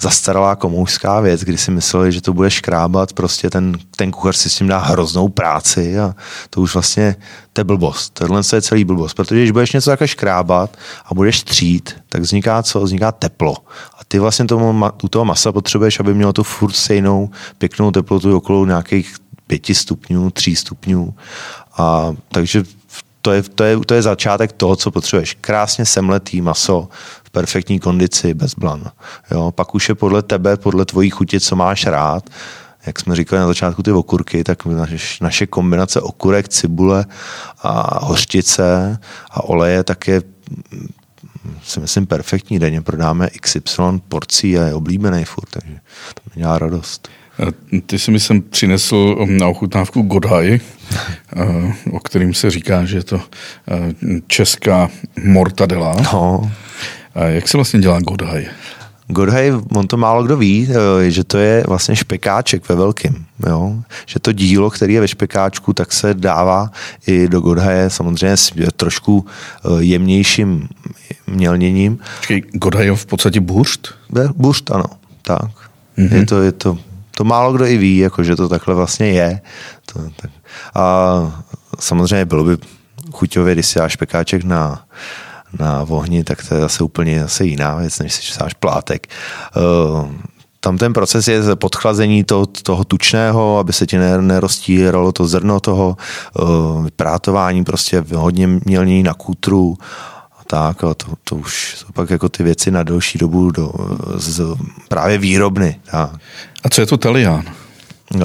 zastaralá 0.00 0.56
komoušská 0.56 1.20
věc, 1.20 1.40
kdy 1.40 1.58
si 1.58 1.70
mysleli, 1.70 2.12
že 2.12 2.20
to 2.20 2.32
bude 2.32 2.50
škrábat, 2.50 3.12
prostě 3.12 3.50
ten, 3.50 3.72
ten 3.96 4.10
kuchař 4.10 4.36
si 4.36 4.50
s 4.50 4.56
tím 4.56 4.66
dá 4.66 4.78
hroznou 4.78 5.28
práci 5.28 5.98
a 5.98 6.14
to 6.50 6.60
už 6.60 6.74
vlastně, 6.74 7.16
to 7.52 7.60
je 7.60 7.64
blbost. 7.64 8.10
Tohle 8.10 8.42
je 8.52 8.62
celý 8.62 8.84
blbost, 8.84 9.14
protože 9.14 9.40
když 9.40 9.50
budeš 9.50 9.72
něco 9.72 9.90
takhle 9.90 10.08
škrábat 10.08 10.76
a 11.06 11.14
budeš 11.14 11.42
třít, 11.42 11.96
tak 12.08 12.22
vzniká 12.22 12.62
co? 12.62 12.80
Vzniká 12.80 13.12
teplo. 13.12 13.56
A 13.98 14.04
ty 14.08 14.18
vlastně 14.18 14.44
tomu, 14.44 14.84
u 15.02 15.08
toho 15.08 15.24
masa 15.24 15.52
potřebuješ, 15.52 16.00
aby 16.00 16.14
mělo 16.14 16.32
tu 16.32 16.42
furt 16.42 16.72
stejnou 16.72 17.30
pěknou 17.58 17.90
teplotu 17.90 18.36
okolo 18.36 18.66
nějakých 18.66 19.14
pěti 19.54 19.74
stupňů, 19.74 20.30
tří 20.30 20.56
stupňů. 20.56 21.14
A, 21.78 22.14
takže 22.28 22.64
to 23.22 23.32
je, 23.32 23.42
to, 23.42 23.64
je, 23.64 23.78
to 23.86 23.94
je 23.94 24.02
začátek 24.02 24.52
toho, 24.52 24.76
co 24.76 24.90
potřebuješ. 24.90 25.36
Krásně 25.40 25.86
semletý 25.86 26.40
maso 26.40 26.88
v 27.24 27.30
perfektní 27.30 27.78
kondici, 27.80 28.34
bez 28.34 28.54
blan. 28.54 28.90
Jo, 29.30 29.52
pak 29.54 29.74
už 29.74 29.88
je 29.88 29.94
podle 29.94 30.22
tebe, 30.22 30.56
podle 30.56 30.84
tvojí 30.84 31.10
chutě, 31.10 31.40
co 31.40 31.56
máš 31.56 31.86
rád. 31.86 32.30
Jak 32.86 33.00
jsme 33.00 33.16
říkali 33.16 33.40
na 33.40 33.46
začátku 33.46 33.82
ty 33.82 33.92
okurky, 33.92 34.44
tak 34.44 34.66
naše, 34.66 34.96
naše 35.20 35.46
kombinace 35.46 36.00
okurek, 36.00 36.48
cibule 36.48 37.06
a 37.62 38.04
hořčice 38.04 38.98
a 39.30 39.44
oleje 39.44 39.84
tak 39.84 40.08
je 40.08 40.22
si 41.62 41.80
myslím 41.80 42.06
perfektní. 42.06 42.58
Denně 42.58 42.82
prodáme 42.82 43.30
XY 43.40 43.82
porcí 44.08 44.58
a 44.58 44.64
je 44.66 44.74
oblíbený 44.74 45.24
furt, 45.24 45.50
takže 45.50 45.78
to 46.14 46.20
mě 46.34 46.42
dělá 46.42 46.58
radost. 46.58 47.08
Ty 47.86 47.98
si 47.98 48.10
myslím 48.10 48.42
přinesl 48.42 49.16
na 49.28 49.48
ochutnávku 49.48 50.02
Godhaj, 50.02 50.60
o 51.90 52.00
kterým 52.00 52.34
se 52.34 52.50
říká, 52.50 52.84
že 52.84 52.96
je 52.96 53.02
to 53.02 53.20
česká 54.26 54.90
mortadela. 55.24 55.96
No. 56.12 56.52
Jak 57.26 57.48
se 57.48 57.56
vlastně 57.56 57.80
dělá 57.80 58.00
Godhaj? 58.00 58.46
Godhaj, 59.08 59.52
on 59.74 59.86
to 59.86 59.96
málo 59.96 60.22
kdo 60.22 60.36
ví, 60.36 60.68
e, 61.06 61.10
že 61.10 61.24
to 61.24 61.38
je 61.38 61.64
vlastně 61.66 61.96
špekáček 61.96 62.68
ve 62.68 62.74
velkým. 62.74 63.26
Jo? 63.46 63.82
Že 64.06 64.20
to 64.20 64.32
dílo, 64.32 64.70
který 64.70 64.94
je 64.94 65.00
ve 65.00 65.08
špekáčku, 65.08 65.72
tak 65.72 65.92
se 65.92 66.14
dává 66.14 66.70
i 67.06 67.28
do 67.28 67.40
Godhaje 67.40 67.90
samozřejmě 67.90 68.36
s 68.36 68.52
trošku 68.76 69.26
jemnějším 69.78 70.68
mělněním. 71.26 71.98
Godhaj 72.52 72.86
je 72.86 72.96
v 72.96 73.06
podstatě 73.06 73.40
buršt? 73.40 73.94
Buršt, 74.36 74.70
ano. 74.70 74.84
Tak. 75.22 75.50
Mm-hmm. 75.98 76.16
Je, 76.16 76.26
to, 76.26 76.42
je 76.42 76.52
to 76.52 76.78
to 77.16 77.24
málo 77.24 77.52
kdo 77.52 77.66
i 77.66 77.76
ví, 77.76 77.98
jako, 77.98 78.22
že 78.22 78.36
to 78.36 78.48
takhle 78.48 78.74
vlastně 78.74 79.06
je. 79.06 79.40
To, 79.92 80.00
tak. 80.16 80.30
A 80.74 81.44
samozřejmě 81.80 82.24
bylo 82.24 82.44
by 82.44 82.56
chuťově, 83.12 83.54
když 83.54 83.66
si 83.66 83.78
dáš 83.78 83.96
pekáček 83.96 84.44
na, 84.44 84.84
na 85.58 85.86
ohni, 85.88 86.24
tak 86.24 86.48
to 86.48 86.54
je 86.54 86.60
zase 86.60 86.84
úplně 86.84 87.22
zase 87.22 87.44
jiná 87.44 87.74
věc, 87.74 87.98
než 87.98 88.14
si 88.14 88.38
dáš 88.40 88.54
plátek. 88.54 89.06
Uh, 89.56 90.10
tam 90.60 90.78
ten 90.78 90.92
proces 90.92 91.28
je 91.28 91.56
podchlazení 91.56 92.24
toho, 92.24 92.46
toho 92.46 92.84
tučného, 92.84 93.58
aby 93.58 93.72
se 93.72 93.86
ti 93.86 93.98
neroztíralo 94.20 95.12
to 95.12 95.26
zrno 95.26 95.60
toho, 95.60 95.96
uh, 96.40 96.84
vyprátování 96.84 97.64
prostě 97.64 98.04
hodně 98.14 98.46
mělnění 98.46 99.02
na 99.02 99.14
kůtru 99.14 99.76
tak, 100.46 100.84
ale 100.84 100.94
to, 100.94 101.06
to 101.24 101.36
už 101.36 101.74
jsou 101.78 101.86
pak 101.92 102.10
jako 102.10 102.28
ty 102.28 102.42
věci 102.42 102.70
na 102.70 102.82
delší 102.82 103.18
dobu 103.18 103.50
do, 103.50 103.72
z, 104.14 104.42
právě 104.88 105.18
výrobny. 105.18 105.80
Tak. 105.90 106.10
A 106.64 106.68
co 106.68 106.80
je 106.80 106.86
to 106.86 106.96
Talián? 106.96 107.44
Uh, 108.14 108.22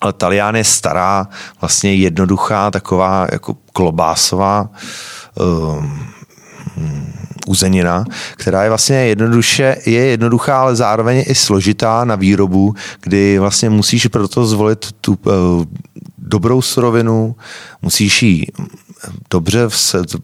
ale 0.00 0.12
Talián 0.12 0.56
je 0.56 0.64
stará, 0.64 1.28
vlastně 1.60 1.94
jednoduchá, 1.94 2.70
taková 2.70 3.26
jako 3.32 3.56
klobásová 3.72 4.70
uh, 5.40 5.84
uzenina, 7.46 8.04
která 8.36 8.62
je 8.62 8.68
vlastně 8.68 8.96
jednoduše, 8.96 9.76
je 9.86 10.04
jednoduchá, 10.04 10.60
ale 10.60 10.76
zároveň 10.76 11.24
i 11.26 11.34
složitá 11.34 12.04
na 12.04 12.14
výrobu, 12.14 12.74
kdy 13.00 13.38
vlastně 13.38 13.70
musíš 13.70 14.06
proto 14.06 14.46
zvolit 14.46 14.92
tu 15.00 15.18
uh, 15.24 15.32
dobrou 16.18 16.62
surovinu, 16.62 17.36
musíš 17.82 18.22
ji 18.22 18.46
dobře 19.30 19.68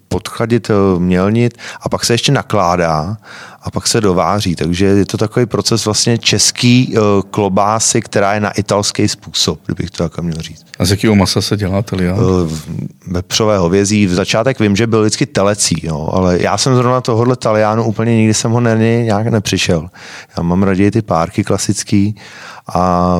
podchladit, 0.08 0.70
eh, 0.70 0.74
mělnit 0.98 1.58
a 1.80 1.88
pak 1.88 2.04
se 2.04 2.14
ještě 2.14 2.32
nakládá 2.32 3.16
a 3.68 3.70
pak 3.70 3.86
se 3.86 4.00
dováří. 4.00 4.56
Takže 4.56 4.86
je 4.86 5.06
to 5.06 5.16
takový 5.16 5.46
proces 5.46 5.84
vlastně 5.84 6.18
český 6.18 6.94
uh, 6.96 7.02
klobásy, 7.30 8.00
která 8.00 8.34
je 8.34 8.40
na 8.40 8.50
italský 8.50 9.08
způsob, 9.08 9.60
kdybych 9.66 9.90
to 9.90 10.08
tak 10.08 10.18
měl 10.18 10.40
říct. 10.40 10.64
A 10.78 10.84
z 10.84 10.90
jakého 10.90 11.14
masa 11.14 11.40
se 11.40 11.56
dělá 11.56 11.82
telián? 11.82 12.18
Uh, 12.18 12.52
vepřové 13.06 13.58
hovězí. 13.58 14.06
V 14.06 14.14
začátek 14.14 14.60
vím, 14.60 14.76
že 14.76 14.86
byl 14.86 15.00
vždycky 15.00 15.26
telecí, 15.26 15.76
jo, 15.82 16.08
ale 16.12 16.42
já 16.42 16.58
jsem 16.58 16.76
zrovna 16.76 17.00
tohohle 17.00 17.36
taliánu 17.36 17.84
úplně 17.84 18.16
nikdy 18.16 18.34
jsem 18.34 18.50
ho 18.50 18.60
ne, 18.60 19.02
nějak 19.02 19.26
nepřišel. 19.26 19.90
Já 20.36 20.42
mám 20.42 20.62
raději 20.62 20.90
ty 20.90 21.02
párky 21.02 21.44
klasický 21.44 22.16
a 22.74 23.16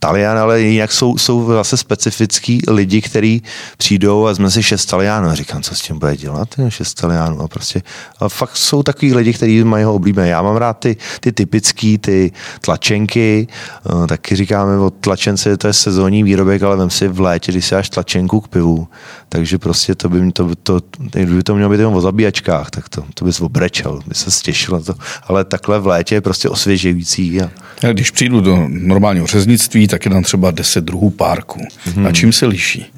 Talian, 0.00 0.38
ale 0.38 0.60
jinak 0.60 0.92
jsou, 0.92 1.18
jsou 1.18 1.52
zase 1.52 1.76
specifický 1.76 2.62
lidi, 2.68 3.00
kteří 3.00 3.42
přijdou 3.76 4.26
a 4.26 4.34
jsme 4.34 4.50
si 4.50 4.62
šest 4.62 4.86
Talianů 4.86 5.28
a 5.28 5.34
říkám, 5.34 5.62
co 5.62 5.74
s 5.74 5.80
tím 5.80 5.98
bude 5.98 6.16
dělat, 6.16 6.48
šest 6.68 6.94
Talianů 6.94 7.40
a 7.40 7.48
prostě 7.48 7.82
a 8.20 8.28
fakt 8.28 8.56
jsou 8.56 8.82
takový 8.82 9.14
lidi, 9.14 9.32
kteří 9.32 9.64
mají 9.64 9.81
ho 9.84 9.94
oblíbené. 9.94 10.28
Já 10.28 10.42
mám 10.42 10.56
rád 10.56 10.78
ty, 10.78 10.96
ty 11.20 11.32
typický, 11.32 11.98
ty 11.98 12.32
tlačenky, 12.60 13.46
uh, 13.92 14.06
taky 14.06 14.36
říkáme 14.36 14.78
o 14.78 14.90
tlačence, 14.90 15.56
to 15.56 15.66
je 15.66 15.72
sezónní 15.72 16.22
výrobek, 16.22 16.62
ale 16.62 16.76
vem 16.76 16.90
si 16.90 17.08
v 17.08 17.20
létě, 17.20 17.52
když 17.52 17.66
si 17.66 17.74
dáš 17.74 17.90
tlačenku 17.90 18.40
k 18.40 18.48
pivu, 18.48 18.88
takže 19.28 19.58
prostě 19.58 19.94
to 19.94 20.08
by, 20.08 20.32
to, 20.32 20.54
to, 20.62 20.80
kdyby 20.98 21.42
to 21.42 21.54
mělo 21.54 21.70
být 21.70 21.78
jenom 21.78 21.94
o 21.94 22.00
zabíjačkách, 22.00 22.70
tak 22.70 22.88
to, 22.88 23.04
to 23.14 23.24
bys 23.24 23.40
obrečel, 23.40 24.00
by 24.06 24.14
se 24.14 24.30
stěšil 24.30 24.82
to. 24.82 24.94
Ale 25.28 25.44
takhle 25.44 25.78
v 25.78 25.86
létě 25.86 26.14
je 26.14 26.20
prostě 26.20 26.48
osvěžující. 26.48 27.40
A... 27.40 27.50
Když 27.92 28.10
přijdu 28.10 28.40
do 28.40 28.66
normálního 28.68 29.26
řeznictví, 29.26 29.88
tak 29.88 30.04
je 30.04 30.10
tam 30.10 30.22
třeba 30.22 30.50
10 30.50 30.84
druhů 30.84 31.10
párku. 31.10 31.60
Hmm. 31.84 32.06
A 32.06 32.12
čím 32.12 32.32
se 32.32 32.46
liší? 32.46 32.92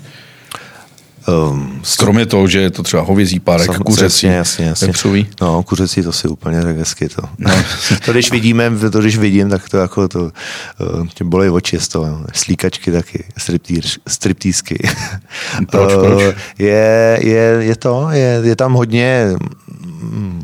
Um, 1.29 1.83
Kromě 1.99 2.27
toho, 2.27 2.49
že 2.49 2.61
je 2.61 2.71
to 2.71 2.83
třeba 2.83 3.03
hovězí 3.03 3.41
párek, 3.41 3.67
Sam, 3.67 3.83
kuřecí, 3.83 4.27
jasně, 4.27 4.65
jasně. 4.65 4.87
Vepřový. 4.87 5.27
No, 5.41 5.63
kuřecí 5.63 6.03
to 6.03 6.13
si 6.13 6.29
úplně 6.29 6.63
řekl 6.63 6.79
hezky. 6.79 7.09
To. 7.09 7.23
No. 7.39 7.51
to, 8.05 8.13
když 8.13 8.31
vidíme, 8.31 8.71
to, 8.93 9.01
když 9.01 9.19
vidím, 9.19 9.51
tak 9.51 9.69
to 9.69 9.77
jako 9.77 10.09
to, 10.09 10.21
uh, 10.21 11.07
tě 11.15 11.25
bolí 11.25 11.49
oči 11.49 11.81
z 11.81 11.89
toho. 11.89 12.25
Slíkačky 12.35 12.93
taky, 12.93 13.25
striptýsky. 14.07 14.89
Proč, 15.71 15.93
proč? 16.01 16.35
Je, 16.59 17.19
je, 17.23 17.57
je 17.61 17.77
to, 17.77 18.09
je, 18.11 18.41
je 18.45 18.57
tam 18.57 18.73
hodně 18.73 19.37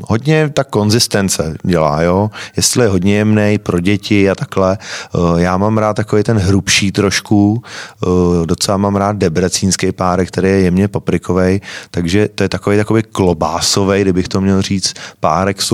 hodně 0.07 0.49
ta 0.49 0.63
konzistence 0.63 1.55
dělá, 1.63 2.01
jo. 2.01 2.29
Jestli 2.57 2.83
je 2.83 2.89
hodně 2.89 3.15
jemný 3.15 3.57
pro 3.57 3.79
děti 3.79 4.29
a 4.29 4.35
takhle. 4.35 4.77
Eh, 4.77 5.41
já 5.41 5.57
mám 5.57 5.77
rád 5.77 5.93
takový 5.93 6.23
ten 6.23 6.37
hrubší 6.37 6.91
trošku, 6.91 7.63
eh, 7.63 8.45
docela 8.45 8.77
mám 8.77 8.95
rád 8.95 9.15
debrecínský 9.15 9.91
párek, 9.91 10.27
který 10.27 10.47
je 10.47 10.61
jemně 10.61 10.87
paprikový, 10.87 11.61
takže 11.91 12.29
to 12.35 12.43
je 12.43 12.49
takový 12.49 12.77
takový 12.77 13.03
klobásový, 13.11 14.01
kdybych 14.01 14.27
to 14.27 14.41
měl 14.41 14.61
říct, 14.61 14.93
párek 15.19 15.61
s, 15.61 15.73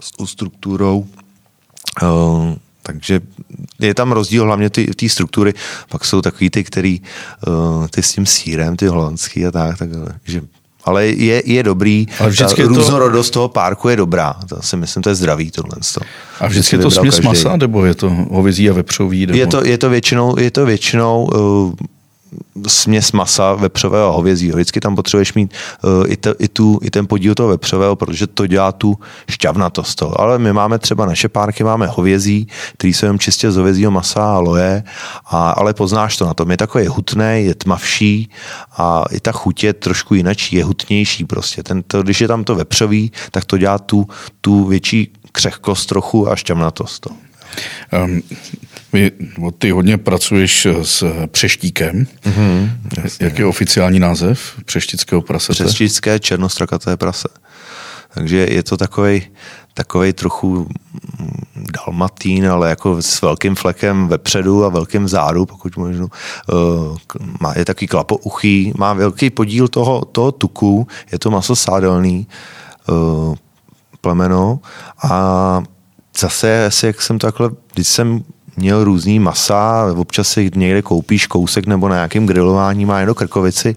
s 0.00 0.30
strukturou. 0.30 1.06
Uh, 2.02 2.54
takže 2.82 3.20
je 3.80 3.94
tam 3.94 4.12
rozdíl 4.12 4.44
hlavně 4.44 4.70
ty, 4.70 4.86
ty 4.96 5.08
struktury, 5.08 5.54
pak 5.88 6.04
jsou 6.04 6.22
takový 6.22 6.50
ty, 6.50 6.64
který 6.64 7.02
ty 7.90 8.02
s 8.02 8.12
tím 8.12 8.26
sírem, 8.26 8.76
ty 8.76 8.86
holandský 8.86 9.46
a 9.46 9.50
tak, 9.50 9.78
tak 9.78 9.88
že 10.24 10.40
ale 10.88 11.06
je, 11.06 11.42
je 11.44 11.62
dobrý. 11.62 12.06
Ale 12.20 12.30
vždycky 12.30 12.62
ta 12.62 12.68
různorodost 12.68 13.30
to... 13.30 13.34
toho 13.34 13.48
párku 13.48 13.88
je 13.88 13.96
dobrá. 13.96 14.34
To 14.48 14.62
si 14.62 14.76
myslím, 14.76 15.02
to 15.02 15.08
je 15.08 15.14
zdravý 15.14 15.50
tohle. 15.50 15.76
A 16.40 16.46
vždycky 16.46 16.76
je 16.76 16.80
to 16.80 16.90
směs 16.90 17.20
masa, 17.20 17.56
nebo 17.56 17.84
je 17.84 17.94
to 17.94 18.10
hovězí 18.30 18.70
a 18.70 18.72
vepřový? 18.72 19.26
Nebo... 19.26 19.38
Je, 19.38 19.46
to, 19.46 19.64
je 19.64 19.78
to 19.78 19.90
většinou, 19.90 20.38
je 20.38 20.50
to 20.50 20.66
většinou 20.66 21.24
uh, 21.24 21.72
směs 22.66 23.12
masa 23.12 23.54
vepřového 23.54 24.08
a 24.08 24.12
hovězího. 24.12 24.56
Vždycky 24.56 24.80
tam 24.80 24.96
potřebuješ 24.96 25.34
mít 25.34 25.54
uh, 25.82 26.12
i, 26.12 26.16
te, 26.16 26.34
i, 26.38 26.48
tu, 26.48 26.78
i 26.82 26.90
ten 26.90 27.06
podíl 27.06 27.34
toho 27.34 27.48
vepřového, 27.48 27.96
protože 27.96 28.26
to 28.26 28.46
dělá 28.46 28.72
tu 28.72 28.98
šťavnatost. 29.30 30.02
Ale 30.16 30.38
my 30.38 30.52
máme 30.52 30.78
třeba 30.78 31.06
naše 31.06 31.28
párky, 31.28 31.64
máme 31.64 31.86
hovězí, 31.86 32.48
který 32.72 32.94
jsou 32.94 33.06
jen 33.06 33.18
čistě 33.18 33.52
z 33.52 33.56
hovězího 33.56 33.90
masa 33.90 34.34
a 34.34 34.38
loje, 34.38 34.82
a, 35.26 35.50
ale 35.50 35.74
poznáš 35.74 36.16
to 36.16 36.26
na 36.26 36.34
tom. 36.34 36.50
Je 36.50 36.56
takový 36.56 36.86
hutný, 36.86 37.44
je 37.44 37.54
tmavší 37.54 38.30
a 38.76 39.04
i 39.10 39.20
ta 39.20 39.32
chuť 39.32 39.64
je 39.64 39.72
trošku 39.72 40.14
jinačí, 40.14 40.56
je 40.56 40.64
hutnější 40.64 41.24
prostě. 41.24 41.62
Ten, 41.62 41.82
to, 41.82 42.02
když 42.02 42.20
je 42.20 42.28
tam 42.28 42.44
to 42.44 42.54
vepřový, 42.54 43.12
tak 43.30 43.44
to 43.44 43.58
dělá 43.58 43.78
tu, 43.78 44.06
tu 44.40 44.64
větší 44.64 45.12
křehkost 45.32 45.88
trochu 45.88 46.30
a 46.30 46.36
šťavnatost. 46.36 47.00
To. 47.00 47.27
Um, 48.04 48.22
ty 49.58 49.70
hodně 49.70 49.98
pracuješ 49.98 50.66
s 50.82 51.26
přeštíkem. 51.26 52.06
Mm-hmm, 52.24 52.70
Jak 53.20 53.38
je 53.38 53.46
oficiální 53.46 53.98
název 53.98 54.54
přeštického 54.64 55.22
prasete? 55.22 55.64
Přeštické 55.64 56.18
černostrakaté 56.18 56.96
prase. 56.96 57.28
Takže 58.14 58.46
je 58.50 58.62
to 58.62 58.76
takový 58.76 59.22
takový 59.78 60.12
trochu 60.12 60.68
dalmatín, 61.56 62.50
ale 62.50 62.70
jako 62.70 63.02
s 63.02 63.22
velkým 63.22 63.54
flekem 63.54 64.08
vepředu 64.08 64.64
a 64.64 64.68
velkým 64.68 65.04
vzadu, 65.04 65.46
pokud 65.46 65.76
možno. 65.76 66.08
Má, 67.40 67.54
je 67.56 67.64
taky 67.64 67.86
klapouchý, 67.86 68.72
má 68.76 68.92
velký 68.92 69.30
podíl 69.30 69.68
toho, 69.68 70.04
toho 70.04 70.32
tuku, 70.32 70.86
je 71.12 71.18
to 71.18 71.30
maso 71.30 71.56
sádelný 71.56 72.26
plemeno 74.00 74.60
a 75.02 75.62
zase, 76.18 76.66
asi 76.66 76.86
jak 76.86 77.02
jsem 77.02 77.18
takhle, 77.18 77.50
když 77.74 77.88
jsem 77.88 78.24
měl 78.58 78.84
různý 78.84 79.18
masa, 79.18 79.86
občas 79.96 80.28
si 80.28 80.50
někde 80.54 80.82
koupíš 80.82 81.26
kousek 81.26 81.66
nebo 81.66 81.88
na 81.88 81.94
nějakém 81.94 82.26
grilování 82.26 82.86
má 82.86 83.00
jenom 83.00 83.14
krkovici 83.14 83.76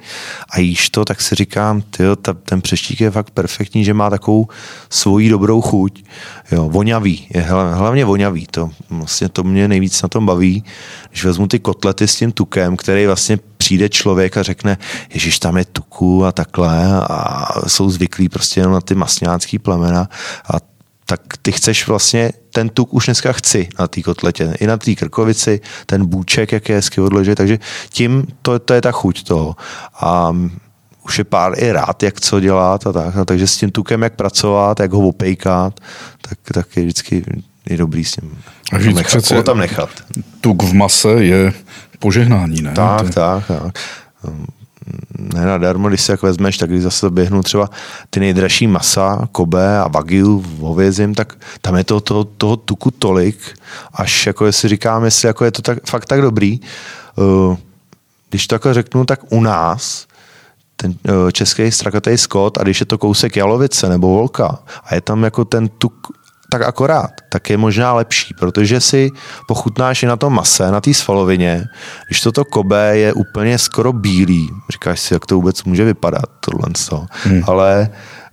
a 0.50 0.60
jíš 0.60 0.90
to, 0.90 1.06
tak 1.06 1.22
si 1.22 1.36
říkám, 1.36 1.84
ta, 2.22 2.34
ten 2.34 2.62
přeštík 2.62 3.02
je 3.02 3.12
fakt 3.12 3.30
perfektní, 3.30 3.86
že 3.86 3.94
má 3.94 4.10
takovou 4.10 4.48
svoji 4.90 5.30
dobrou 5.30 5.62
chuť. 5.62 6.04
Jo, 6.52 6.70
voňavý, 6.70 7.28
je 7.34 7.42
hlavně 7.74 8.06
voňavý, 8.06 8.48
to, 8.52 8.70
vlastně 8.90 9.30
to 9.30 9.44
mě 9.44 9.68
nejvíc 9.68 10.02
na 10.02 10.10
tom 10.10 10.26
baví, 10.26 10.64
když 11.10 11.26
vezmu 11.26 11.48
ty 11.48 11.60
kotlety 11.60 12.08
s 12.08 12.16
tím 12.16 12.32
tukem, 12.32 12.78
který 12.78 13.06
vlastně 13.06 13.40
přijde 13.58 13.90
člověk 13.90 14.38
a 14.38 14.44
řekne, 14.44 14.78
ježiš, 15.14 15.40
tam 15.40 15.58
je 15.58 15.66
tuku 15.66 16.26
a 16.26 16.32
takhle 16.32 17.02
a 17.10 17.48
jsou 17.68 17.90
zvyklí 17.90 18.30
prostě 18.30 18.60
jenom 18.60 18.74
na 18.74 18.82
ty 18.82 18.96
masňácký 18.96 19.60
plemena 19.60 20.10
a 20.54 20.71
tak 21.12 21.22
ty 21.42 21.52
chceš 21.52 21.88
vlastně, 21.88 22.32
ten 22.52 22.70
tuk 22.70 22.94
už 22.94 23.06
dneska 23.06 23.32
chci 23.34 23.70
na 23.80 23.88
té 23.88 24.02
kotletě, 24.02 24.54
i 24.60 24.68
na 24.68 24.78
té 24.78 24.96
krkovici, 24.96 25.60
ten 25.86 26.06
bůček, 26.06 26.52
jak 26.52 26.70
je 26.70 26.76
hezky 26.76 27.02
odležet, 27.02 27.36
takže 27.36 27.60
tím 27.90 28.28
to, 28.42 28.60
to 28.60 28.74
je 28.74 28.82
ta 28.82 28.92
chuť 28.92 29.24
toho. 29.24 29.56
A 30.00 30.36
už 31.06 31.18
je 31.18 31.24
pár 31.24 31.54
i 31.60 31.72
rád, 31.72 32.04
jak 32.04 32.22
co 32.22 32.40
dělat 32.40 32.88
a 32.88 32.92
tak, 32.92 33.18
a 33.18 33.26
takže 33.26 33.48
s 33.48 33.58
tím 33.58 33.72
tukem, 33.72 34.02
jak 34.02 34.16
pracovat, 34.16 34.80
jak 34.80 34.92
ho 34.92 35.08
opejkat, 35.08 35.80
tak, 36.22 36.38
tak 36.54 36.78
je 36.78 36.84
vždycky 36.84 37.24
je 37.70 37.78
dobrý 37.78 38.06
s 38.06 38.12
tím 38.12 38.38
a 38.72 38.78
nechat, 38.78 39.32
ho 39.32 39.44
tam 39.44 39.58
nechat. 39.58 39.90
Tuk 40.42 40.64
v 40.64 40.74
mase 40.74 41.10
je 41.10 41.54
požehnání, 42.00 42.62
ne? 42.62 42.72
Tak, 42.72 43.10
tak, 43.10 43.48
tak 43.48 43.74
ne 45.18 45.46
nadarmo, 45.46 45.90
když 45.90 46.02
si 46.02 46.12
jak 46.12 46.22
vezmeš, 46.22 46.58
tak 46.58 46.70
když 46.70 46.82
zase 46.84 47.10
běhnu 47.10 47.44
třeba 47.44 47.70
ty 48.10 48.20
nejdražší 48.20 48.68
masa, 48.68 49.28
Kobe 49.32 49.80
a 49.80 49.88
Wagyu 49.88 50.46
hovězím, 50.60 51.16
tak 51.16 51.38
tam 51.62 51.76
je 51.76 51.84
to, 51.84 52.00
to, 52.00 52.24
toho 52.24 52.58
tuku 52.58 52.92
tolik, 52.92 53.38
až 53.94 54.28
jako 54.28 54.46
jestli 54.46 54.70
říkám, 54.70 55.06
jestli 55.06 55.28
jako 55.28 55.46
je 55.46 55.52
to 55.52 55.62
tak, 55.62 55.80
fakt 55.86 56.06
tak 56.06 56.22
dobrý. 56.22 56.60
Eh, 56.62 57.58
když 58.30 58.48
to 58.48 58.56
jako 58.56 58.74
řeknu, 58.74 59.06
tak 59.06 59.20
u 59.30 59.42
nás 59.42 60.08
ten 60.76 60.96
eh, 61.08 61.32
český 61.32 61.72
strakatý 61.72 62.18
skot 62.18 62.58
a 62.58 62.64
když 62.64 62.80
je 62.80 62.86
to 62.86 62.98
kousek 62.98 63.36
jalovice 63.36 63.90
nebo 63.90 64.10
volka 64.10 64.60
a 64.84 64.96
je 64.96 65.02
tam 65.02 65.24
jako 65.24 65.46
ten 65.46 65.70
tuk 65.70 66.08
tak 66.52 66.62
akorát, 66.62 67.12
tak 67.30 67.50
je 67.50 67.58
možná 67.58 67.94
lepší, 67.94 68.34
protože 68.34 68.82
si 68.82 69.12
pochutnáš 69.48 70.04
i 70.04 70.06
na 70.06 70.16
tom 70.16 70.34
mase, 70.34 70.72
na 70.72 70.82
té 70.82 70.94
svalovině, 70.94 71.66
když 72.08 72.22
toto 72.22 72.46
kobe 72.46 72.98
je 72.98 73.14
úplně 73.14 73.58
skoro 73.58 73.94
bílý, 73.94 74.50
říkáš 74.70 75.00
si, 75.00 75.14
jak 75.14 75.26
to 75.26 75.36
vůbec 75.36 75.64
může 75.64 75.86
vypadat, 75.86 76.26
tohle 76.40 76.70
hmm. 77.24 77.44
ale 77.48 77.90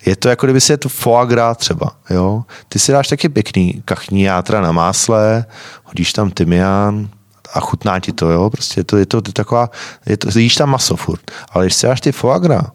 je 0.07 0.17
to 0.17 0.29
jako 0.29 0.47
kdyby 0.47 0.61
si 0.61 0.73
je 0.73 0.77
to 0.77 0.89
foie 0.89 1.27
gras 1.27 1.57
třeba, 1.57 1.93
jo. 2.11 2.45
Ty 2.69 2.79
si 2.79 2.93
dáš 2.93 3.09
taky 3.09 3.29
pěkný 3.29 3.83
kachní 3.85 4.23
játra 4.23 4.61
na 4.61 4.73
másle, 4.73 5.45
hodíš 5.85 6.13
tam 6.13 6.31
tymián, 6.31 7.09
a 7.55 7.61
chutná 7.61 8.01
ti 8.01 8.13
to, 8.13 8.31
jo, 8.31 8.51
prostě 8.51 8.81
je 8.81 8.85
to, 8.85 8.97
je 8.97 9.07
to, 9.07 9.17
je 9.17 9.23
to 9.23 9.33
taková, 9.33 9.71
je 10.07 10.17
to, 10.17 10.39
jíš 10.39 10.55
tam 10.55 10.71
maso 10.71 10.97
furt, 10.97 11.31
ale 11.51 11.65
když 11.65 11.75
si 11.75 11.87
dáš 11.87 12.01
ty 12.01 12.13
foie 12.13 12.41
gras, 12.41 12.67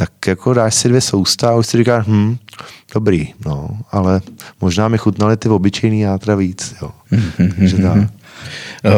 tak 0.00 0.26
jako 0.26 0.54
dáš 0.54 0.74
si 0.74 0.88
dvě 0.88 1.00
sousta 1.00 1.48
a 1.48 1.54
už 1.54 1.66
si 1.66 1.76
říkáš, 1.76 2.06
hm, 2.06 2.36
dobrý, 2.94 3.34
no, 3.46 3.68
ale 3.90 4.20
možná 4.60 4.88
mi 4.88 4.98
chutnaly 4.98 5.36
ty 5.36 5.48
obyčejný 5.48 6.00
játra 6.00 6.34
víc, 6.34 6.74
jo. 6.82 6.90
Takže 7.36 7.76
tak. 7.76 7.98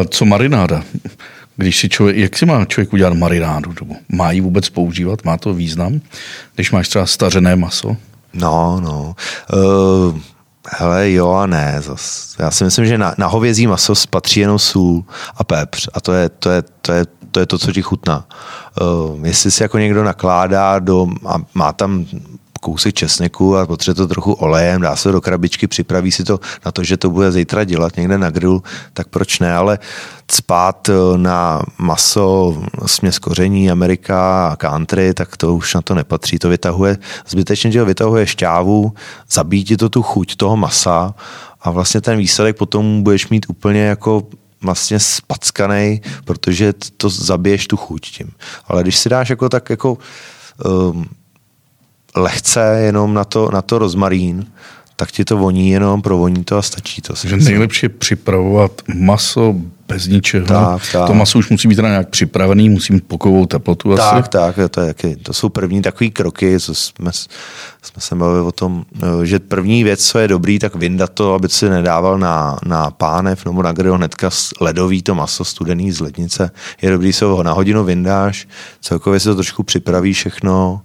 Co 0.09 0.25
marináda? 0.25 0.83
Když 1.57 1.79
si 1.79 1.89
člověk, 1.89 2.17
jak 2.17 2.39
si 2.39 2.47
má 2.47 2.65
člověk 2.65 2.93
udělat 2.93 3.15
marinádu? 3.15 3.75
Má 4.09 4.33
ji 4.33 4.41
vůbec 4.41 4.69
používat? 4.69 5.25
Má 5.25 5.37
to 5.37 5.55
význam? 5.55 6.01
Když 6.55 6.71
máš 6.71 6.89
třeba 6.89 7.07
stařené 7.07 7.57
maso? 7.57 7.97
No, 8.35 8.81
no. 8.81 9.15
Uh, 9.55 10.21
hele, 10.81 11.13
jo 11.13 11.33
a 11.33 11.47
ne. 11.47 11.77
Zas. 11.81 12.37
Já 12.39 12.51
si 12.51 12.65
myslím, 12.65 12.87
že 12.87 12.99
na, 12.99 13.15
na 13.19 13.27
hovězí 13.27 13.67
maso 13.67 13.95
patří 14.11 14.41
jenom 14.41 14.59
sůl 14.59 15.05
a 15.37 15.45
pepř. 15.45 15.89
A 15.95 16.01
to 16.01 16.13
je, 16.13 16.29
to 16.29 16.51
je, 16.51 16.63
to 16.83 16.93
je, 16.93 17.07
to 17.31 17.41
je 17.41 17.47
to, 17.47 17.59
co 17.59 17.73
ti 17.73 17.83
chutná. 17.83 18.25
Uh, 18.81 19.27
jestli 19.27 19.51
si 19.51 19.63
jako 19.63 19.79
někdo 19.79 20.05
nakládá 20.05 20.79
do, 20.79 21.07
a 21.29 21.37
má 21.55 21.73
tam 21.73 22.07
kousek 22.61 22.95
česneku 22.95 23.57
a 23.57 23.67
potřebuje 23.67 23.95
to 23.95 24.07
trochu 24.07 24.33
olejem, 24.33 24.81
dá 24.81 24.97
se 24.97 25.13
do 25.13 25.21
krabičky, 25.21 25.67
připraví 25.67 26.13
si 26.13 26.25
to 26.25 26.41
na 26.67 26.73
to, 26.73 26.85
že 26.85 26.97
to 26.97 27.11
bude 27.11 27.33
zítra 27.33 27.65
dělat 27.65 27.97
někde 27.97 28.19
na 28.19 28.31
grill, 28.31 28.63
tak 28.93 29.09
proč 29.09 29.39
ne, 29.39 29.55
ale 29.55 29.79
spát 30.31 30.89
eh, 30.89 31.19
na 31.19 31.63
maso, 31.79 32.57
směs 32.87 33.19
koření, 33.19 33.71
Amerika 33.71 34.49
a 34.49 34.57
country, 34.57 35.15
tak 35.15 35.37
to 35.37 35.55
už 35.55 35.75
na 35.75 35.83
to 35.83 35.95
nepatří. 35.95 36.39
To 36.39 36.49
vytahuje, 36.49 36.99
zbytečně 37.29 37.73
že 37.73 37.85
vytahuje 37.85 38.27
šťávu, 38.27 38.93
zabíjí 39.31 39.65
ti 39.65 39.77
to 39.77 39.89
tu 39.89 40.03
chuť 40.03 40.37
toho 40.37 40.57
masa 40.57 41.15
a 41.61 41.71
vlastně 41.71 42.01
ten 42.01 42.19
výsledek 42.19 42.57
potom 42.57 43.03
budeš 43.03 43.29
mít 43.29 43.47
úplně 43.49 43.83
jako 43.83 44.23
vlastně 44.63 45.01
spackaný, 45.01 46.01
protože 46.25 46.73
to 46.97 47.09
zabiješ 47.09 47.67
tu 47.67 47.77
chuť 47.77 48.11
tím. 48.11 48.31
Ale 48.69 48.83
když 48.83 48.99
si 48.99 49.09
dáš 49.09 49.31
jako 49.31 49.49
tak 49.49 49.71
jako 49.71 49.99
um, 50.65 51.07
lehce 52.17 52.79
jenom 52.81 53.15
na 53.15 53.25
to, 53.25 53.51
na 53.53 53.63
to 53.63 53.79
rozmarín, 53.79 54.47
tak 54.97 55.11
ti 55.11 55.25
to 55.25 55.37
voní 55.37 55.71
jenom, 55.71 56.03
provoní 56.03 56.45
to 56.45 56.57
a 56.59 56.63
stačí 56.63 57.03
to. 57.03 57.15
Že 57.25 57.37
nejlepší 57.37 57.87
je 57.87 57.89
připravovat 57.89 58.73
maso 58.95 59.55
bez 59.89 60.07
ničeho. 60.07 60.47
Tak, 60.47 60.83
tak. 60.93 61.07
To 61.07 61.15
maso 61.15 61.39
už 61.39 61.51
musí 61.51 61.69
být 61.69 61.75
teda 61.75 61.89
nějak 61.89 62.09
připravený, 62.09 62.69
musí 62.69 62.93
mít 62.93 63.05
pokovou 63.07 63.47
teplotu 63.47 63.97
tak, 63.97 64.15
asi. 64.15 64.29
Tak, 64.29 64.55
to, 64.71 64.81
je, 64.81 64.95
to 65.23 65.33
jsou 65.33 65.49
první 65.49 65.83
takové 65.83 66.11
kroky, 66.11 66.61
co 66.61 66.75
jsme, 66.75 67.11
jsme 67.83 67.99
se 67.99 68.15
bavili 68.15 68.41
o 68.41 68.53
tom, 68.53 68.85
eh, 69.03 69.27
že 69.27 69.39
první 69.39 69.85
věc, 69.85 70.07
co 70.07 70.19
je 70.19 70.29
dobrý, 70.29 70.59
tak 70.59 70.75
vyndat 70.75 71.11
to, 71.11 71.35
aby 71.35 71.49
si 71.49 71.69
nedával 71.69 72.19
na, 72.19 72.59
na 72.67 72.91
pánev 72.91 73.45
nebo 73.45 73.63
na 73.63 73.73
grill 73.73 73.97
hnedka 73.97 74.31
ledový 74.61 75.03
to 75.03 75.15
maso 75.15 75.45
studený 75.45 75.93
z 75.93 76.01
lednice. 76.01 76.51
Je 76.83 76.91
dobrý, 76.91 77.13
se 77.13 77.25
ho 77.25 77.43
na 77.43 77.53
hodinu 77.53 77.85
vyndáš, 77.85 78.49
celkově 78.81 79.21
si 79.21 79.29
to 79.29 79.35
trošku 79.35 79.63
připraví 79.63 80.13
všechno 80.13 80.81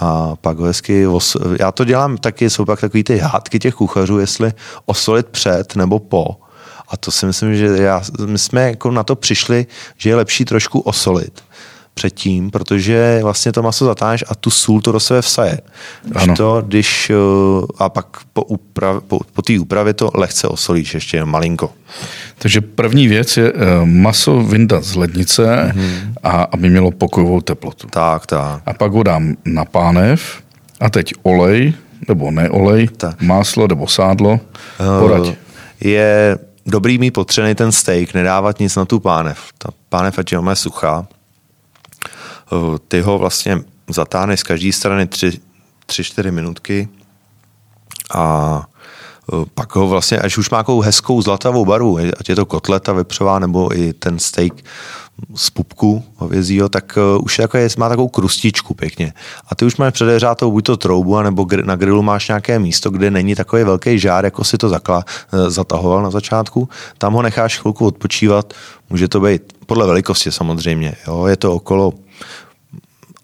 a 0.00 0.36
pak 0.40 0.58
ho 0.58 0.64
hezky, 0.64 1.06
os... 1.06 1.36
já 1.60 1.72
to 1.72 1.84
dělám 1.84 2.16
taky, 2.16 2.50
jsou 2.50 2.64
pak 2.64 2.80
takový 2.80 3.04
ty 3.04 3.18
hádky 3.18 3.58
těch 3.58 3.74
kuchařů, 3.74 4.18
jestli 4.18 4.52
osolit 4.86 5.26
před 5.26 5.76
nebo 5.76 5.98
po. 5.98 6.36
A 6.88 6.96
to 6.96 7.10
si 7.10 7.26
myslím, 7.26 7.56
že 7.56 7.66
já, 7.66 8.02
my 8.26 8.38
jsme 8.38 8.62
jako 8.62 8.90
na 8.90 9.02
to 9.02 9.16
přišli, 9.16 9.66
že 9.96 10.10
je 10.10 10.16
lepší 10.16 10.44
trošku 10.44 10.80
osolit. 10.80 11.42
Předtím, 11.94 12.50
protože 12.50 13.20
vlastně 13.22 13.52
to 13.52 13.62
maso 13.62 13.84
zatáhneš 13.84 14.24
a 14.28 14.34
tu 14.34 14.50
sůl 14.50 14.80
to 14.80 14.92
do 14.92 15.00
sebe 15.00 15.22
vsaje. 15.22 15.58
Když 16.04 16.22
ano. 16.22 16.36
to, 16.36 16.62
když, 16.66 17.10
uh, 17.10 17.64
a 17.78 17.88
pak 17.88 18.06
po, 18.32 18.42
uprav, 18.42 19.02
po, 19.02 19.20
po 19.32 19.42
té 19.42 19.60
úpravě 19.60 19.94
to 19.94 20.10
lehce 20.14 20.48
osolíš 20.48 20.94
ještě 20.94 21.24
malinko. 21.24 21.72
Takže 22.38 22.60
první 22.60 23.08
věc 23.08 23.36
je 23.36 23.52
uh, 23.52 23.60
maso 23.84 24.42
vyndat 24.42 24.84
z 24.84 24.96
lednice 24.96 25.44
mm-hmm. 25.44 26.12
a 26.22 26.30
aby 26.30 26.70
mělo 26.70 26.90
pokojovou 26.90 27.40
teplotu. 27.40 27.86
Tak, 27.86 28.26
tak. 28.26 28.62
A 28.66 28.72
pak 28.72 28.92
ho 28.92 29.02
dám 29.02 29.36
na 29.44 29.64
pánev 29.64 30.42
a 30.80 30.90
teď 30.90 31.14
olej, 31.22 31.74
nebo 32.08 32.30
neolej, 32.30 32.88
tak. 32.88 33.22
máslo 33.22 33.66
nebo 33.68 33.86
sádlo. 33.86 34.40
Poraď. 35.00 35.26
Uh, 35.26 35.34
je 35.80 36.38
dobrý 36.66 36.98
mít 36.98 37.10
potřený 37.10 37.54
ten 37.54 37.72
steak, 37.72 38.14
nedávat 38.14 38.58
nic 38.58 38.76
na 38.76 38.84
tu 38.84 39.00
pánev. 39.00 39.38
Ta 39.58 39.68
pánev 39.88 40.18
ať 40.18 40.32
je 40.32 40.38
suchá. 40.54 41.06
Uh, 42.52 42.76
ty 42.88 43.00
ho 43.00 43.18
vlastně 43.18 43.58
zatáhneš 43.88 44.40
z 44.40 44.42
každé 44.42 44.72
strany 44.72 45.04
3-4 45.04 46.32
minutky 46.32 46.88
a 48.14 48.66
uh, 49.32 49.44
pak 49.54 49.76
ho 49.76 49.88
vlastně, 49.88 50.18
až 50.18 50.38
už 50.38 50.50
má 50.50 50.58
takovou 50.58 50.80
hezkou 50.80 51.22
zlatavou 51.22 51.64
barvu, 51.64 51.98
ať 51.98 52.28
je 52.28 52.36
to 52.36 52.46
kotleta 52.46 52.92
vepřová 52.92 53.38
nebo 53.38 53.78
i 53.78 53.92
ten 53.92 54.18
steak 54.18 54.52
z 55.34 55.50
pupku 55.50 56.04
hovězího, 56.16 56.68
tak 56.68 56.98
uh, 57.16 57.24
už 57.24 57.38
jako 57.38 57.56
je, 57.58 57.68
má 57.78 57.88
takovou 57.88 58.08
krustičku 58.08 58.74
pěkně. 58.74 59.12
A 59.48 59.54
ty 59.54 59.64
už 59.64 59.76
máš 59.76 59.92
předehřátou 59.92 60.50
buď 60.50 60.64
to 60.64 60.76
troubu, 60.76 61.22
nebo 61.22 61.42
gr- 61.42 61.64
na 61.64 61.76
grilu 61.76 62.02
máš 62.02 62.28
nějaké 62.28 62.58
místo, 62.58 62.90
kde 62.90 63.10
není 63.10 63.34
takový 63.34 63.64
velký 63.64 63.98
žár, 63.98 64.24
jako 64.24 64.44
si 64.44 64.58
to 64.58 64.68
zakla, 64.68 65.04
zatahoval 65.48 66.02
na 66.02 66.10
začátku. 66.10 66.68
Tam 66.98 67.12
ho 67.12 67.22
necháš 67.22 67.58
chvilku 67.58 67.86
odpočívat, 67.86 68.54
může 68.90 69.08
to 69.08 69.20
být 69.20 69.42
podle 69.66 69.86
velikosti 69.86 70.32
samozřejmě. 70.32 70.94
Jo? 71.06 71.26
Je 71.26 71.36
to 71.36 71.52
okolo 71.52 71.92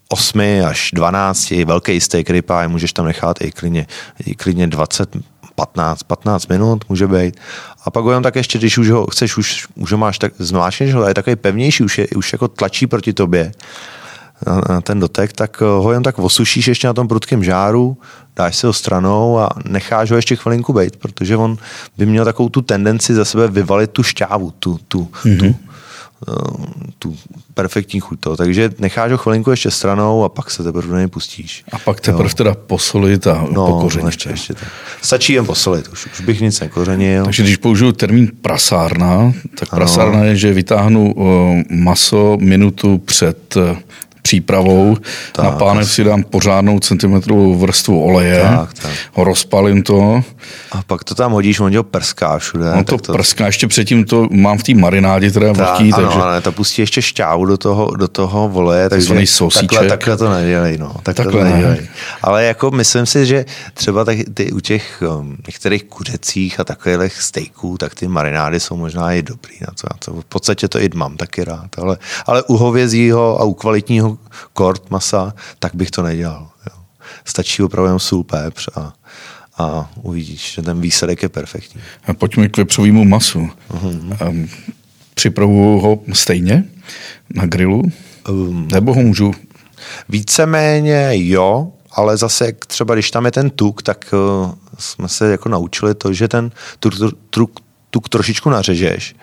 8 0.09 0.41
až 0.65 0.91
12, 0.93 1.51
velký 1.51 2.01
steak 2.01 2.29
ribeye, 2.29 2.67
můžeš 2.67 2.93
tam 2.93 3.05
nechat 3.05 3.41
i 3.41 3.51
klidně, 3.51 3.87
i 4.25 4.35
klidně 4.35 4.67
20 4.67 5.09
15, 5.55 6.03
15 6.03 6.47
minut 6.47 6.85
může 6.89 7.07
být. 7.07 7.35
A 7.85 7.91
pak 7.91 8.03
ho 8.03 8.11
jenom 8.11 8.23
tak 8.23 8.35
ještě, 8.35 8.57
když 8.57 8.77
už 8.77 8.89
ho 8.89 9.07
chceš, 9.07 9.37
už, 9.37 9.67
už 9.75 9.91
ho 9.91 9.97
máš 9.97 10.19
tak 10.19 10.33
zvláštně, 10.39 10.87
že 10.87 10.93
ho 10.93 11.07
je 11.07 11.13
takový 11.13 11.35
pevnější, 11.35 11.83
už, 11.83 11.97
je, 11.97 12.07
už 12.15 12.33
jako 12.33 12.47
tlačí 12.47 12.87
proti 12.87 13.13
tobě 13.13 13.51
na, 14.47 14.61
na 14.69 14.81
ten 14.81 14.99
dotek, 14.99 15.33
tak 15.33 15.61
eh, 15.61 15.65
ho 15.65 15.91
jen 15.91 16.03
tak 16.03 16.19
osušíš 16.19 16.67
ještě 16.67 16.87
na 16.87 16.93
tom 16.93 17.07
prudkém 17.07 17.43
žáru, 17.43 17.97
dáš 18.35 18.57
si 18.57 18.65
ho 18.67 18.73
stranou 18.73 19.39
a 19.39 19.49
necháš 19.65 20.11
ho 20.11 20.15
ještě 20.15 20.35
chvilinku 20.35 20.73
být, 20.73 20.95
protože 20.95 21.37
on 21.37 21.57
by 21.97 22.05
měl 22.05 22.25
takovou 22.25 22.49
tu 22.49 22.61
tendenci 22.61 23.13
za 23.13 23.25
sebe 23.25 23.47
vyvalit 23.47 23.91
tu 23.91 24.03
šťávu, 24.03 24.51
tu, 24.59 24.79
tu, 24.87 25.03
mm-hmm. 25.03 25.39
tu, 25.39 25.45
mhm. 25.45 25.55
Tu 26.99 27.15
perfektní 27.53 27.99
chuť 27.99 28.19
to. 28.19 28.37
Takže 28.37 28.69
necháš 28.79 29.11
ho 29.11 29.17
chvilinku 29.17 29.51
ještě 29.51 29.71
stranou 29.71 30.23
a 30.23 30.29
pak 30.29 30.51
se 30.51 30.63
teprve 30.63 30.87
do 30.87 30.97
něj 30.97 31.07
pustíš. 31.07 31.63
A 31.71 31.79
pak 31.79 32.01
teprve 32.01 32.33
teda 32.33 32.53
posolit 32.53 33.27
a 33.27 33.47
no, 33.51 33.67
pokořenit. 33.67 34.05
Ještě, 34.05 34.29
ještě 34.29 34.53
to. 34.53 34.65
Stačí 35.01 35.33
jen 35.33 35.45
posolit, 35.45 35.87
už, 35.87 36.05
už 36.05 36.21
bych 36.21 36.41
nic 36.41 36.59
nekořenil. 36.59 37.25
Takže 37.25 37.43
když 37.43 37.57
použiju 37.57 37.91
termín 37.91 38.31
prasárna, 38.41 39.33
tak 39.59 39.69
prasárna 39.69 40.23
je, 40.23 40.35
že 40.35 40.53
vytáhnu 40.53 41.13
uh, 41.13 41.25
maso 41.69 42.37
minutu 42.41 42.97
před 42.97 43.57
přípravou. 44.27 44.97
Tak, 45.31 45.45
na 45.45 45.51
pánev 45.51 45.91
si 45.91 46.03
dám 46.03 46.23
pořádnou 46.23 46.79
centimetrovou 46.79 47.55
vrstvu 47.55 48.03
oleje, 48.03 48.41
tak, 48.41 48.73
tak. 48.73 48.91
rozpalím 49.17 49.83
to. 49.83 50.21
A 50.71 50.83
pak 50.87 51.03
to 51.03 51.15
tam 51.15 51.31
hodíš, 51.31 51.59
on 51.59 51.77
ho 51.77 51.83
prská 51.83 52.37
všude. 52.37 52.71
On 52.71 52.83
to, 52.83 52.97
to 52.97 53.13
prská, 53.13 53.45
ještě 53.45 53.67
předtím 53.67 54.05
to 54.05 54.27
mám 54.31 54.57
v 54.57 54.63
té 54.63 54.73
marinádě 54.73 55.31
teda 55.31 55.53
tak, 55.53 55.57
vlhký, 55.57 55.93
ano, 55.93 56.03
takže... 56.03 56.19
ale 56.19 56.41
to 56.41 56.51
pustí 56.51 56.81
ještě 56.81 57.01
šťávu 57.01 57.45
do 57.45 57.57
toho, 57.57 57.95
do 57.95 58.07
toho 58.07 58.49
voleje, 58.49 58.89
takže 58.89 59.15
takhle, 59.53 59.87
takhle 59.87 60.17
to 60.17 60.29
nedělej, 60.29 60.77
no. 60.77 60.93
Takhle, 61.03 61.25
takhle 61.25 61.43
to 61.43 61.49
nedělej. 61.49 61.77
Ne. 61.81 61.87
Ale 62.21 62.45
jako 62.45 62.71
myslím 62.71 63.05
si, 63.05 63.25
že 63.25 63.45
třeba 63.73 64.05
tak 64.05 64.17
ty 64.33 64.51
u 64.51 64.59
těch 64.59 65.03
um, 65.19 65.37
některých 65.47 65.83
kuřecích 65.83 66.59
a 66.59 66.63
takových 66.63 67.21
steaků, 67.21 67.77
tak 67.77 67.95
ty 67.95 68.07
marinády 68.07 68.59
jsou 68.59 68.75
možná 68.77 69.13
i 69.13 69.21
dobrý. 69.21 69.55
Na 69.61 69.73
co, 69.75 69.87
na 69.91 69.97
co. 69.99 70.13
V 70.13 70.25
podstatě 70.25 70.67
to 70.67 70.79
i 70.79 70.89
mám 70.95 71.17
taky 71.17 71.43
rád, 71.43 71.69
ale, 71.77 71.97
ale 72.25 72.43
u 72.43 72.57
hovězího 72.57 73.41
a 73.41 73.43
u 73.43 73.53
kvalitního 73.53 74.16
kort 74.53 74.89
masa, 74.89 75.33
tak 75.59 75.75
bych 75.75 75.91
to 75.91 76.01
nedělal. 76.01 76.49
Jo. 76.69 76.77
Stačí 77.25 77.63
opravdu 77.63 77.85
jenom 77.85 77.99
sůl, 77.99 78.23
pepř 78.23 78.69
a, 78.75 78.93
a 79.57 79.89
uvidíš, 80.01 80.53
že 80.53 80.61
ten 80.61 80.81
výsledek 80.81 81.23
je 81.23 81.29
perfektní. 81.29 81.81
A 82.07 82.13
pojďme 82.13 82.49
k 82.49 82.57
vepřovému 82.57 83.05
masu. 83.05 83.49
Uh-huh. 83.69 84.27
Um, 84.29 84.49
připravuju 85.13 85.79
ho 85.79 85.99
stejně 86.13 86.63
na 87.33 87.45
grilu? 87.45 87.83
Um, 88.29 88.67
Nebo 88.71 88.93
ho 88.93 89.01
můžu? 89.01 89.33
Víceméně 90.09 91.09
jo, 91.13 91.71
ale 91.91 92.17
zase 92.17 92.53
třeba 92.67 92.93
když 92.93 93.11
tam 93.11 93.25
je 93.25 93.31
ten 93.31 93.49
tuk, 93.49 93.83
tak 93.83 94.13
uh, 94.13 94.53
jsme 94.79 95.07
se 95.07 95.31
jako 95.31 95.49
naučili 95.49 95.95
to, 95.95 96.13
že 96.13 96.27
ten 96.27 96.51
tuk, 96.79 96.93
tuk, 97.29 97.59
tuk 97.89 98.09
trošičku 98.09 98.49
nařežeš 98.49 99.15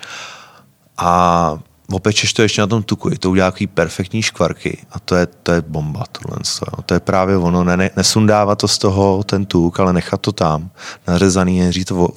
a 0.96 1.58
opečeš 1.92 2.32
to 2.32 2.42
ještě 2.42 2.60
na 2.60 2.66
tom 2.66 2.82
tuku, 2.82 3.10
to 3.10 3.30
udělá 3.30 3.50
takový 3.50 3.66
perfektní 3.66 4.22
škvarky 4.22 4.78
a 4.92 4.98
to 4.98 5.16
je, 5.16 5.26
to 5.26 5.52
je 5.52 5.60
bomba 5.60 6.04
tohle. 6.12 6.38
To 6.86 6.94
je 6.94 7.00
právě 7.00 7.36
ono, 7.36 7.64
ne, 7.64 7.90
nesundávat 7.96 8.58
to 8.58 8.68
z 8.68 8.78
toho 8.78 9.22
ten 9.24 9.46
tuk, 9.46 9.80
ale 9.80 9.92
nechat 9.92 10.20
to 10.20 10.32
tam, 10.32 10.70
nařezaný, 11.08 11.60
nejdřív 11.60 11.84
to 11.84 12.08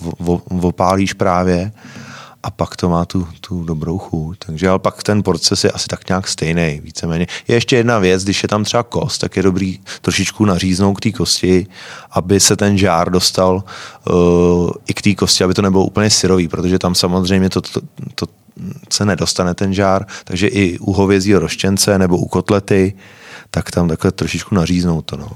opálíš 0.62 1.14
právě 1.14 1.72
a 2.44 2.52
pak 2.52 2.76
to 2.76 2.90
má 2.90 3.06
tu, 3.06 3.28
tu 3.42 3.64
dobrou 3.64 3.98
chuť. 3.98 4.38
Takže 4.46 4.70
ale 4.70 4.80
pak 4.80 5.04
ten 5.04 5.24
proces 5.24 5.64
je 5.64 5.72
asi 5.72 5.88
tak 5.88 6.10
nějak 6.10 6.28
stejný, 6.28 6.82
víceméně. 6.84 7.28
Je 7.48 7.56
ještě 7.56 7.76
jedna 7.76 8.00
věc, 8.00 8.24
když 8.24 8.44
je 8.44 8.50
tam 8.50 8.64
třeba 8.64 8.84
kost, 8.84 9.18
tak 9.18 9.36
je 9.38 9.44
dobrý 9.44 9.80
trošičku 10.02 10.46
naříznout 10.46 10.98
k 10.98 11.02
té 11.02 11.12
kosti, 11.12 11.68
aby 12.12 12.40
se 12.40 12.56
ten 12.56 12.78
žár 12.78 13.12
dostal 13.12 13.64
uh, 14.10 14.72
i 14.88 14.94
k 14.94 15.02
té 15.02 15.16
kosti, 15.16 15.44
aby 15.44 15.54
to 15.54 15.62
nebylo 15.62 15.86
úplně 15.86 16.10
syrový, 16.10 16.48
protože 16.48 16.80
tam 16.80 16.96
samozřejmě 16.96 17.50
to, 17.50 17.62
to, 17.62 17.82
to 18.16 18.26
se 18.90 19.06
nedostane 19.06 19.54
ten 19.54 19.74
žár, 19.74 20.06
takže 20.24 20.48
i 20.48 20.80
u 20.80 20.94
hovězího 20.94 21.40
roštěnce 21.40 21.98
nebo 21.98 22.18
u 22.18 22.28
kotlety, 22.28 22.94
tak 23.52 23.72
tam 23.72 23.88
takhle 23.88 24.12
trošičku 24.12 24.56
naříznou 24.56 25.02
to. 25.02 25.18
No. 25.18 25.30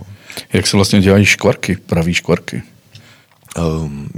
Jak 0.54 0.68
se 0.68 0.78
vlastně 0.78 1.02
dělají 1.02 1.26
škvarky, 1.26 1.78
pravý 1.86 2.14
škvarky? 2.14 2.64
Um, 3.58 4.10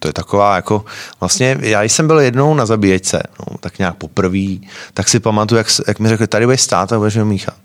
to 0.00 0.08
je 0.08 0.12
taková 0.12 0.56
jako, 0.56 0.84
vlastně 1.20 1.58
já 1.60 1.82
jsem 1.82 2.06
byl 2.06 2.20
jednou 2.20 2.54
na 2.54 2.66
zabíječce, 2.66 3.22
no, 3.40 3.58
tak 3.58 3.78
nějak 3.78 3.96
poprvé, 3.96 4.46
tak 4.94 5.08
si 5.08 5.20
pamatuju, 5.20 5.58
jak, 5.58 5.66
jak 5.88 5.98
mi 5.98 6.08
řekli, 6.08 6.26
tady 6.26 6.44
budeš 6.44 6.60
stát 6.60 6.92
a 6.92 6.98
budeš 6.98 7.16
míchat. 7.16 7.56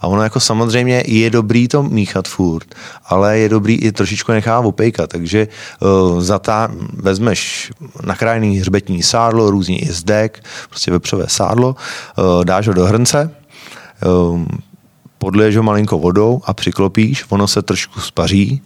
A 0.00 0.06
ono 0.06 0.22
jako 0.22 0.40
samozřejmě 0.40 1.02
je 1.06 1.30
dobrý 1.30 1.68
to 1.68 1.82
míchat 1.82 2.28
furt, 2.28 2.74
ale 3.06 3.38
je 3.38 3.48
dobrý 3.48 3.74
i 3.74 3.92
trošičku 3.92 4.32
nechá 4.32 4.60
opejkat, 4.60 5.10
takže 5.10 5.48
uh, 5.80 6.20
za 6.20 6.38
ta 6.38 6.68
vezmeš 6.92 7.72
nakrájený 8.04 8.58
hřbetní 8.58 9.02
sádlo, 9.02 9.50
různý 9.50 9.82
i 9.82 9.92
zdek, 9.92 10.44
prostě 10.68 10.90
vepřové 10.90 11.24
sádlo, 11.28 11.76
uh, 12.18 12.44
dáš 12.44 12.66
ho 12.66 12.74
do 12.74 12.84
hrnce, 12.84 13.30
um, 14.04 14.46
podliješ 15.18 15.56
ho 15.56 15.62
malinko 15.62 15.98
vodou 15.98 16.40
a 16.44 16.54
přiklopíš, 16.54 17.24
ono 17.28 17.48
se 17.48 17.62
trošku 17.62 18.00
spaří 18.00 18.62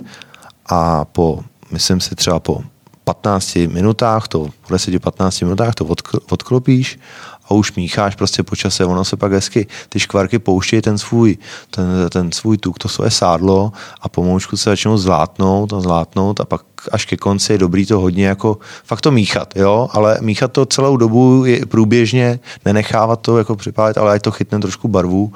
a 0.66 1.04
po, 1.04 1.40
myslím 1.70 2.00
si 2.00 2.14
třeba 2.14 2.40
po 2.40 2.62
15 3.04 3.56
minutách, 3.56 4.28
to, 4.28 4.38
po 4.38 4.74
10-15 4.74 5.44
minutách 5.44 5.74
to 5.74 5.86
odklopíš 6.30 6.98
a 7.50 7.54
už 7.54 7.74
mícháš 7.74 8.14
prostě 8.14 8.42
po 8.42 8.56
čase, 8.56 8.84
ono 8.84 9.04
se 9.04 9.16
pak 9.16 9.32
hezky, 9.32 9.66
ty 9.88 10.00
škvarky 10.00 10.38
pouštějí 10.38 10.82
ten 10.82 10.98
svůj, 10.98 11.38
ten, 11.70 11.86
ten 12.10 12.32
svůj 12.32 12.58
tuk, 12.58 12.78
to 12.78 12.88
svoje 12.88 13.10
sádlo 13.10 13.72
a 14.00 14.08
pomoučku 14.08 14.56
se 14.56 14.70
začnou 14.70 14.96
zlátnout 14.96 15.72
a 15.72 15.80
zlátnout 15.80 16.40
a 16.40 16.44
pak 16.44 16.62
až 16.92 17.04
ke 17.04 17.16
konci 17.16 17.52
je 17.52 17.58
dobrý 17.58 17.86
to 17.86 18.00
hodně 18.00 18.26
jako 18.26 18.58
fakt 18.84 19.00
to 19.00 19.10
míchat, 19.10 19.56
jo, 19.56 19.88
ale 19.92 20.18
míchat 20.20 20.52
to 20.52 20.66
celou 20.66 20.96
dobu 20.96 21.44
je 21.44 21.66
průběžně, 21.66 22.40
nenechávat 22.64 23.20
to 23.20 23.38
jako 23.38 23.56
připálit, 23.56 23.98
ale 23.98 24.12
ať 24.12 24.22
to 24.22 24.30
chytne 24.30 24.58
trošku 24.58 24.88
barvu, 24.88 25.32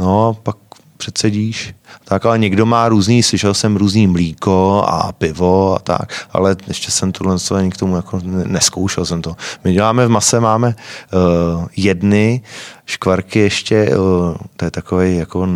no 0.00 0.36
pak 0.42 0.56
předsedíš. 1.00 1.74
Tak 2.04 2.26
ale 2.26 2.38
někdo 2.38 2.66
má 2.66 2.88
různý, 2.88 3.22
slyšel 3.22 3.54
jsem 3.54 3.76
různý 3.76 4.06
mlíko 4.06 4.84
a 4.86 5.12
pivo 5.12 5.74
a 5.74 5.78
tak, 5.78 6.26
ale 6.32 6.56
ještě 6.68 6.90
jsem 6.90 7.12
tohle 7.12 7.36
k 7.70 7.76
tomu 7.76 7.96
jako 7.96 8.20
neskoušel 8.24 9.06
jsem 9.06 9.22
to. 9.22 9.36
My 9.64 9.72
děláme 9.72 10.06
v 10.06 10.10
mase, 10.10 10.40
máme 10.40 10.68
uh, 10.68 11.66
jedny 11.76 12.42
škvarky 12.86 13.38
ještě, 13.38 13.96
uh, 13.96 14.36
to 14.56 14.64
je 14.64 14.70
takové 14.70 15.10
jako 15.10 15.48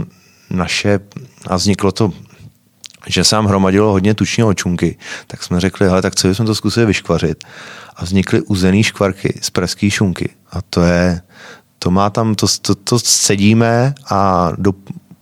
naše, 0.51 1.01
a 1.47 1.57
vzniklo 1.57 1.92
to 1.92 2.12
že 3.07 3.24
se 3.24 3.36
nám 3.36 3.47
hromadilo 3.47 3.92
hodně 3.92 4.14
tuční 4.14 4.45
očunky, 4.45 4.97
tak 5.26 5.42
jsme 5.42 5.61
řekli, 5.61 5.88
hele, 5.88 6.03
tak 6.03 6.14
co 6.14 6.28
bychom 6.28 6.47
to 6.47 6.55
zkusili 6.55 6.86
vyškvařit. 6.86 7.45
A 7.97 8.05
vznikly 8.05 8.40
uzený 8.40 8.82
škvarky 8.82 9.38
z 9.42 9.51
pražské 9.51 9.90
šunky. 9.90 10.30
A 10.53 10.62
to 10.62 10.82
je, 10.82 11.20
to 11.78 11.90
má 11.90 12.11
tam, 12.11 12.34
to, 12.34 12.47
to, 12.61 12.74
to 12.74 12.99
sedíme 12.99 13.95
a 14.11 14.51
do 14.59 14.72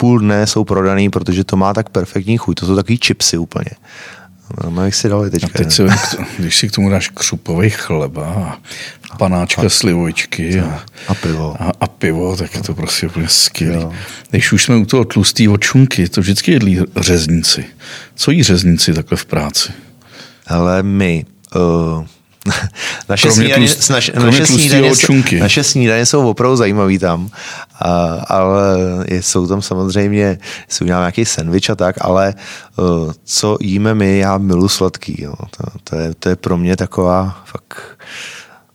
půl 0.02 0.18
dne 0.18 0.46
jsou 0.46 0.64
prodaný, 0.64 1.10
protože 1.10 1.44
to 1.44 1.56
má 1.56 1.74
tak 1.74 1.88
perfektní 1.88 2.38
chuť. 2.38 2.60
To 2.60 2.66
jsou 2.66 2.76
takový 2.76 2.98
chipsy 3.04 3.38
úplně. 3.38 3.70
No, 4.70 4.84
jak 4.84 4.94
si 4.94 5.08
dali 5.08 5.30
teďka. 5.30 5.48
A 5.54 5.58
teď 5.58 5.72
si, 5.72 5.82
když 6.38 6.56
si 6.56 6.68
k 6.68 6.72
tomu 6.72 6.90
dáš 6.90 7.08
křupový 7.08 7.70
chleba 7.70 8.58
a 9.12 9.16
panáčka 9.16 9.62
a, 9.62 9.68
slivojčky 9.68 10.60
a, 10.60 10.82
a 11.08 11.14
pivo. 11.14 11.56
A, 11.58 11.72
a 11.80 11.86
pivo, 11.86 12.36
tak 12.36 12.54
je 12.54 12.62
to 12.62 12.74
prostě 12.74 13.06
úplně 13.06 13.28
skvělé. 13.28 13.96
Když 14.30 14.52
už 14.52 14.64
jsme 14.64 14.76
u 14.76 14.84
toho 14.84 15.04
tlustý 15.04 15.48
očunky, 15.48 16.08
to 16.08 16.20
vždycky 16.20 16.52
jedlí 16.52 16.80
řezníci. 16.96 17.64
Co 18.14 18.30
jí 18.30 18.42
řezníci 18.42 18.94
takhle 18.94 19.16
v 19.16 19.24
práci? 19.24 19.72
Ale 20.46 20.82
my, 20.82 21.26
uh, 21.54 22.06
naše, 23.08 23.30
snídaně, 23.30 23.68
tlust, 23.68 23.90
naš, 23.90 24.10
naše, 24.14 24.46
snídaně, 24.46 24.92
naše 25.40 25.64
snídaně 25.64 26.06
jsou 26.06 26.30
opravdu 26.30 26.56
zajímavý 26.56 26.98
tam, 26.98 27.28
a, 27.80 27.90
ale 28.28 28.76
jsou 29.08 29.46
tam 29.46 29.62
samozřejmě, 29.62 30.38
jsou 30.68 30.84
udělám 30.84 31.02
nějaký 31.02 31.24
sandwich 31.24 31.70
a 31.70 31.74
tak, 31.74 31.96
ale 32.00 32.34
uh, 32.76 33.12
co 33.24 33.56
jíme 33.60 33.94
my, 33.94 34.18
já 34.18 34.38
milu 34.38 34.68
sladký. 34.68 35.22
Jo. 35.22 35.34
To, 35.56 35.64
to, 35.84 35.96
je, 35.96 36.14
to 36.14 36.28
je 36.28 36.36
pro 36.36 36.56
mě 36.56 36.76
taková 36.76 37.42
fakt 37.44 37.98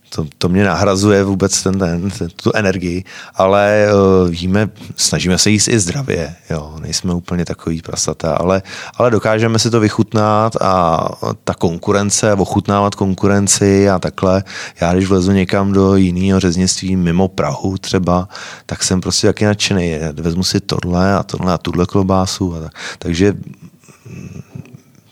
to, 0.10 0.26
to 0.38 0.50
mě 0.50 0.64
nahrazuje 0.64 1.24
vůbec 1.24 1.64
ten, 1.64 1.80
ten, 1.80 2.12
tu 2.44 2.52
energii, 2.54 3.04
ale 3.36 3.88
uh, 3.88 4.30
víme, 4.30 4.70
snažíme 4.96 5.38
se 5.38 5.50
jíst 5.50 5.68
i 5.68 5.80
zdravě, 5.80 6.36
jo, 6.50 6.76
nejsme 6.80 7.14
úplně 7.14 7.46
takový 7.46 7.82
prasata, 7.82 8.34
ale, 8.34 8.62
ale 8.96 9.12
dokážeme 9.12 9.60
si 9.60 9.70
to 9.70 9.80
vychutnat 9.80 10.56
a 10.62 11.06
ta 11.44 11.54
konkurence, 11.54 12.34
ochutnávat 12.34 12.96
konkurenci 12.96 13.90
a 13.90 14.00
takhle, 14.00 14.44
já 14.82 14.94
když 14.94 15.08
vlezu 15.08 15.32
někam 15.32 15.72
do 15.72 15.96
jiného 15.96 16.40
řeznictví 16.40 16.96
mimo 16.96 17.28
Prahu 17.28 17.78
třeba, 17.78 18.28
tak 18.66 18.84
jsem 18.84 19.02
prostě 19.02 19.28
taky 19.28 19.46
nadšený, 19.46 20.00
vezmu 20.14 20.44
si 20.44 20.60
tohle 20.60 21.16
a 21.16 21.24
tohle 21.24 21.54
a 21.54 21.58
tuhle 21.58 21.86
klobásu 21.86 22.56
a 22.56 22.60
tak. 22.60 22.72
takže 23.00 23.34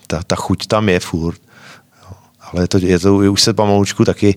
ta, 0.06 0.22
ta 0.26 0.36
chuť 0.36 0.66
tam 0.66 0.88
je 0.88 1.00
furt 1.00 1.45
ale 2.56 2.64
je 2.64 2.68
to, 2.68 2.78
je 2.78 2.98
to 2.98 3.16
už 3.16 3.42
se 3.42 3.52
pomalučku 3.52 4.04
taky, 4.04 4.34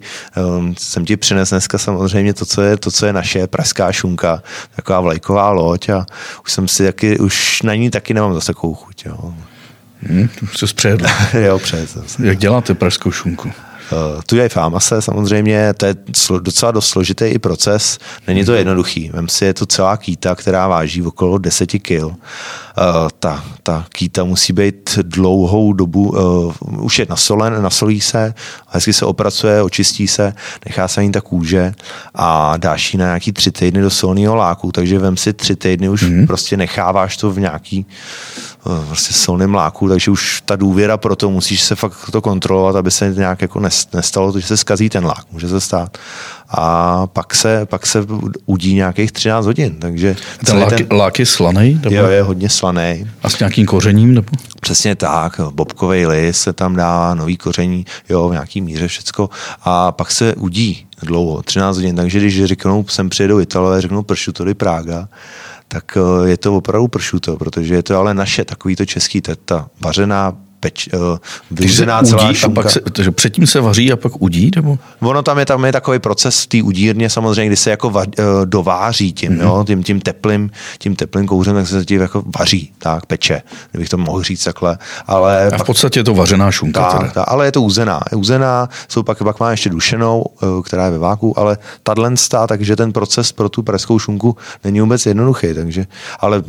um, 0.58 0.76
jsem 0.78 1.06
ti 1.06 1.18
přinesl 1.18 1.56
dneska 1.56 1.78
samozřejmě 1.78 2.34
to, 2.34 2.46
co 2.46 2.62
je, 2.62 2.78
to, 2.78 2.92
co 2.92 3.06
je 3.06 3.14
naše 3.14 3.48
pražská 3.48 3.92
šunka, 3.92 4.44
taková 4.76 5.00
vlajková 5.00 5.52
loď 5.52 5.90
a 5.90 6.06
už 6.44 6.52
jsem 6.52 6.68
si 6.68 6.86
taky, 6.86 7.20
už 7.20 7.62
na 7.62 7.76
ní 7.76 7.90
taky 7.90 8.14
nemám 8.14 8.34
zase 8.34 8.48
takovou 8.48 8.74
chuť. 8.74 9.06
Jo. 9.06 9.34
Hmm, 10.02 10.30
už 10.44 10.58
se 10.58 10.68
zpředl. 10.68 11.06
jo, 11.34 11.60
před. 11.60 11.98
Jak 12.24 12.38
děláte 12.38 12.74
pražskou 12.74 13.12
šunku? 13.12 13.52
Uh, 13.92 14.22
tu 14.22 14.36
je 14.36 14.50
Famase 14.50 15.02
samozřejmě, 15.02 15.74
to 15.74 15.86
je 15.86 15.96
docela 16.40 16.72
dost 16.72 16.88
složitý 16.88 17.26
i 17.26 17.40
proces, 17.40 18.00
není 18.28 18.46
to 18.46 18.54
jednoduchý. 18.54 19.10
Vem 19.14 19.30
si, 19.30 19.46
je 19.46 19.54
to 19.54 19.66
celá 19.66 19.98
kýta, 19.98 20.36
která 20.36 20.68
váží 20.68 21.04
okolo 21.04 21.38
10 21.38 21.66
kg. 21.66 22.04
Uh, 22.04 22.14
ta, 23.20 23.44
ta 23.64 23.86
kýta 23.90 24.24
musí 24.24 24.54
být 24.54 25.00
dlouhou 25.02 25.74
dobu, 25.74 26.10
uh, 26.10 26.84
už 26.84 27.00
je 27.00 27.06
nasolen, 27.10 27.62
nasolí 27.62 28.02
se, 28.02 28.34
hezky 28.68 28.94
se 28.94 29.06
opracuje, 29.06 29.62
očistí 29.62 30.08
se, 30.08 30.34
nechá 30.66 30.88
se 30.88 31.02
ani 31.02 31.12
ta 31.12 31.22
kůže 31.22 31.74
a 32.16 32.58
dáš 32.58 32.94
ji 32.94 33.00
na 33.00 33.06
nějaký 33.06 33.32
tři 33.32 33.52
týdny 33.52 33.82
do 33.82 33.90
solného 33.90 34.36
láku, 34.36 34.72
takže 34.72 35.00
vem 35.00 35.18
si 35.18 35.34
tři 35.34 35.56
týdny 35.56 35.90
už 35.90 36.04
mm-hmm. 36.04 36.28
prostě 36.28 36.58
necháváš 36.58 37.18
to 37.18 37.32
v 37.32 37.40
nějaký 37.40 37.86
prostě 38.88 39.14
solném 39.14 39.54
láku, 39.56 39.90
takže 39.90 40.12
už 40.12 40.42
ta 40.46 40.56
důvěra 40.56 40.98
pro 40.98 41.16
to 41.16 41.30
musíš 41.30 41.62
se 41.62 41.76
fakt 41.76 42.12
to 42.12 42.22
kontrolovat, 42.22 42.76
aby 42.76 42.92
se 42.92 43.14
nějak 43.18 43.42
jako 43.42 43.62
nestalo, 43.94 44.40
že 44.40 44.48
se 44.48 44.58
skazí 44.58 44.90
ten 44.90 45.06
lák, 45.06 45.26
může 45.32 45.48
se 45.48 45.62
stát. 45.62 45.98
A 46.50 47.08
pak 47.08 47.36
se, 47.36 47.66
pak 47.66 47.86
se 47.86 48.00
udí 48.46 48.74
nějakých 48.74 49.12
13 49.12 49.46
hodin, 49.46 49.76
takže... 49.80 50.16
Ten 50.46 50.58
lák, 50.58 50.74
ten 50.74 50.88
lák 50.92 51.20
je 51.20 51.26
slaný? 51.26 51.82
Jo, 51.90 52.06
je 52.08 52.24
hodně 52.24 52.50
slaný. 52.50 53.10
A 53.24 53.30
s 53.30 53.40
nějakým 53.40 53.66
kořením? 53.66 54.14
Nebo? 54.14 54.32
Přesně 54.62 54.96
tak, 54.96 55.42
bobkový 55.52 56.06
list 56.06 56.42
se 56.42 56.54
tam 56.54 56.76
dává, 56.76 57.16
nový 57.16 57.38
koření, 57.38 57.86
jo, 58.10 58.30
v 58.30 58.32
nějaký 58.32 58.62
míře 58.62 58.88
všecko. 58.88 59.30
A 59.64 59.92
pak 59.92 60.12
se 60.12 60.36
udí 60.36 60.86
dlouho, 61.04 61.44
13 61.44 61.76
hodin, 61.76 61.96
takže 61.96 62.20
když 62.20 62.46
řeknou, 62.46 62.86
sem 62.88 63.10
přijedou 63.10 63.40
Italové, 63.40 63.82
řeknou 63.82 64.04
pršu 64.04 64.32
tady 64.32 64.54
Prága, 64.54 65.08
tak 65.70 65.98
eh, 65.98 66.30
je 66.30 66.38
to 66.38 66.56
opravdu 66.56 66.88
pršuto, 66.88 67.38
protože 67.38 67.76
je 67.76 67.84
to 67.84 67.98
ale 67.98 68.14
naše, 68.14 68.46
takový 68.46 68.76
to 68.76 68.86
český, 68.86 69.22
ta, 69.22 69.36
ta 69.46 69.70
vařená 69.80 70.49
peč, 70.60 70.90
uh, 70.94 71.18
vyřená 71.52 72.04
celá 72.04 72.34
šunka. 72.34 72.62
A 72.62 72.64
pak 72.64 72.72
se, 72.72 72.82
takže 72.92 73.12
předtím 73.12 73.48
se 73.48 73.62
vaří 73.62 73.92
a 73.92 73.96
pak 73.96 74.22
udí? 74.22 74.52
Nebo? 74.56 74.80
Ono 75.00 75.24
tam 75.24 75.40
je, 75.40 75.46
tam 75.46 75.66
je 75.66 75.72
takový 75.72 76.00
proces 76.00 76.44
v 76.44 76.48
té 76.48 76.64
udírně 76.64 77.10
samozřejmě, 77.10 77.46
kdy 77.46 77.56
se 77.56 77.70
jako 77.70 77.90
va, 77.90 78.02
uh, 78.04 78.26
dováří 78.46 79.14
tím, 79.14 79.32
mm-hmm. 79.32 79.44
jo, 79.44 79.64
tím, 79.68 79.84
tím 79.84 80.02
teplým, 80.02 80.52
tím 80.78 80.96
teplým 80.96 81.28
kouřem, 81.28 81.56
tak 81.56 81.68
se 81.68 81.86
tím 81.86 82.02
jako 82.02 82.24
vaří, 82.40 82.72
tak 82.78 83.06
peče, 83.06 83.42
kdybych 83.72 83.90
to 83.90 83.98
mohl 83.98 84.24
říct 84.24 84.44
takhle. 84.44 84.78
Ale 85.08 85.50
a 85.50 85.58
v 85.58 85.64
podstatě 85.64 86.00
je 86.00 86.04
to 86.04 86.14
vařená 86.14 86.52
šunka. 86.52 86.92
Tak, 86.92 87.14
tak, 87.14 87.24
ale 87.28 87.46
je 87.46 87.52
to 87.52 87.62
uzená. 87.62 88.00
Je 88.12 88.18
uzená, 88.18 88.70
jsou 88.88 89.04
pak, 89.04 89.24
pak 89.24 89.40
má 89.40 89.52
ještě 89.52 89.70
dušenou, 89.70 90.26
uh, 90.42 90.62
která 90.62 90.86
je 90.86 90.92
ve 90.92 90.98
váku, 90.98 91.40
ale 91.40 91.58
tato 91.84 92.00
stá, 92.16 92.48
takže 92.48 92.76
ten 92.76 92.92
proces 92.92 93.32
pro 93.32 93.50
tu 93.50 93.64
preskou 93.64 94.00
šunku 94.00 94.38
není 94.64 94.82
vůbec 94.82 95.06
jednoduchý, 95.06 95.54
takže, 95.54 95.86
ale 96.20 96.44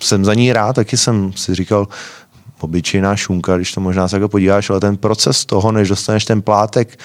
jsem 0.00 0.24
za 0.24 0.34
ní 0.34 0.52
rád, 0.52 0.72
taky 0.72 0.96
jsem 0.96 1.32
si 1.32 1.54
říkal, 1.54 1.86
obyčejná 2.60 3.16
šunka, 3.16 3.56
když 3.56 3.72
to 3.72 3.80
možná 3.80 4.08
se 4.08 4.16
jako 4.16 4.28
podíváš, 4.28 4.70
ale 4.70 4.80
ten 4.80 4.96
proces 4.96 5.44
toho, 5.44 5.72
než 5.72 5.88
dostaneš 5.88 6.24
ten 6.24 6.42
plátek 6.42 6.98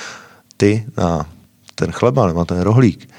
ty 0.57 0.85
na 0.97 1.25
ten 1.75 1.91
chleba 1.91 2.27
nebo 2.27 2.45
ten 2.45 2.61
rohlík, 2.61 3.09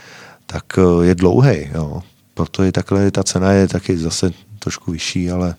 tak 0.47 0.65
eh, 0.79 1.07
je 1.07 1.15
dlouhý. 1.15 1.69
Jo. 1.75 2.03
Proto 2.35 2.63
je 2.63 2.73
takhle, 2.73 3.11
ta 3.11 3.23
cena 3.23 3.53
je 3.53 3.69
taky 3.69 3.99
zase 3.99 4.31
trošku 4.59 4.93
vyšší, 4.93 5.31
ale 5.31 5.55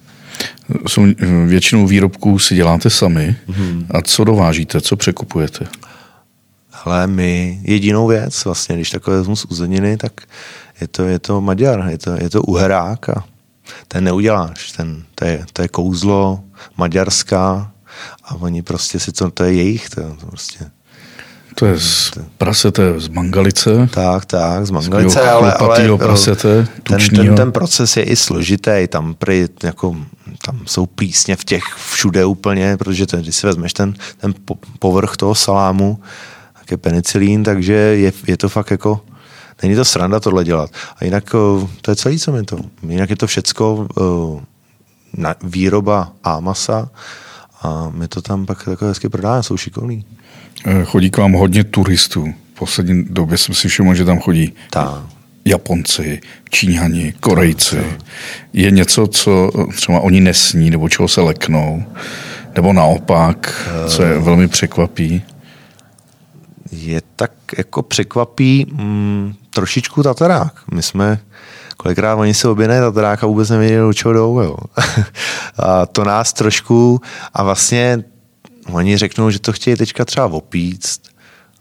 jsou, 0.87 1.05
většinou 1.45 1.87
výrobků 1.87 2.39
si 2.39 2.55
děláte 2.55 2.89
sami. 2.89 3.35
Mm-hmm. 3.47 3.85
A 3.89 4.01
co 4.01 4.23
dovážíte, 4.23 4.81
co 4.81 4.95
překupujete? 4.95 5.67
Ale 6.83 7.07
my 7.07 7.59
jedinou 7.63 8.07
věc, 8.07 8.45
vlastně, 8.45 8.75
když 8.75 8.89
takové 8.89 9.17
vezmu 9.17 9.35
z 9.35 9.45
uzeniny, 9.45 9.97
tak 9.97 10.21
je 10.81 10.87
to, 10.87 11.03
je 11.03 11.19
to 11.19 11.41
Maďar, 11.41 11.87
je 11.89 11.97
to, 11.97 12.11
je 12.11 12.29
to 12.29 12.41
uherák 12.41 13.09
a 13.09 13.25
ten 13.87 14.03
neuděláš. 14.03 14.71
Ten, 14.71 15.03
to, 15.15 15.25
je, 15.25 15.45
to 15.53 15.61
je 15.61 15.67
kouzlo 15.67 16.39
Maďarska 16.77 17.71
a 18.23 18.35
oni 18.35 18.61
prostě 18.61 18.99
si 18.99 19.11
to, 19.11 19.31
to 19.31 19.43
je 19.43 19.53
jejich, 19.53 19.89
to, 19.89 20.01
to 20.01 20.25
prostě 20.25 20.71
to 21.55 21.65
je 21.65 21.79
z 21.79 22.11
prasete 22.37 22.99
z 22.99 23.07
Mangalice. 23.07 23.89
Tak, 23.93 24.25
tak, 24.25 24.65
z 24.65 24.71
Mangalice, 24.71 25.21
ale, 25.21 25.53
ale 25.53 25.85
eh, 25.85 25.97
prasete, 25.97 26.67
ten, 26.83 26.99
ten, 27.15 27.35
ten, 27.35 27.51
proces 27.51 27.97
je 27.97 28.03
i 28.03 28.15
složitý, 28.15 28.87
tam, 28.89 29.13
prý, 29.13 29.47
jako, 29.63 29.95
tam 30.45 30.59
jsou 30.65 30.85
písně 30.85 31.35
v 31.35 31.43
těch 31.43 31.63
všude 31.91 32.25
úplně, 32.25 32.77
protože 32.77 33.05
ten, 33.05 33.21
když 33.21 33.35
si 33.35 33.47
vezmeš 33.47 33.73
ten, 33.73 33.93
ten 34.17 34.33
povrch 34.79 35.17
toho 35.17 35.35
salámu, 35.35 35.99
tak 36.59 36.71
je 36.71 36.77
penicilín, 36.77 37.43
takže 37.43 37.73
je, 37.73 38.11
je 38.27 38.37
to 38.37 38.49
fakt 38.49 38.71
jako 38.71 39.01
není 39.63 39.75
to 39.75 39.85
sranda 39.85 40.19
tohle 40.19 40.43
dělat. 40.43 40.71
A 40.97 41.05
jinak 41.05 41.35
eh, 41.35 41.67
to 41.81 41.91
je 41.91 41.95
celý, 41.95 42.19
co 42.19 42.31
mi 42.31 42.43
to. 42.43 42.57
Jinak 42.89 43.09
je 43.09 43.15
to 43.15 43.27
všecko 43.27 43.87
uh, 43.99 44.41
na, 45.17 45.35
výroba 45.43 46.11
Amasa 46.23 46.89
a 47.61 47.91
my 47.95 48.07
to 48.07 48.21
tam 48.21 48.45
pak 48.45 48.63
takové 48.63 48.91
hezky 48.91 49.09
prodáváme, 49.09 49.43
jsou 49.43 49.57
šikovní. 49.57 50.05
Eh, 50.65 50.85
chodí 50.85 51.09
k 51.09 51.17
vám 51.17 51.33
hodně 51.33 51.63
turistů. 51.63 52.33
V 52.55 52.59
poslední 52.59 53.03
době 53.03 53.37
jsem 53.37 53.55
si 53.55 53.67
všiml, 53.67 53.95
že 53.95 54.05
tam 54.05 54.19
chodí 54.19 54.53
Ta. 54.69 55.07
Japonci, 55.47 56.21
Číňani, 56.49 57.13
Korejci. 57.19 57.83
Je 58.53 58.71
něco, 58.71 59.07
co 59.07 59.51
třeba 59.75 59.99
oni 59.99 60.21
nesní, 60.21 60.69
nebo 60.69 60.89
čeho 60.89 61.07
se 61.07 61.21
leknou, 61.21 61.83
nebo 62.55 62.73
naopak, 62.73 63.69
co 63.87 64.03
je 64.03 64.19
velmi 64.19 64.47
překvapí? 64.47 65.23
Je 66.71 67.01
tak 67.15 67.31
jako 67.57 67.81
překvapí 67.81 68.67
mm, 68.73 69.33
trošičku 69.55 70.03
Tatarák. 70.03 70.53
My 70.73 70.83
jsme 70.83 71.19
kolikrát 71.77 72.15
oni 72.15 72.33
se 72.33 72.47
objednají 72.47 72.81
Tatarák 72.81 73.23
a 73.23 73.27
vůbec 73.27 73.49
nevěděli, 73.49 73.87
do 73.87 73.93
čeho 73.93 74.13
jdou. 74.13 74.39
Jo. 74.39 74.57
a 75.57 75.85
to 75.85 76.03
nás 76.03 76.33
trošku 76.33 77.01
a 77.33 77.43
vlastně 77.43 78.03
oni 78.71 78.97
řeknou, 78.97 79.29
že 79.29 79.39
to 79.39 79.53
chtějí 79.53 79.77
teďka 79.77 80.05
třeba 80.05 80.25
opíct 80.25 81.01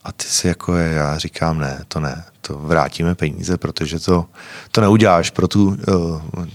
a 0.05 0.13
ty 0.13 0.25
si 0.25 0.49
jako 0.49 0.77
je, 0.77 0.93
já 0.93 1.19
říkám 1.19 1.59
ne, 1.59 1.81
to 1.89 2.01
ne, 2.01 2.25
to 2.41 2.59
vrátíme 2.59 3.15
peníze, 3.15 3.57
protože 3.57 4.01
to, 4.01 4.27
to 4.71 4.81
neuděláš 4.81 5.31
pro 5.31 5.49
tu, 5.49 5.67
uh, 5.67 6.47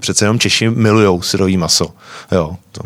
přece 0.00 0.24
jenom 0.24 0.38
Češi 0.38 0.70
milujou 0.70 1.22
syrový 1.22 1.56
maso. 1.56 1.94
Jo, 2.32 2.56
to 2.72 2.82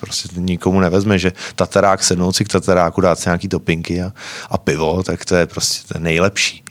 prostě 0.00 0.28
nikomu 0.36 0.80
nevezme, 0.80 1.18
že 1.18 1.32
tatarák, 1.54 2.04
sednout 2.04 2.36
si 2.36 2.44
k 2.44 2.48
tataráku, 2.48 3.00
dát 3.00 3.18
si 3.18 3.28
nějaký 3.28 3.48
topinky 3.48 4.02
a, 4.02 4.12
a 4.50 4.58
pivo, 4.58 5.02
tak 5.02 5.24
to 5.24 5.36
je 5.36 5.46
prostě 5.46 5.94
ten 5.94 6.02
nejlepší. 6.02 6.64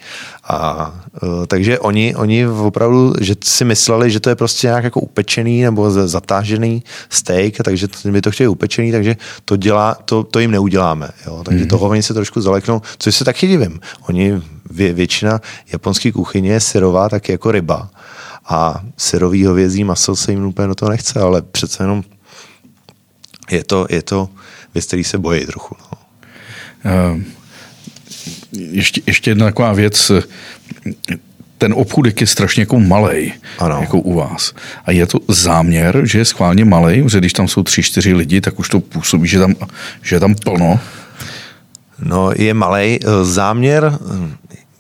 A, 0.44 0.94
uh, 1.24 1.46
takže 1.46 1.80
oni, 1.80 2.16
oni 2.16 2.48
opravdu, 2.48 3.14
že 3.22 3.36
si 3.44 3.66
mysleli, 3.66 4.12
že 4.12 4.20
to 4.20 4.30
je 4.30 4.36
prostě 4.36 4.68
nějak 4.68 4.84
jako 4.84 5.00
upečený 5.00 5.62
nebo 5.62 5.92
zatážený 5.92 6.84
steak, 7.10 7.54
takže 7.64 7.88
by 8.06 8.22
to 8.22 8.32
chtěli 8.32 8.48
upečený, 8.48 8.92
takže 8.92 9.16
to, 9.46 9.56
dělá, 9.56 9.96
to, 10.06 10.24
to 10.24 10.40
jim 10.40 10.52
neuděláme. 10.52 11.10
Jo? 11.26 11.42
Takže 11.46 11.66
mm-hmm. 11.66 11.70
toho 11.70 11.90
oni 11.90 12.04
se 12.04 12.14
trošku 12.14 12.42
zaleknou, 12.42 12.82
což 12.98 13.16
se 13.16 13.26
taky 13.26 13.48
divím. 13.48 13.80
Oni, 14.10 14.42
vě, 14.70 14.94
většina 14.94 15.42
japonské 15.72 16.12
kuchyně 16.12 16.52
je 16.52 16.60
syrová 16.60 17.10
tak 17.10 17.30
jako 17.30 17.52
ryba 17.52 17.90
a 18.46 18.84
syrový 18.98 19.46
hovězí 19.46 19.84
maso 19.84 20.16
se 20.16 20.32
jim 20.32 20.46
úplně 20.46 20.68
do 20.68 20.76
toho 20.76 20.92
nechce, 20.92 21.20
ale 21.20 21.42
přece 21.42 21.84
jenom 21.84 22.04
je 23.52 23.64
to, 23.64 23.88
je 23.90 24.02
to 24.02 24.30
věc, 24.74 24.86
který 24.86 25.04
se 25.04 25.18
bojí 25.18 25.46
trochu. 25.46 25.76
No. 25.80 25.98
Uh, 27.14 27.22
ještě, 28.52 29.02
ještě 29.08 29.32
jedna 29.32 29.46
taková 29.46 29.74
věc. 29.74 30.12
Ten 31.58 31.74
obchůdek 31.74 32.22
je 32.22 32.28
strašně 32.28 32.62
jako 32.62 32.80
malej, 32.80 33.34
ano. 33.60 33.78
jako 33.82 34.00
u 34.00 34.14
vás. 34.14 34.54
A 34.86 34.92
je 34.92 35.06
to 35.06 35.20
záměr, 35.28 36.02
že 36.04 36.20
je 36.20 36.26
schválně 36.26 36.66
malej, 36.66 37.04
že 37.08 37.18
když 37.18 37.34
tam 37.34 37.48
jsou 37.48 37.64
tři, 37.64 37.84
čtyři 37.84 38.14
lidi, 38.14 38.42
tak 38.42 38.60
už 38.60 38.70
to 38.70 38.80
působí, 38.80 39.28
že, 39.28 39.40
tam, 39.40 39.56
že 40.02 40.16
je 40.16 40.20
tam 40.20 40.36
plno. 40.36 40.80
No, 42.00 42.32
je 42.36 42.54
malej. 42.54 43.00
Záměr, 43.24 44.00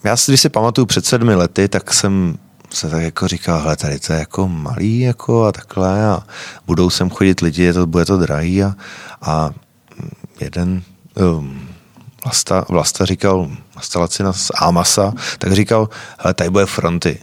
já 0.04 0.18
si, 0.18 0.32
když 0.32 0.42
si 0.42 0.50
pamatuju 0.50 0.86
před 0.86 1.06
sedmi 1.06 1.36
lety, 1.36 1.68
tak 1.68 1.94
jsem 1.94 2.38
se 2.74 2.90
tak 2.90 3.02
jako 3.02 3.28
říkal, 3.28 3.60
hele, 3.60 3.76
tady 3.76 4.00
to 4.00 4.14
je 4.14 4.20
jako 4.20 4.48
malý 4.48 5.00
jako 5.00 5.46
a 5.46 5.52
takhle 5.52 6.06
a 6.06 6.24
budou 6.68 6.90
sem 6.90 7.10
chodit 7.10 7.42
lidi, 7.42 7.64
je 7.64 7.74
to, 7.74 7.88
bude 7.88 8.06
to 8.06 8.18
drahý 8.18 8.64
a, 8.64 8.76
a 9.22 9.50
jeden 10.40 10.82
um, 11.16 11.70
Vlasta, 12.24 12.66
Vlasta 12.70 13.06
říkal, 13.06 13.50
Vlasta 13.74 14.00
Lacina 14.00 14.34
z 14.34 14.52
Amasa, 14.56 15.14
tak 15.38 15.54
říkal, 15.54 15.90
hele, 16.18 16.34
tady 16.34 16.50
bude 16.50 16.66
fronty. 16.66 17.20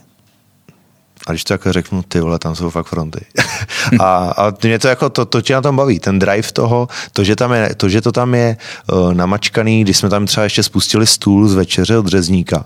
A 1.27 1.31
když 1.31 1.45
to 1.45 1.55
jako 1.55 1.73
řeknu, 1.73 2.03
ty 2.03 2.21
vole, 2.21 2.39
tam 2.39 2.55
jsou 2.55 2.71
fakt 2.71 2.87
fronty. 2.87 3.27
a, 4.01 4.17
a 4.37 4.53
mě 4.63 4.79
to 4.79 4.89
jako, 4.89 5.11
to, 5.11 5.25
to 5.25 5.43
tě 5.43 5.55
na 5.55 5.61
tom 5.61 5.77
baví, 5.77 5.99
ten 6.01 6.19
drive 6.19 6.53
toho, 6.53 6.89
to, 7.13 7.25
že, 7.25 7.37
tam 7.37 7.53
je, 7.53 7.75
to, 7.75 7.89
že 7.89 8.01
to 8.01 8.13
tam 8.13 8.35
je 8.35 8.57
uh, 8.93 9.15
namačkaný, 9.15 9.85
když 9.85 9.97
jsme 9.97 10.09
tam 10.09 10.27
třeba 10.27 10.45
ještě 10.45 10.63
spustili 10.63 11.07
stůl 11.07 11.49
z 11.49 11.55
večeře 11.55 11.99
od 11.99 12.07
řezníka, 12.07 12.65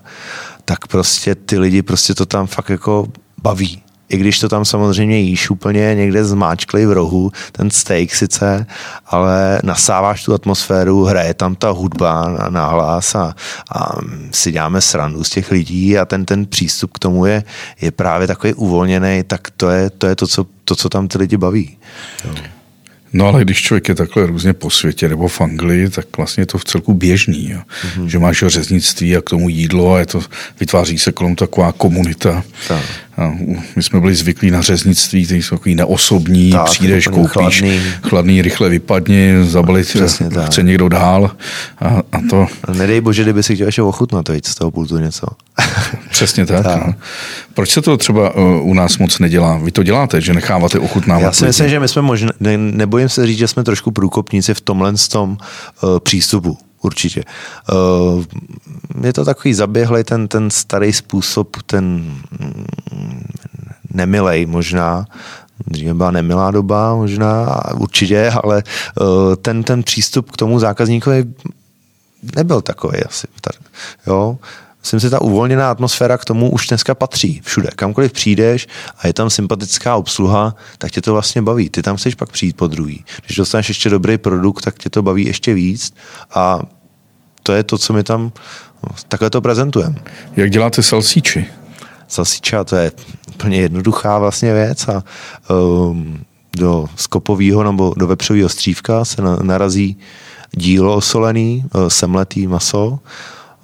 tak 0.65 0.87
prostě 0.87 1.35
ty 1.35 1.59
lidi 1.59 1.83
prostě 1.83 2.15
to 2.15 2.27
tam 2.27 2.47
fakt 2.47 2.71
jako 2.71 3.07
baví 3.43 3.85
i 4.09 4.17
když 4.17 4.41
to 4.41 4.49
tam 4.49 4.65
samozřejmě 4.65 5.19
jíš 5.19 5.51
úplně 5.51 5.95
někde 5.95 6.25
zmáčklej 6.25 6.87
v 6.87 6.93
rohu, 6.93 7.33
ten 7.53 7.71
steak 7.71 8.15
sice, 8.15 8.67
ale 9.07 9.61
nasáváš 9.63 10.25
tu 10.25 10.35
atmosféru, 10.35 11.05
hraje 11.05 11.35
tam 11.35 11.55
ta 11.55 11.71
hudba 11.71 12.29
na, 12.29 12.49
na 12.49 12.67
hlas 12.67 13.15
a, 13.15 13.35
a 13.75 13.93
si 14.31 14.53
děláme 14.53 14.81
srandu 14.81 15.25
z 15.25 15.31
těch 15.31 15.51
lidí 15.51 15.99
a 15.99 16.05
ten, 16.05 16.25
ten 16.25 16.47
přístup 16.47 16.93
k 16.93 16.99
tomu 16.99 17.27
je, 17.27 17.45
je 17.81 17.91
právě 17.91 18.27
takový 18.27 18.55
uvolněný, 18.55 19.23
tak 19.27 19.51
to 19.51 19.71
je 19.71 19.91
to, 19.91 20.07
je 20.07 20.17
to, 20.17 20.27
co, 20.27 20.47
to, 20.65 20.77
co 20.77 20.89
tam 20.89 21.09
ty 21.09 21.19
lidi 21.19 21.37
baví. 21.37 21.79
Jo. 22.25 22.35
No 23.17 23.27
ale 23.27 23.45
když 23.45 23.63
člověk 23.63 23.89
je 23.89 23.95
takhle 23.95 24.27
různě 24.27 24.53
po 24.53 24.71
světě 24.71 25.09
nebo 25.09 25.29
v 25.29 25.41
Anglii, 25.41 25.91
tak 25.91 26.17
vlastně 26.17 26.43
je 26.43 26.47
to 26.47 26.59
v 26.59 26.65
celku 26.65 26.95
běžný, 26.95 27.51
jo. 27.51 27.59
Mm-hmm. 27.59 28.07
že 28.07 28.19
máš 28.19 28.45
řeznictví 28.47 29.17
a 29.17 29.21
k 29.21 29.31
tomu 29.31 29.49
jídlo 29.49 29.95
a 29.95 29.99
je 29.99 30.07
to, 30.07 30.21
vytváří 30.61 30.99
se 30.99 31.13
kolem 31.13 31.37
taková 31.37 31.73
komunita. 31.73 32.45
Tak. 32.69 32.85
A 33.17 33.33
my 33.77 33.83
jsme 33.83 34.01
byli 34.01 34.15
zvyklí 34.15 34.51
na 34.51 34.63
řeznictví, 34.63 35.25
který 35.25 35.43
jsou 35.43 35.57
takový 35.57 35.75
neosobní, 35.75 36.51
tak, 36.51 36.65
přijdeš, 36.65 37.07
koupíš, 37.07 37.33
chladný. 37.33 37.81
chladný, 38.03 38.43
rychle 38.43 38.69
vypadni, 38.69 39.33
zabalit, 39.43 39.89
Přesně 39.89 40.27
chce 40.27 40.41
tak. 40.41 40.65
někdo 40.67 40.89
dál 40.89 41.31
a, 41.79 41.89
a 41.89 42.19
to... 42.31 42.47
Nedej 42.73 43.01
bože, 43.01 43.23
kdyby 43.23 43.43
si 43.43 43.55
chtěl 43.55 43.67
ještě 43.67 43.83
ochutnat 43.83 44.29
víc 44.29 44.49
z 44.49 44.55
toho 44.55 44.71
pultu 44.71 44.99
něco. 44.99 45.27
Přesně 46.11 46.47
tak. 46.47 46.65
tak. 46.65 46.87
No. 46.87 46.95
Proč 47.55 47.71
se 47.71 47.83
to 47.83 47.97
třeba 47.97 48.37
uh, 48.37 48.69
u 48.69 48.75
nás 48.75 48.99
moc 48.99 49.19
nedělá? 49.19 49.59
Vy 49.59 49.71
to 49.71 49.83
děláte, 49.83 50.21
že 50.21 50.35
necháváte 50.35 50.79
ochutnávat? 50.79 51.23
Já 51.23 51.33
si 51.33 51.45
myslím, 51.45 51.69
že 51.69 51.81
my 51.81 51.89
jsme 51.89 52.03
možná, 52.03 52.31
ne, 52.41 52.59
nebojím 52.59 53.09
se 53.09 53.27
říct, 53.27 53.39
že 53.39 53.49
jsme 53.49 53.65
trošku 53.65 53.91
průkopníci 53.91 54.55
v 54.55 54.61
tomhle 54.61 54.93
tom 55.11 55.31
uh, 55.83 55.99
přístupu 55.99 56.59
určitě. 56.85 57.25
Uh, 57.73 58.25
je 59.03 59.13
to 59.13 59.25
takový 59.25 59.55
zaběhlej 59.55 60.05
ten, 60.05 60.29
ten 60.29 60.51
starý 60.51 60.93
způsob, 60.93 61.63
ten 61.67 61.85
mm, 61.85 63.27
nemilej 63.91 64.47
možná, 64.47 65.07
dříve 65.67 65.95
byla 65.95 66.11
nemilá 66.11 66.51
doba 66.51 66.95
možná, 66.95 67.61
určitě, 67.75 68.31
ale 68.43 68.63
uh, 69.01 69.37
ten, 69.37 69.63
ten 69.63 69.83
přístup 69.83 70.31
k 70.31 70.37
tomu 70.37 70.59
zákazníkovi 70.59 71.25
nebyl 72.37 72.61
takový 72.61 73.05
asi. 73.05 73.27
Jo? 74.07 74.39
Myslím 74.85 75.01
si, 75.01 75.11
ta 75.11 75.21
uvolněná 75.21 75.71
atmosféra 75.71 76.19
k 76.19 76.25
tomu 76.25 76.51
už 76.51 76.67
dneska 76.67 76.95
patří 76.95 77.41
všude. 77.45 77.69
Kamkoliv 77.77 78.13
přijdeš 78.13 78.69
a 78.99 79.07
je 79.07 79.13
tam 79.13 79.31
sympatická 79.31 79.97
obsluha, 79.97 80.55
tak 80.79 80.91
tě 80.91 81.01
to 81.01 81.13
vlastně 81.13 81.43
baví. 81.43 81.71
Ty 81.71 81.83
tam 81.83 81.97
chceš 81.97 82.15
pak 82.15 82.29
přijít 82.29 82.57
po 82.57 82.67
druhý. 82.67 83.05
Když 83.27 83.37
dostaneš 83.37 83.69
ještě 83.69 83.91
dobrý 83.91 84.19
produkt, 84.19 84.61
tak 84.65 84.79
tě 84.79 84.91
to 84.91 85.03
baví 85.03 85.27
ještě 85.27 85.55
víc 85.55 85.95
a 86.35 86.59
to 87.47 87.53
je 87.53 87.63
to, 87.63 87.79
co 87.79 87.93
my 87.93 88.03
tam 88.03 88.33
takhle 89.09 89.31
to 89.31 89.41
prezentujeme. 89.41 89.97
Jak 90.37 90.51
děláte 90.51 90.83
salsíči? 90.83 91.47
Salsíča 92.09 92.65
to 92.65 92.77
je 92.77 92.93
úplně 93.35 93.61
jednoduchá 93.61 94.19
vlastně 94.19 94.55
věc 94.55 94.89
a 94.89 95.05
um, 95.55 96.25
do 96.57 96.87
skopového 96.97 97.65
nebo 97.65 97.95
do 97.97 98.07
vepřového 98.07 98.49
střívka 98.49 99.05
se 99.05 99.23
na, 99.23 99.37
narazí 99.43 99.99
dílo 100.53 100.97
osolený, 100.97 101.65
uh, 101.75 101.89
semletý 101.89 102.47
maso, 102.47 102.99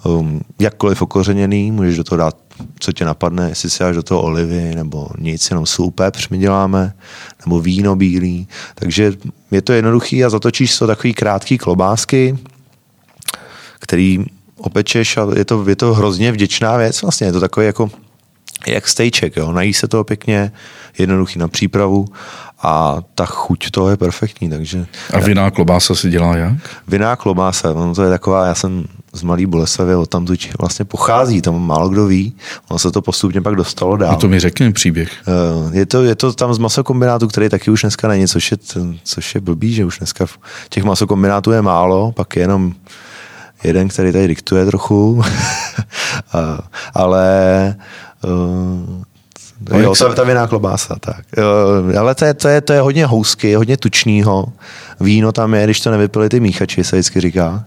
um, 0.05 0.41
jakkoliv 0.59 1.03
okořeněný, 1.03 1.71
můžeš 1.71 1.97
do 1.97 2.05
toho 2.05 2.17
dát, 2.17 2.37
co 2.79 2.93
tě 2.93 3.05
napadne, 3.05 3.49
jestli 3.49 3.71
si 3.71 3.79
dáš 3.79 3.97
do 3.97 4.03
toho 4.03 4.23
olivy 4.23 4.75
nebo 4.75 5.09
nic, 5.19 5.51
jenom 5.51 5.67
sůl, 5.67 5.91
pepř 5.91 6.29
my 6.29 6.39
děláme, 6.39 6.93
nebo 7.47 7.61
víno 7.61 7.97
bílý. 7.97 8.49
Takže 8.75 9.13
je 9.51 9.63
to 9.63 9.73
jednoduchý 9.73 10.25
a 10.25 10.31
zatočíš 10.31 10.79
to 10.79 10.87
takový 10.87 11.15
krátký 11.15 11.59
klobásky, 11.59 12.39
který 13.81 14.25
opečeš 14.59 15.17
a 15.17 15.27
je 15.37 15.45
to, 15.45 15.69
je 15.69 15.77
to 15.77 15.95
hrozně 15.95 16.33
vděčná 16.33 16.77
věc. 16.77 17.03
Vlastně 17.03 17.27
je 17.27 17.33
to 17.33 17.41
takový 17.41 17.67
jako 17.67 17.91
jak 18.67 18.89
stejček, 18.89 19.37
jo. 19.37 19.53
Nají 19.53 19.75
se 19.75 19.89
toho 19.89 20.05
pěkně, 20.05 20.53
jednoduchý 20.99 21.39
na 21.39 21.49
přípravu 21.49 22.05
a 22.63 22.97
ta 23.15 23.27
chuť 23.27 23.71
toho 23.71 23.89
je 23.89 23.97
perfektní, 23.97 24.51
takže... 24.51 24.87
A 25.13 25.19
vinná 25.19 25.51
klobása 25.51 25.95
si 25.95 26.11
dělá 26.11 26.37
jak? 26.37 26.55
Vinná 26.89 27.17
klobása, 27.17 27.73
no 27.73 27.95
to 27.95 28.03
je 28.03 28.11
taková, 28.11 28.47
já 28.47 28.55
jsem 28.55 28.85
z 29.13 29.23
Malý 29.23 29.47
Boleslavy, 29.47 29.95
od 29.95 30.09
tam 30.09 30.27
vlastně 30.61 30.85
pochází, 30.85 31.43
tam 31.43 31.67
málo 31.67 31.89
kdo 31.89 32.07
ví, 32.07 32.33
ono 32.69 32.79
se 32.79 32.91
to 32.91 33.03
postupně 33.03 33.41
pak 33.41 33.55
dostalo 33.55 33.97
dál. 33.97 34.13
No 34.13 34.19
to 34.19 34.29
mi 34.29 34.41
řekni 34.41 34.73
příběh. 34.73 35.13
Eh, 35.29 35.79
je 35.79 35.87
to, 35.87 36.03
je 36.03 36.15
to 36.15 36.33
tam 36.33 36.55
z 36.55 36.59
masokombinátu, 36.59 37.29
který 37.29 37.49
taky 37.49 37.71
už 37.71 37.81
dneska 37.81 38.09
není, 38.09 38.29
což 38.29 38.51
je, 38.51 38.57
což 39.05 39.35
je 39.35 39.41
blbý, 39.41 39.75
že 39.75 39.85
už 39.85 39.99
dneska 39.99 40.27
těch 40.69 40.85
masokombinátů 40.85 41.53
je 41.53 41.63
málo, 41.63 42.13
pak 42.13 42.37
je 42.37 42.43
jenom 42.43 42.75
jeden, 43.65 43.89
který 43.89 44.13
tady 44.13 44.29
diktuje 44.29 44.67
trochu, 44.67 45.23
ale 46.95 47.77
uh, 48.25 49.81
jo, 49.81 49.95
ta, 49.95 50.15
ta 50.15 50.25
vinná 50.25 50.47
klobása, 50.47 50.97
tak. 51.01 51.25
Uh, 51.39 51.99
ale 51.99 52.15
to 52.15 52.25
je, 52.25 52.35
to, 52.35 52.49
je, 52.49 52.61
to 52.61 52.73
je 52.73 52.81
hodně 52.81 53.07
housky, 53.07 53.55
hodně 53.55 53.77
tučného. 53.77 54.53
Víno 55.01 55.33
tam 55.33 55.55
je, 55.55 55.65
když 55.65 55.81
to 55.81 55.91
nevypili 55.91 56.29
ty 56.29 56.41
míchači, 56.41 56.85
se 56.85 56.97
vždycky 56.97 57.21
říká. 57.21 57.65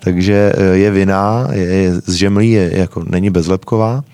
Takže 0.00 0.52
je 0.72 0.90
vina, 0.90 1.48
je, 1.52 1.64
je 1.64 1.94
z 1.94 2.12
žemlí, 2.12 2.50
je, 2.50 2.62
je, 2.62 2.78
jako, 2.78 3.04
není 3.06 3.30
bezlepková 3.30 4.04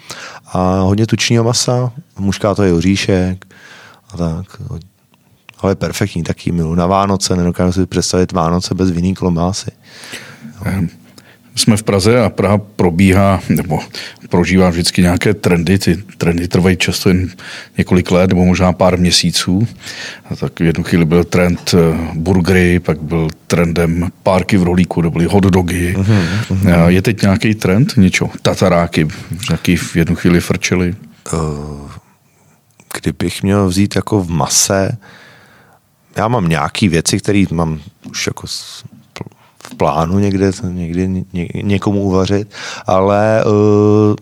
a 0.53 0.81
hodně 0.81 1.07
tučního 1.07 1.45
masa, 1.45 1.93
mužká 2.19 2.55
to 2.55 2.63
je 2.63 2.73
oříšek 2.73 3.47
a 4.15 4.17
tak. 4.17 4.47
Ale 5.61 5.75
perfektní, 5.75 6.23
taky 6.23 6.53
milu. 6.53 6.75
Na 6.75 6.87
Vánoce 6.87 7.37
nedokážu 7.37 7.73
si 7.73 7.87
představit 7.87 8.33
Vánoce 8.33 8.75
bez 8.75 8.91
vinný 8.91 9.15
klobásy. 9.15 9.71
Um 10.67 11.02
jsme 11.57 11.77
v 11.77 11.83
Praze 11.83 12.25
a 12.25 12.31
Praha 12.31 12.59
probíhá 12.59 13.41
nebo 13.49 13.79
prožívá 14.29 14.71
vždycky 14.71 15.03
nějaké 15.03 15.35
trendy. 15.35 15.79
Ty 15.79 15.97
trendy 16.17 16.49
trvají 16.49 16.77
často 16.77 17.09
jen 17.09 17.31
několik 17.79 18.11
let 18.11 18.29
nebo 18.29 18.45
možná 18.45 18.73
pár 18.73 18.99
měsíců. 18.99 19.69
A 20.31 20.37
tak 20.37 20.61
v 20.61 20.63
jednu 20.63 20.85
chvíli 20.85 21.05
byl 21.05 21.25
trend 21.25 21.75
eh, 21.75 22.09
burgery, 22.15 22.81
pak 22.81 23.03
byl 23.03 23.29
trendem 23.47 24.09
párky 24.23 24.57
v 24.57 24.63
rohlíku, 24.63 25.03
to 25.03 25.11
byly 25.11 25.25
hot 25.25 25.45
dogy. 25.45 25.95
Uh-huh, 25.97 26.87
Je 26.87 27.03
teď 27.03 27.23
nějaký 27.23 27.55
trend? 27.55 27.93
Něčo? 27.97 28.31
Tataráky, 28.43 29.09
jaký 29.51 29.77
v 29.77 29.97
jednu 29.97 30.17
chvíli 30.17 30.41
frčeli? 30.41 30.95
Uh, 31.33 31.91
kdybych 33.01 33.43
měl 33.43 33.69
vzít 33.69 33.97
jako 33.97 34.23
v 34.23 34.31
mase, 34.31 34.99
já 36.17 36.29
mám 36.29 36.49
nějaký 36.49 36.89
věci, 36.89 37.19
které 37.19 37.45
mám 37.53 37.81
už 38.11 38.27
jako 38.27 38.47
plánu 39.73 40.19
někde, 40.19 40.51
někdy 40.63 41.09
ně, 41.33 41.49
někomu 41.63 42.03
uvařit, 42.03 42.51
ale 42.87 43.45
uh, 43.47 44.15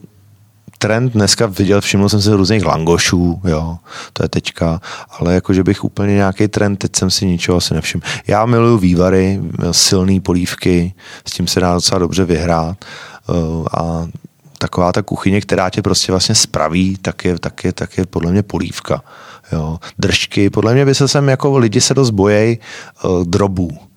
trend 0.78 1.12
dneska 1.12 1.46
viděl, 1.46 1.80
všiml 1.80 2.08
jsem 2.08 2.22
si 2.22 2.32
různých 2.32 2.64
langošů, 2.64 3.40
jo, 3.44 3.76
to 4.12 4.24
je 4.24 4.28
teďka, 4.28 4.80
ale 5.18 5.34
jako, 5.34 5.54
že 5.54 5.64
bych 5.64 5.84
úplně 5.84 6.14
nějaký 6.14 6.48
trend, 6.48 6.76
teď 6.76 6.96
jsem 6.96 7.10
si 7.10 7.26
ničeho 7.26 7.56
asi 7.56 7.74
nevšiml. 7.74 8.02
Já 8.26 8.46
miluju 8.46 8.78
vývary, 8.78 9.40
silné 9.70 10.20
polívky, 10.20 10.94
s 11.28 11.32
tím 11.32 11.46
se 11.46 11.60
dá 11.60 11.74
docela 11.74 11.98
dobře 11.98 12.24
vyhrát 12.24 12.76
uh, 13.28 13.66
a 13.78 14.06
taková 14.58 14.92
ta 14.92 15.02
kuchyně, 15.02 15.40
která 15.40 15.70
tě 15.70 15.82
prostě 15.82 16.12
vlastně 16.12 16.34
spraví, 16.34 16.96
tak 17.02 17.24
je, 17.24 17.38
tak 17.38 17.64
je, 17.64 17.72
tak 17.72 17.98
je 17.98 18.06
podle 18.06 18.32
mě 18.32 18.42
polívka. 18.42 19.02
Jo. 19.52 19.78
Držky, 19.98 20.50
podle 20.50 20.74
mě 20.74 20.84
by 20.84 20.94
se 20.94 21.08
sem 21.08 21.28
jako 21.28 21.58
lidi 21.58 21.80
se 21.80 21.94
dost 21.94 22.10
bojej 22.10 22.58
uh, 23.04 23.24
drobů. 23.24 23.89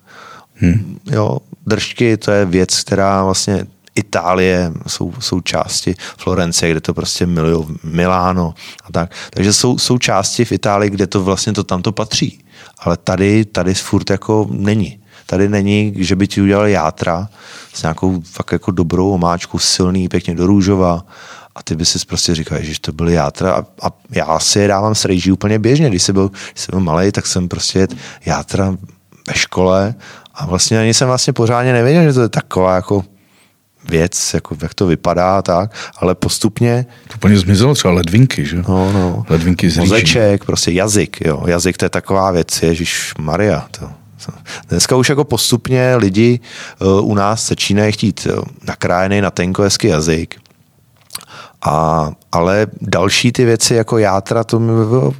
Hmm. 0.72 0.98
Jo, 1.10 1.38
držky, 1.66 2.16
to 2.16 2.30
je 2.30 2.44
věc, 2.44 2.80
která 2.80 3.24
vlastně 3.24 3.66
Itálie, 3.94 4.72
jsou, 4.86 5.12
jsou 5.20 5.40
části 5.40 5.94
Florencie, 6.18 6.70
kde 6.70 6.80
to 6.80 6.94
prostě 6.94 7.26
milují, 7.26 7.66
Miláno 7.84 8.54
a 8.84 8.92
tak. 8.92 9.10
Takže 9.30 9.52
jsou, 9.52 9.78
jsou 9.78 9.98
části 9.98 10.44
v 10.44 10.52
Itálii, 10.52 10.90
kde 10.90 11.06
to 11.06 11.24
vlastně 11.24 11.52
to 11.52 11.64
tamto 11.64 11.92
patří. 11.92 12.44
Ale 12.78 12.96
tady, 12.96 13.44
tady 13.44 13.74
furt 13.74 14.10
jako 14.10 14.48
není. 14.50 14.98
Tady 15.26 15.48
není, 15.48 15.94
že 15.96 16.16
by 16.16 16.28
ti 16.28 16.42
udělali 16.42 16.72
játra 16.72 17.28
s 17.72 17.82
nějakou 17.82 18.20
fakt 18.20 18.52
jako 18.52 18.70
dobrou 18.70 19.10
omáčkou, 19.10 19.58
silný, 19.58 20.08
pěkně 20.08 20.34
do 20.34 20.46
růžova 20.46 21.06
a 21.54 21.62
ty 21.62 21.76
by 21.76 21.84
si 21.84 21.98
prostě 22.06 22.34
říkal, 22.34 22.58
že 22.60 22.80
to 22.80 22.92
byly 22.92 23.12
játra 23.12 23.52
a, 23.52 23.86
a 23.86 23.92
já 24.10 24.38
si 24.38 24.58
je 24.58 24.68
dávám 24.68 24.94
s 24.94 25.04
rejží 25.04 25.32
úplně 25.32 25.58
běžně. 25.58 25.88
Když 25.88 26.02
jsem 26.02 26.14
byl, 26.14 26.28
když 26.28 26.64
jsem 26.64 26.72
byl 26.72 26.80
malý, 26.80 27.12
tak 27.12 27.26
jsem 27.26 27.48
prostě 27.48 27.88
játra 28.26 28.76
ve 29.28 29.34
škole 29.34 29.94
a 30.34 30.46
vlastně 30.46 30.80
ani 30.80 30.94
jsem 30.94 31.08
vlastně 31.08 31.32
pořádně 31.32 31.72
nevěděl, 31.72 32.02
že 32.02 32.12
to 32.12 32.22
je 32.22 32.28
taková 32.28 32.74
jako 32.74 33.04
věc, 33.88 34.34
jako 34.34 34.56
jak 34.62 34.74
to 34.74 34.86
vypadá 34.86 35.42
tak, 35.42 35.70
ale 35.96 36.14
postupně... 36.14 36.86
To 37.08 37.14
úplně 37.14 37.38
zmizelo 37.38 37.74
třeba 37.74 37.94
ledvinky, 37.94 38.46
že? 38.46 38.56
No, 38.56 38.92
no. 38.92 39.24
Ledvinky 39.28 39.70
z 39.70 39.78
Mozeček, 39.78 40.44
prostě 40.44 40.70
jazyk, 40.72 41.20
jo. 41.26 41.42
Jazyk 41.46 41.76
to 41.76 41.84
je 41.84 41.88
taková 41.88 42.30
věc, 42.30 42.62
Ježíš 42.62 43.12
Maria, 43.18 43.66
to, 43.70 43.90
Dneska 44.68 44.96
už 44.96 45.08
jako 45.08 45.24
postupně 45.24 45.96
lidi 45.96 46.40
uh, 46.80 47.10
u 47.10 47.14
nás 47.14 47.48
začínají 47.48 47.92
chtít 47.92 48.26
uh, 48.26 48.44
nakrájený 48.66 49.20
na 49.20 49.30
tenko 49.30 49.62
hezký 49.62 49.86
jazyk. 49.86 50.36
A, 51.66 52.10
ale 52.32 52.66
další 52.80 53.32
ty 53.32 53.44
věci 53.44 53.74
jako 53.74 53.98
játra, 53.98 54.44
to 54.44 54.60
mi, 54.60 54.72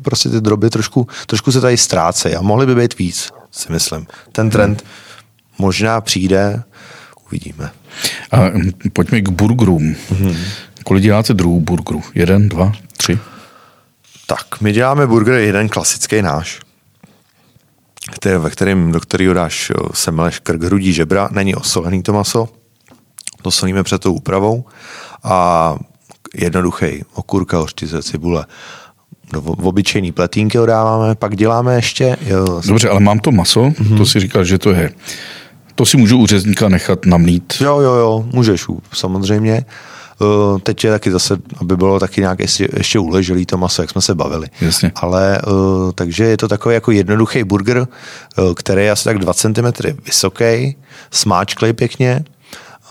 prostě 0.02 0.28
ty 0.28 0.40
droby 0.40 0.70
trošku, 0.70 1.06
trošku 1.26 1.52
se 1.52 1.60
tady 1.60 1.76
ztrácejí 1.76 2.36
a 2.36 2.42
mohly 2.42 2.66
by 2.66 2.74
být 2.74 2.98
víc, 2.98 3.30
si 3.50 3.72
myslím. 3.72 4.06
Ten 4.32 4.50
trend 4.50 4.82
hmm. 4.82 4.90
Možná 5.58 6.00
přijde, 6.00 6.62
uvidíme. 7.26 7.70
A 8.32 8.38
pojďme 8.92 9.20
k 9.20 9.28
burgerům. 9.28 9.96
Hmm. 10.10 10.36
Kolik 10.84 11.02
děláte 11.02 11.34
druhů 11.34 11.60
burgerů? 11.60 12.02
Jeden, 12.14 12.48
dva, 12.48 12.72
tři? 12.96 13.18
Tak, 14.26 14.60
my 14.60 14.72
děláme 14.72 15.06
burger 15.06 15.34
jeden 15.34 15.68
klasický 15.68 16.22
náš, 16.22 16.60
který, 18.14 18.36
ve 18.36 18.50
kterým, 18.50 18.92
do 18.92 19.00
kterého 19.00 19.34
dáš 19.34 19.72
semeleš 19.94 20.38
krk, 20.38 20.62
hrudí, 20.62 20.92
žebra. 20.92 21.28
Není 21.32 21.54
osolený 21.54 22.02
to 22.02 22.12
maso, 22.12 22.48
to 23.42 23.50
solíme 23.50 23.82
před 23.82 24.00
tou 24.00 24.12
úpravou. 24.12 24.64
A 25.22 25.76
jednoduchý, 26.34 27.04
okurka, 27.14 27.58
hořčice, 27.58 28.02
cibule, 28.02 28.46
do 29.32 29.42
obyčejný 29.42 30.12
pletínky 30.12 30.58
odáváme, 30.58 31.14
pak 31.14 31.36
děláme 31.36 31.74
ještě... 31.74 32.16
Jo, 32.20 32.60
Dobře, 32.66 32.88
ale 32.88 33.00
mám 33.00 33.18
to 33.18 33.32
maso, 33.32 33.64
mm-hmm. 33.64 33.96
to 33.96 34.06
si 34.06 34.20
říkal, 34.20 34.44
že 34.44 34.58
to 34.58 34.70
je. 34.70 34.90
To 35.74 35.86
si 35.86 35.96
můžu 35.96 36.18
u 36.18 36.26
řezníka 36.26 36.68
nechat 36.68 37.06
namlít? 37.06 37.54
Jo, 37.60 37.80
jo, 37.80 37.94
jo, 37.94 38.24
můžeš, 38.32 38.66
samozřejmě. 38.92 39.64
Uh, 40.20 40.58
teď 40.58 40.84
je 40.84 40.90
taky 40.90 41.10
zase, 41.10 41.36
aby 41.60 41.76
bylo 41.76 42.00
taky 42.00 42.20
nějak 42.20 42.40
ještě, 42.40 42.68
ještě 42.76 42.98
uleželý 42.98 43.46
to 43.46 43.58
maso, 43.58 43.82
jak 43.82 43.90
jsme 43.90 44.00
se 44.00 44.14
bavili. 44.14 44.46
Jasně. 44.60 44.92
Ale 44.94 45.40
uh, 45.46 45.92
takže 45.92 46.24
je 46.24 46.36
to 46.36 46.48
takový 46.48 46.74
jako 46.74 46.90
jednoduchý 46.90 47.44
burger, 47.44 47.78
uh, 47.78 48.54
který 48.54 48.82
je 48.82 48.90
asi 48.90 49.04
tak 49.04 49.18
2 49.18 49.34
cm 49.34 49.92
vysoký, 50.04 50.76
smáčklej 51.10 51.72
pěkně, 51.72 52.24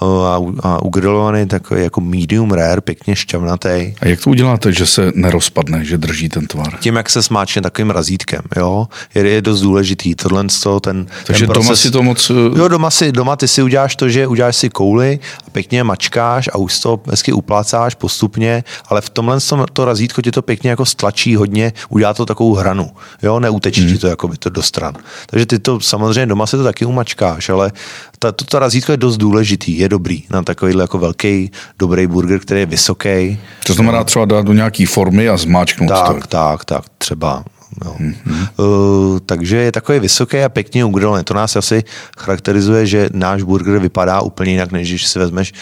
a, 0.01 0.39
a 0.63 0.83
ugrilovaný 0.83 1.47
takový 1.47 1.81
jako 1.83 2.01
medium 2.01 2.51
rare, 2.51 2.81
pěkně 2.81 3.15
šťavnatý. 3.15 3.93
A 4.01 4.07
jak 4.07 4.21
to 4.21 4.29
uděláte, 4.29 4.73
že 4.73 4.85
se 4.85 5.11
nerozpadne, 5.15 5.85
že 5.85 5.97
drží 5.97 6.29
ten 6.29 6.47
tvar? 6.47 6.77
Tím, 6.79 6.95
jak 6.95 7.09
se 7.09 7.23
smáčne 7.23 7.61
takovým 7.61 7.89
razítkem, 7.89 8.41
jo. 8.55 8.87
Je, 9.15 9.27
je 9.29 9.41
dost 9.41 9.61
důležitý. 9.61 10.15
Tohle 10.15 10.45
ten, 10.81 11.05
Takže 11.25 11.45
ten 11.45 11.53
proces... 11.53 11.67
doma 11.67 11.75
si 11.75 11.91
to 11.91 12.03
moc... 12.03 12.29
Eh, 12.29 12.59
jo, 12.59 12.67
doma, 12.67 12.91
si, 12.91 13.11
doma 13.11 13.35
ty 13.35 13.47
si 13.47 13.63
uděláš 13.63 13.95
to, 13.95 14.09
že 14.09 14.27
uděláš 14.27 14.55
si 14.55 14.69
kouly 14.69 15.19
a 15.47 15.49
pěkně 15.49 15.83
mačkáš 15.83 16.49
a 16.53 16.57
už 16.57 16.79
to 16.79 17.01
hezky 17.09 17.33
uplácáš 17.33 17.95
postupně, 17.95 18.63
ale 18.87 19.01
v 19.01 19.09
tomhle 19.09 19.39
tom, 19.39 19.65
to 19.73 19.85
razítko 19.85 20.21
ti 20.21 20.31
to 20.31 20.41
pěkně 20.41 20.69
jako 20.69 20.85
stlačí 20.85 21.35
hodně, 21.35 21.73
udělá 21.89 22.13
to 22.13 22.25
takovou 22.25 22.53
hranu, 22.53 22.91
jo, 23.21 23.39
neutečí 23.39 23.81
hmm. 23.81 23.93
ti 23.93 23.97
to 23.97 24.07
jako 24.07 24.27
by 24.27 24.37
to 24.37 24.49
do 24.49 24.61
stran. 24.61 24.93
Takže 25.29 25.45
ty 25.45 25.59
to 25.59 25.79
samozřejmě 25.79 26.25
doma 26.25 26.47
si 26.47 26.57
to 26.57 26.63
taky 26.63 26.85
umačkáš, 26.85 27.49
ale 27.49 27.71
ta, 28.19 28.31
to, 28.31 28.45
to 28.45 28.59
razítko 28.59 28.91
je 28.91 28.97
dost 28.97 29.17
důležitý, 29.17 29.77
je 29.83 29.89
dobrý 29.89 30.23
na 30.29 30.43
takovýhle 30.43 30.83
jako 30.83 30.97
velký, 30.97 31.51
dobrý 31.79 32.07
burger, 32.07 32.39
který 32.39 32.59
je 32.59 32.65
vysoký. 32.65 33.39
To 33.65 33.73
znamená 33.73 34.03
třeba 34.03 34.25
dát 34.25 34.45
do 34.45 34.53
nějaké 34.53 34.85
formy 34.87 35.29
a 35.29 35.37
zmáčknout 35.37 35.89
tak, 35.89 36.07
to. 36.07 36.13
Tak, 36.13 36.27
tak, 36.27 36.65
tak, 36.65 36.83
třeba. 36.97 37.43
Jo. 37.85 37.95
Mm-hmm. 37.99 38.47
Uh, 38.57 39.19
takže 39.25 39.57
je 39.57 39.71
takový 39.71 39.99
vysoký 39.99 40.37
a 40.39 40.49
pěkně 40.49 40.85
ugrilovaný. 40.85 41.23
To 41.23 41.33
nás 41.33 41.55
asi 41.55 41.83
charakterizuje, 42.17 42.85
že 42.85 43.09
náš 43.13 43.43
burger 43.43 43.79
vypadá 43.79 44.21
úplně 44.21 44.51
jinak, 44.51 44.71
než 44.71 44.89
když 44.89 45.07
si 45.07 45.19
vezmeš 45.19 45.53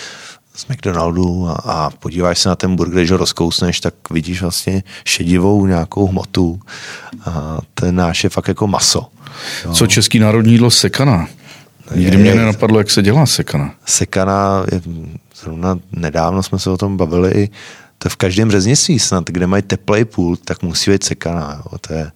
z 0.56 0.68
McDonaldu 0.68 1.48
a, 1.50 1.54
a 1.54 1.90
podíváš 1.90 2.40
se 2.40 2.50
na 2.50 2.56
ten 2.56 2.76
burger, 2.76 2.98
když 2.98 3.12
ho 3.12 3.18
rozkousneš, 3.18 3.80
tak 3.80 3.94
vidíš 4.10 4.42
vlastně 4.42 4.84
šedivou 5.06 5.66
nějakou 5.66 6.08
hmotu. 6.08 6.60
A 7.26 7.60
ten 7.74 7.96
náš 7.96 8.24
je 8.24 8.30
fakt 8.30 8.48
jako 8.48 8.68
maso. 8.68 9.08
Jo. 9.66 9.74
Co 9.74 9.88
český 9.88 10.20
národní 10.20 10.52
jídlo 10.52 10.72
sekana? 10.72 11.28
Nikdy 11.96 12.18
mě 12.18 12.36
nenapadlo, 12.36 12.78
jak 12.78 12.89
se 12.89 13.02
dělá 13.02 13.26
sekana. 13.26 13.74
Sekana, 13.86 14.66
je, 14.72 14.82
zrovna 15.36 15.80
nedávno 15.92 16.44
jsme 16.44 16.60
se 16.60 16.70
o 16.70 16.78
tom 16.78 16.98
bavili 16.98 17.32
i 17.32 17.50
to 18.04 18.10
v 18.10 18.16
každém 18.16 18.52
řeznictví 18.52 19.00
snad, 19.00 19.24
kde 19.28 19.48
mají 19.48 19.64
teplý 19.64 20.06
půl, 20.06 20.38
tak 20.38 20.64
musí 20.64 20.92
být 20.92 21.04
sekaná. 21.04 21.62
Jo. 21.66 21.78
To 21.78 21.94
je, 21.94 22.12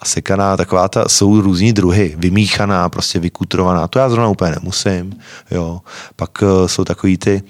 a 0.00 0.04
sekaná, 0.04 0.56
taková 0.56 0.88
ta, 0.88 1.08
jsou 1.08 1.40
různí 1.40 1.72
druhy, 1.72 2.14
vymíchaná, 2.18 2.88
prostě 2.88 3.18
vykutrovaná, 3.18 3.88
to 3.88 3.98
já 3.98 4.10
zrovna 4.10 4.28
úplně 4.28 4.50
nemusím. 4.50 5.16
Jo. 5.50 5.80
Pak 6.16 6.42
uh, 6.42 6.66
jsou 6.66 6.84
takový 6.84 7.18
ty, 7.18 7.42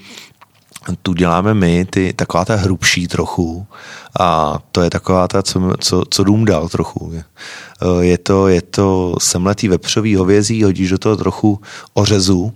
tu 0.97 1.15
děláme 1.15 1.55
my, 1.55 1.85
ty, 1.85 2.13
taková 2.13 2.45
ta 2.45 2.57
hrubší 2.57 3.09
trochu 3.09 3.67
a 4.21 4.59
to 4.73 4.83
je 4.83 4.91
taková 4.91 5.29
ta, 5.29 5.43
co, 5.43 5.73
co, 5.81 6.05
co 6.11 6.25
dům 6.25 6.45
dal 6.45 6.69
trochu. 6.69 7.13
Eh, 7.15 7.25
je 8.01 8.19
to, 8.19 8.49
je 8.49 8.63
to 8.63 9.15
semletý 9.21 9.69
vepřový 9.69 10.17
hovězí, 10.17 10.65
hodíš 10.65 10.91
do 10.91 10.99
toho 10.99 11.17
trochu 11.17 11.61
ořezu 11.95 12.53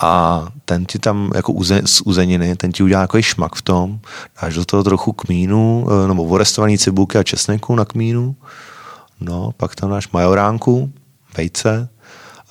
a 0.00 0.46
ten 0.64 0.84
ti 0.84 0.98
tam 0.98 1.30
jako 1.34 1.52
uze, 1.52 1.82
z 1.84 2.00
uzeniny, 2.00 2.56
ten 2.56 2.72
ti 2.72 2.82
udělá 2.82 3.02
takový 3.02 3.22
šmak 3.22 3.54
v 3.54 3.62
tom, 3.62 4.00
dáš 4.42 4.54
do 4.54 4.64
toho 4.64 4.84
trochu 4.84 5.12
kmínu, 5.12 5.86
eh, 5.88 6.08
nebo 6.08 6.24
vorestovaný 6.24 6.78
cibulky 6.78 7.18
a 7.18 7.22
česneku 7.22 7.74
na 7.74 7.84
kmínu, 7.84 8.36
no, 9.20 9.52
pak 9.56 9.74
tam 9.74 9.90
dáš 9.90 10.08
majoránku, 10.12 10.92
vejce, 11.36 11.88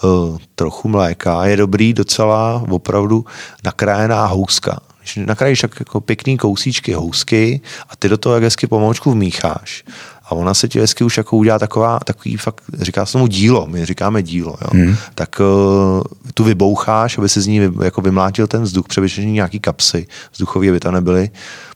uh, 0.04 0.38
trochu 0.56 0.90
mléka, 0.90 1.46
je 1.46 1.58
dobrý 1.58 1.94
docela 1.94 2.64
opravdu 2.70 3.26
nakrájená 3.64 4.26
houska. 4.26 4.80
Nakrájíš 5.18 5.62
tak 5.62 5.80
jako 5.80 6.02
pěkný 6.02 6.38
kousíčky 6.38 6.94
housky 6.94 7.62
a 7.90 7.96
ty 7.96 8.10
do 8.10 8.18
toho 8.18 8.36
jak 8.36 8.44
hezky 8.44 8.68
pomoučku 8.68 9.12
vmícháš 9.12 9.84
a 10.30 10.32
ona 10.32 10.54
se 10.54 10.68
ti 10.68 10.80
hezky 10.80 11.04
už 11.04 11.18
jako 11.18 11.38
udělá 11.38 11.60
taková, 11.60 12.00
takový 12.00 12.38
fakt, 12.38 12.64
říká 12.74 13.06
se 13.06 13.14
tomu 13.14 13.28
dílo, 13.28 13.68
my 13.68 13.86
říkáme 13.86 14.24
dílo, 14.24 14.58
jo. 14.62 14.68
Hmm. 14.74 14.96
tak 15.16 15.40
uh, 15.40 16.04
tu 16.34 16.44
vyboucháš, 16.44 17.18
aby 17.18 17.30
se 17.30 17.42
z 17.42 17.48
ní 17.48 17.60
vy, 17.60 17.86
jako 17.86 18.02
vymlátil 18.02 18.48
ten 18.48 18.64
vzduch, 18.64 18.88
převyšení 18.88 19.32
nějaký 19.32 19.60
kapsy 19.60 20.08
vzduchový, 20.32 20.70
aby 20.70 20.80
tam 20.80 20.94
nebyly 20.94 21.30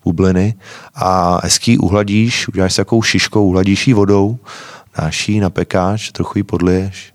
bubliny 0.03 0.55
a 0.95 1.39
hezký 1.43 1.77
uhladíš, 1.77 2.47
uděláš 2.47 2.73
si 2.73 2.77
takovou 2.77 3.01
šiškou, 3.01 3.45
uhladíš 3.45 3.87
ji 3.87 3.93
vodou, 3.93 4.37
dáš 4.97 5.29
ji 5.29 5.39
na 5.39 5.49
pekáč, 5.49 6.11
trochu 6.11 6.37
ji 6.37 6.43
podliješ, 6.43 7.13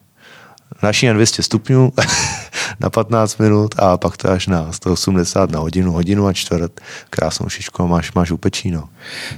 ji 1.03 1.09
na 1.09 1.15
200 1.15 1.43
stupňů 1.43 1.93
na 2.81 2.91
15 2.91 3.39
minut 3.39 3.75
a 3.79 3.97
pak 3.97 4.17
to 4.17 4.31
až 4.31 4.47
na 4.47 4.73
180 4.73 5.51
na 5.51 5.59
hodinu, 5.59 5.93
hodinu 5.93 6.27
a 6.27 6.33
čtvrt. 6.33 6.81
Krásnou 7.11 7.49
šičku 7.49 7.83
a 7.83 7.87
máš, 7.87 8.13
máš 8.13 8.31
upečíno. 8.31 8.89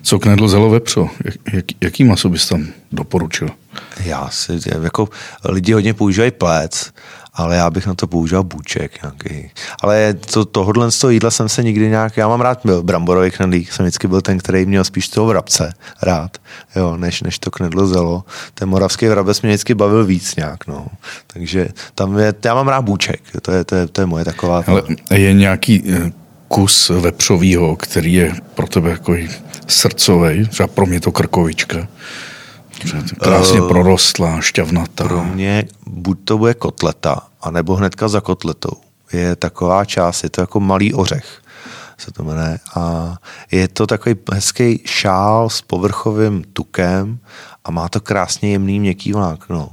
Co 0.02 0.18
knedlo 0.18 0.48
zelo 0.48 0.70
vepřo? 0.70 1.08
Jak, 1.24 1.34
jak, 1.52 1.64
jaký 1.80 2.04
maso 2.04 2.28
bys 2.28 2.48
tam 2.48 2.66
doporučil? 2.92 3.48
Já 4.04 4.28
si, 4.30 4.52
jako 4.82 5.08
lidi 5.44 5.72
hodně 5.72 5.94
používají 5.94 6.30
plec, 6.30 6.92
ale 7.34 7.56
já 7.56 7.70
bych 7.70 7.86
na 7.86 7.94
to 7.94 8.06
použil 8.06 8.42
bůček 8.42 9.02
nějaký. 9.02 9.50
Ale 9.82 10.14
to, 10.14 10.44
tohohle 10.44 10.90
z 10.90 10.98
toho 10.98 11.10
jídla 11.10 11.30
jsem 11.30 11.48
se 11.48 11.62
nikdy 11.62 11.88
nějak, 11.88 12.16
já 12.16 12.28
mám 12.28 12.40
rád 12.40 12.66
bramborový 12.82 13.30
knedlík, 13.30 13.72
jsem 13.72 13.84
vždycky 13.84 14.08
byl 14.08 14.20
ten, 14.20 14.38
který 14.38 14.66
měl 14.66 14.84
spíš 14.84 15.08
toho 15.08 15.26
vrabce 15.26 15.72
rád, 16.02 16.38
jo, 16.76 16.96
než, 16.96 17.22
než 17.22 17.38
to 17.38 17.50
knedlo 17.50 17.86
zelo. 17.86 18.24
Ten 18.54 18.68
moravský 18.68 19.06
vrabec 19.06 19.42
mě 19.42 19.50
vždycky 19.50 19.74
bavil 19.74 20.04
víc 20.04 20.36
nějak, 20.36 20.66
no. 20.66 20.86
Takže 21.26 21.68
tam 21.94 22.18
je, 22.18 22.34
já 22.44 22.54
mám 22.54 22.68
rád 22.68 22.82
bůček, 22.82 23.20
to 23.42 23.52
je, 23.52 23.64
to 23.64 23.74
je, 23.74 23.86
to 23.86 24.00
je 24.00 24.06
moje 24.06 24.24
taková... 24.24 24.64
Ale 24.66 24.82
je 25.10 25.32
nějaký 25.32 25.84
eh, 25.92 26.12
kus 26.48 26.88
vepřovýho, 26.88 27.76
který 27.76 28.12
je 28.12 28.34
pro 28.54 28.66
tebe 28.66 28.90
jako 28.90 29.14
srdcový, 29.66 30.46
třeba 30.46 30.66
pro 30.66 30.86
mě 30.86 31.00
to 31.00 31.12
krkovička. 31.12 31.88
Krásně 33.20 33.60
uh, 33.60 33.68
prorostlá, 33.68 34.40
šťavnatá. 34.40 35.04
Pro 35.04 35.24
mě 35.24 35.64
buď 35.86 36.18
to 36.24 36.38
bude 36.38 36.54
kotleta, 36.54 37.26
anebo 37.42 37.74
hnedka 37.74 38.08
za 38.08 38.20
kotletou. 38.20 38.72
Je 39.12 39.36
taková 39.36 39.84
část, 39.84 40.22
je 40.22 40.30
to 40.30 40.40
jako 40.40 40.60
malý 40.60 40.94
ořech 40.94 41.40
se 42.00 42.12
to 42.12 42.24
jmenuje. 42.24 42.58
A 42.74 43.14
je 43.50 43.68
to 43.68 43.86
takový 43.86 44.16
hezký 44.32 44.82
šál 44.84 45.50
s 45.50 45.62
povrchovým 45.62 46.44
tukem 46.52 47.18
a 47.64 47.70
má 47.70 47.88
to 47.88 48.00
krásně 48.00 48.50
jemný 48.52 48.80
měkký 48.80 49.12
vlákno. 49.12 49.70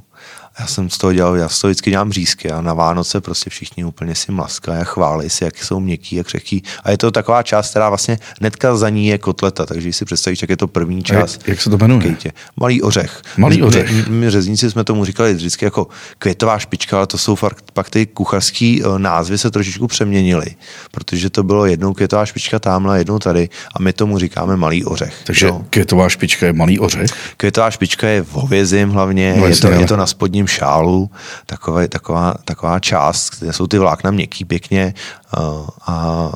Já 0.60 0.68
jsem 0.68 0.90
z 0.90 0.98
toho 0.98 1.14
dělal, 1.14 1.36
já 1.36 1.50
z 1.50 1.60
toho 1.60 1.70
vždycky 1.70 1.92
dělám 1.92 2.12
řízky 2.12 2.52
a 2.52 2.62
na 2.62 2.74
Vánoce 2.74 3.22
prostě 3.22 3.50
všichni 3.50 3.86
úplně 3.86 4.16
si 4.16 4.32
mlaskají 4.32 4.82
a 4.82 4.84
chválí 4.84 5.30
si, 5.30 5.44
jak 5.44 5.64
jsou 5.64 5.80
měkký 5.80 6.20
a 6.20 6.24
křehký. 6.24 6.64
A 6.84 6.92
je 6.92 6.98
to 6.98 7.12
taková 7.12 7.44
část, 7.44 7.70
která 7.70 7.90
vlastně 7.90 8.20
netka 8.42 8.76
za 8.76 8.90
ní 8.90 9.08
je 9.08 9.18
kotleta, 9.18 9.66
takže 9.66 9.94
si 9.94 10.06
představíš, 10.06 10.42
jak 10.42 10.50
je 10.50 10.58
to 10.58 10.68
první 10.68 11.04
část. 11.04 11.34
Jak, 11.38 11.48
jak 11.48 11.62
se 11.62 11.70
to 11.70 11.78
jmenuje? 11.78 12.02
Kejtě. 12.02 12.32
Malý 12.56 12.82
ořech. 12.82 13.22
Malý 13.38 13.62
ořech. 13.62 13.92
My, 13.92 14.16
my 14.16 14.30
řezníci 14.30 14.72
jsme 14.72 14.84
tomu 14.84 15.06
říkali 15.06 15.34
vždycky 15.34 15.66
jako 15.66 15.88
květová 16.18 16.60
špička, 16.60 16.98
ale 16.98 17.08
to 17.08 17.18
jsou 17.18 17.36
fakt, 17.36 17.72
pak 17.74 17.90
ty 17.90 18.06
kuchařský 18.06 18.82
eh, 18.84 19.00
názvy 19.00 19.38
se 19.38 19.52
trošičku 19.52 19.88
přeměnily, 19.88 20.56
protože 20.92 21.30
to 21.30 21.44
bylo 21.44 21.66
jednou 21.66 21.94
květová 21.94 22.26
špička 22.26 22.60
tamhle, 22.60 22.98
jednou 22.98 23.20
tady 23.20 23.50
a 23.76 23.82
my 23.82 23.94
tomu 23.94 24.18
říkáme 24.18 24.58
malý 24.58 24.86
ořech. 24.86 25.14
Takže 25.24 25.46
jo. 25.46 25.66
květová 25.70 26.10
špička 26.10 26.46
je 26.46 26.54
malý 26.54 26.80
ořech? 26.80 27.12
Květová 27.38 27.72
špička 27.72 28.08
je 28.08 28.22
v 28.22 28.32
hovězím 28.32 28.90
hlavně, 28.90 29.36
no, 29.38 29.48
je, 29.48 29.56
to, 29.56 29.72
je 29.72 29.86
to 29.86 29.98
na 29.98 30.08
spodním 30.08 30.47
šálu, 30.48 31.10
takové, 31.46 31.88
taková, 31.88 32.34
taková 32.46 32.80
část, 32.80 33.40
kde 33.40 33.54
jsou 33.54 33.68
ty 33.68 33.80
vlákna 33.80 34.12
měkký 34.12 34.46
pěkně, 34.46 34.94
a, 35.38 35.68
a, 35.88 36.32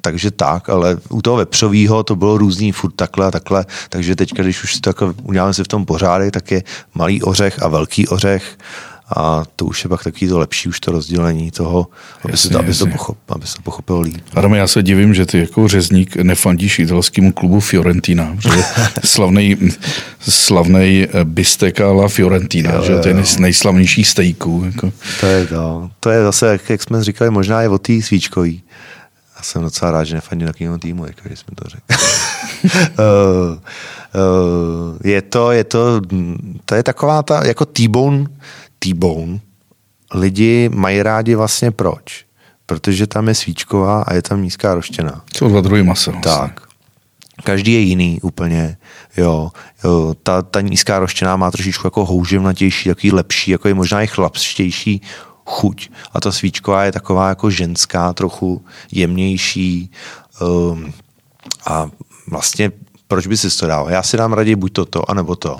takže 0.00 0.30
tak, 0.30 0.68
ale 0.68 0.96
u 1.08 1.22
toho 1.22 1.36
vepřového 1.36 2.02
to 2.02 2.16
bylo 2.16 2.38
různý 2.38 2.72
furt 2.72 2.92
takhle 2.92 3.26
a 3.26 3.30
takhle, 3.30 3.66
takže 3.88 4.16
teď, 4.16 4.32
když 4.32 4.64
už 4.64 4.74
si 4.74 4.80
to 4.80 4.90
jako 4.90 5.14
uděláme 5.22 5.54
si 5.54 5.64
v 5.64 5.68
tom 5.68 5.86
pořádek, 5.86 6.32
tak 6.32 6.50
je 6.50 6.62
malý 6.94 7.22
ořech 7.22 7.62
a 7.62 7.68
velký 7.68 8.08
ořech 8.08 8.58
a 9.16 9.44
to 9.56 9.64
už 9.66 9.84
je 9.84 9.88
pak 9.88 10.04
taky 10.04 10.28
to 10.28 10.38
lepší, 10.38 10.68
už 10.68 10.80
to 10.80 10.92
rozdělení 10.92 11.50
toho, 11.50 11.86
aby, 12.24 12.32
jasně, 12.32 12.48
se 12.48 12.52
to, 12.52 12.58
aby, 12.58 12.74
to, 12.74 12.86
pochop, 12.86 13.18
aby 13.28 13.46
se 13.46 13.56
to 13.56 13.62
pochopilo 13.62 14.00
líp. 14.00 14.22
Adam, 14.34 14.54
já 14.54 14.68
se 14.68 14.82
divím, 14.82 15.14
že 15.14 15.26
ty 15.26 15.38
jako 15.38 15.68
řezník 15.68 16.16
nefandíš 16.16 16.78
italskému 16.78 17.32
klubu 17.32 17.60
Fiorentina, 17.60 18.36
že 18.38 18.50
slavnej, 19.04 19.56
slavnej 20.20 21.08
eh, 21.12 21.24
bistek 21.24 21.80
la 21.80 22.08
Fiorentina, 22.08 22.74
jo, 22.74 22.82
že 22.82 22.98
to 22.98 23.08
je 23.08 23.14
nejslavnější 23.38 24.04
stejků. 24.04 24.62
Jako. 24.66 24.92
To 25.20 25.26
je 25.26 25.46
to. 25.46 25.90
To 26.00 26.10
je 26.10 26.22
zase, 26.22 26.46
jak, 26.46 26.70
jak 26.70 26.82
jsme 26.82 27.04
říkali, 27.04 27.30
možná 27.30 27.62
je 27.62 27.68
o 27.68 27.78
té 27.78 28.02
svíčkový. 28.02 28.62
Já 29.36 29.42
jsem 29.42 29.62
docela 29.62 29.90
rád, 29.90 30.04
že 30.04 30.14
nefandím 30.14 30.46
takovému 30.46 30.78
týmu, 30.78 31.06
jako 31.06 31.20
jsme 31.28 31.54
to 31.54 31.64
řekli. 31.68 31.96
uh, 32.64 33.58
uh, 34.22 34.98
je 35.04 35.22
to, 35.22 35.52
je 35.52 35.64
to, 35.64 36.00
to 36.64 36.74
je 36.74 36.82
taková 36.82 37.22
ta, 37.22 37.46
jako 37.46 37.64
T-bone, 37.64 38.24
T-bone 38.78 39.40
lidi 40.14 40.70
mají 40.74 41.02
rádi 41.02 41.34
vlastně 41.34 41.70
proč? 41.70 42.24
Protože 42.66 43.06
tam 43.06 43.28
je 43.28 43.34
svíčková 43.34 44.02
a 44.02 44.14
je 44.14 44.22
tam 44.22 44.42
nízká 44.42 44.74
roštěna. 44.74 45.24
Co 45.32 45.50
za 45.50 45.60
druhý 45.60 45.82
maso. 45.82 46.12
Vlastně. 46.12 46.32
Tak. 46.32 46.68
Každý 47.44 47.72
je 47.72 47.80
jiný 47.80 48.20
úplně, 48.22 48.76
jo. 49.16 49.50
jo 49.84 50.14
ta, 50.22 50.42
ta 50.42 50.60
nízká 50.60 50.98
roštěná 50.98 51.36
má 51.36 51.50
trošičku 51.50 51.86
jako 51.86 52.04
houževnatější, 52.04 52.88
takový 52.88 53.12
lepší, 53.12 53.50
jako 53.50 53.68
je 53.68 53.74
možná 53.74 54.02
i 54.02 54.06
chlapštější 54.06 55.02
chuť. 55.46 55.90
A 56.12 56.20
ta 56.20 56.32
svíčková 56.32 56.84
je 56.84 56.92
taková 56.92 57.28
jako 57.28 57.50
ženská, 57.50 58.12
trochu 58.12 58.64
jemnější 58.92 59.90
um, 60.40 60.92
a 61.66 61.90
vlastně 62.30 62.72
proč 63.08 63.26
by 63.26 63.36
si 63.36 63.58
to 63.58 63.66
dal? 63.66 63.90
Já 63.90 64.02
si 64.02 64.16
dám 64.16 64.32
raději 64.32 64.56
buď 64.56 64.72
toto, 64.72 65.10
anebo 65.10 65.36
to. 65.36 65.56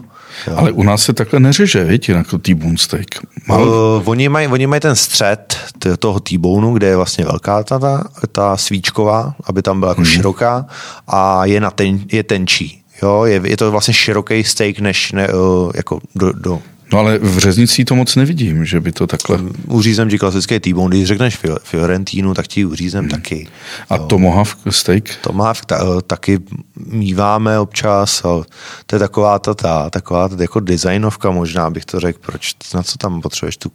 Jo. 0.46 0.54
Ale 0.56 0.72
u 0.72 0.82
nás 0.82 1.02
se 1.02 1.12
takhle 1.12 1.40
neřeže, 1.40 1.84
víte, 1.84 2.12
jako 2.12 2.38
T-bone 2.38 2.78
steak. 2.78 3.06
Mal... 3.48 3.68
Uh, 3.68 4.02
oni, 4.04 4.28
mají, 4.28 4.48
oni 4.48 4.66
mají 4.66 4.80
ten 4.80 4.96
střed 4.96 5.56
toho 5.98 6.20
T-boneu, 6.20 6.74
kde 6.74 6.86
je 6.86 6.96
vlastně 6.96 7.24
velká 7.24 7.62
ta, 7.62 7.78
ta, 7.78 8.04
ta 8.32 8.56
svíčková, 8.56 9.34
aby 9.44 9.62
tam 9.62 9.80
byla 9.80 9.90
jako 9.90 10.00
hmm. 10.00 10.10
široká 10.10 10.66
a 11.08 11.44
je, 11.44 11.60
na 11.60 11.70
ten, 11.70 12.00
je 12.12 12.22
tenčí. 12.22 12.82
Jo, 13.02 13.24
je, 13.24 13.40
je 13.44 13.56
to 13.56 13.70
vlastně 13.70 13.94
široký 13.94 14.44
steak, 14.44 14.80
než 14.80 15.12
ne, 15.12 15.28
uh, 15.28 15.70
jako 15.74 16.00
do, 16.14 16.32
do 16.32 16.60
No 16.92 16.98
ale 16.98 17.18
v 17.18 17.38
řeznicí 17.38 17.84
to 17.84 17.94
moc 17.94 18.16
nevidím, 18.16 18.64
že 18.64 18.80
by 18.80 18.92
to 18.92 19.06
takhle... 19.06 19.38
Uřízem 19.66 20.08
ti 20.08 20.18
klasické 20.18 20.60
T-bone, 20.60 20.96
když 20.96 21.08
řekneš 21.08 21.38
Fiorentínu, 21.62 22.34
tak 22.34 22.46
ti 22.46 22.64
uřízem 22.64 23.00
hmm. 23.00 23.10
taky. 23.10 23.48
A 23.90 23.96
jo. 23.96 24.06
tomahawk 24.06 24.58
steak? 24.70 25.16
Tomahawk 25.22 25.64
ta, 25.64 25.78
eh, 25.82 26.02
taky 26.06 26.38
míváme 26.86 27.58
občas, 27.58 28.24
ale 28.24 28.44
to 28.86 28.96
je 28.96 28.98
taková 28.98 29.38
ta, 29.38 29.54
ta 29.54 29.90
taková 29.90 30.28
ta 30.28 30.36
jako 30.38 30.60
designovka 30.60 31.30
možná, 31.30 31.70
bych 31.70 31.84
to 31.84 32.00
řekl, 32.00 32.18
proč, 32.26 32.54
na 32.74 32.82
co 32.82 32.98
tam 32.98 33.20
potřebuješ 33.20 33.56
tu 33.56 33.70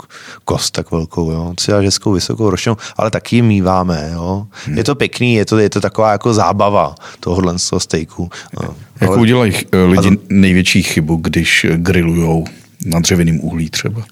kost 0.46 0.72
tak 0.72 0.92
velkou, 0.92 1.32
jo? 1.32 1.54
Si 1.60 1.72
dáš 1.72 1.86
hezkou 1.86 2.12
vysokou 2.12 2.50
roštěnou, 2.50 2.78
ale 2.98 3.12
taky 3.12 3.42
míváme, 3.42 4.10
jo? 4.14 4.48
Hmm. 4.66 4.78
Je 4.78 4.84
to 4.84 4.96
pěkný, 4.96 5.34
je 5.34 5.46
to, 5.46 5.58
je 5.58 5.70
to 5.70 5.82
taková 5.82 6.12
jako 6.12 6.34
zábava 6.34 6.96
tohohle 7.20 7.60
z 7.60 7.70
toho 7.70 7.80
steaku. 7.80 8.30
No. 8.62 8.76
Jak 9.02 9.10
ale... 9.10 9.20
udělají 9.20 9.54
eh, 9.72 9.78
lidi 9.78 10.16
to... 10.16 10.24
největší 10.30 10.84
chybu, 10.84 11.16
když 11.16 11.66
grillujou? 11.76 12.46
Na 12.86 13.00
dřevěném 13.00 13.40
uhlí 13.40 13.70
třeba? 13.70 14.04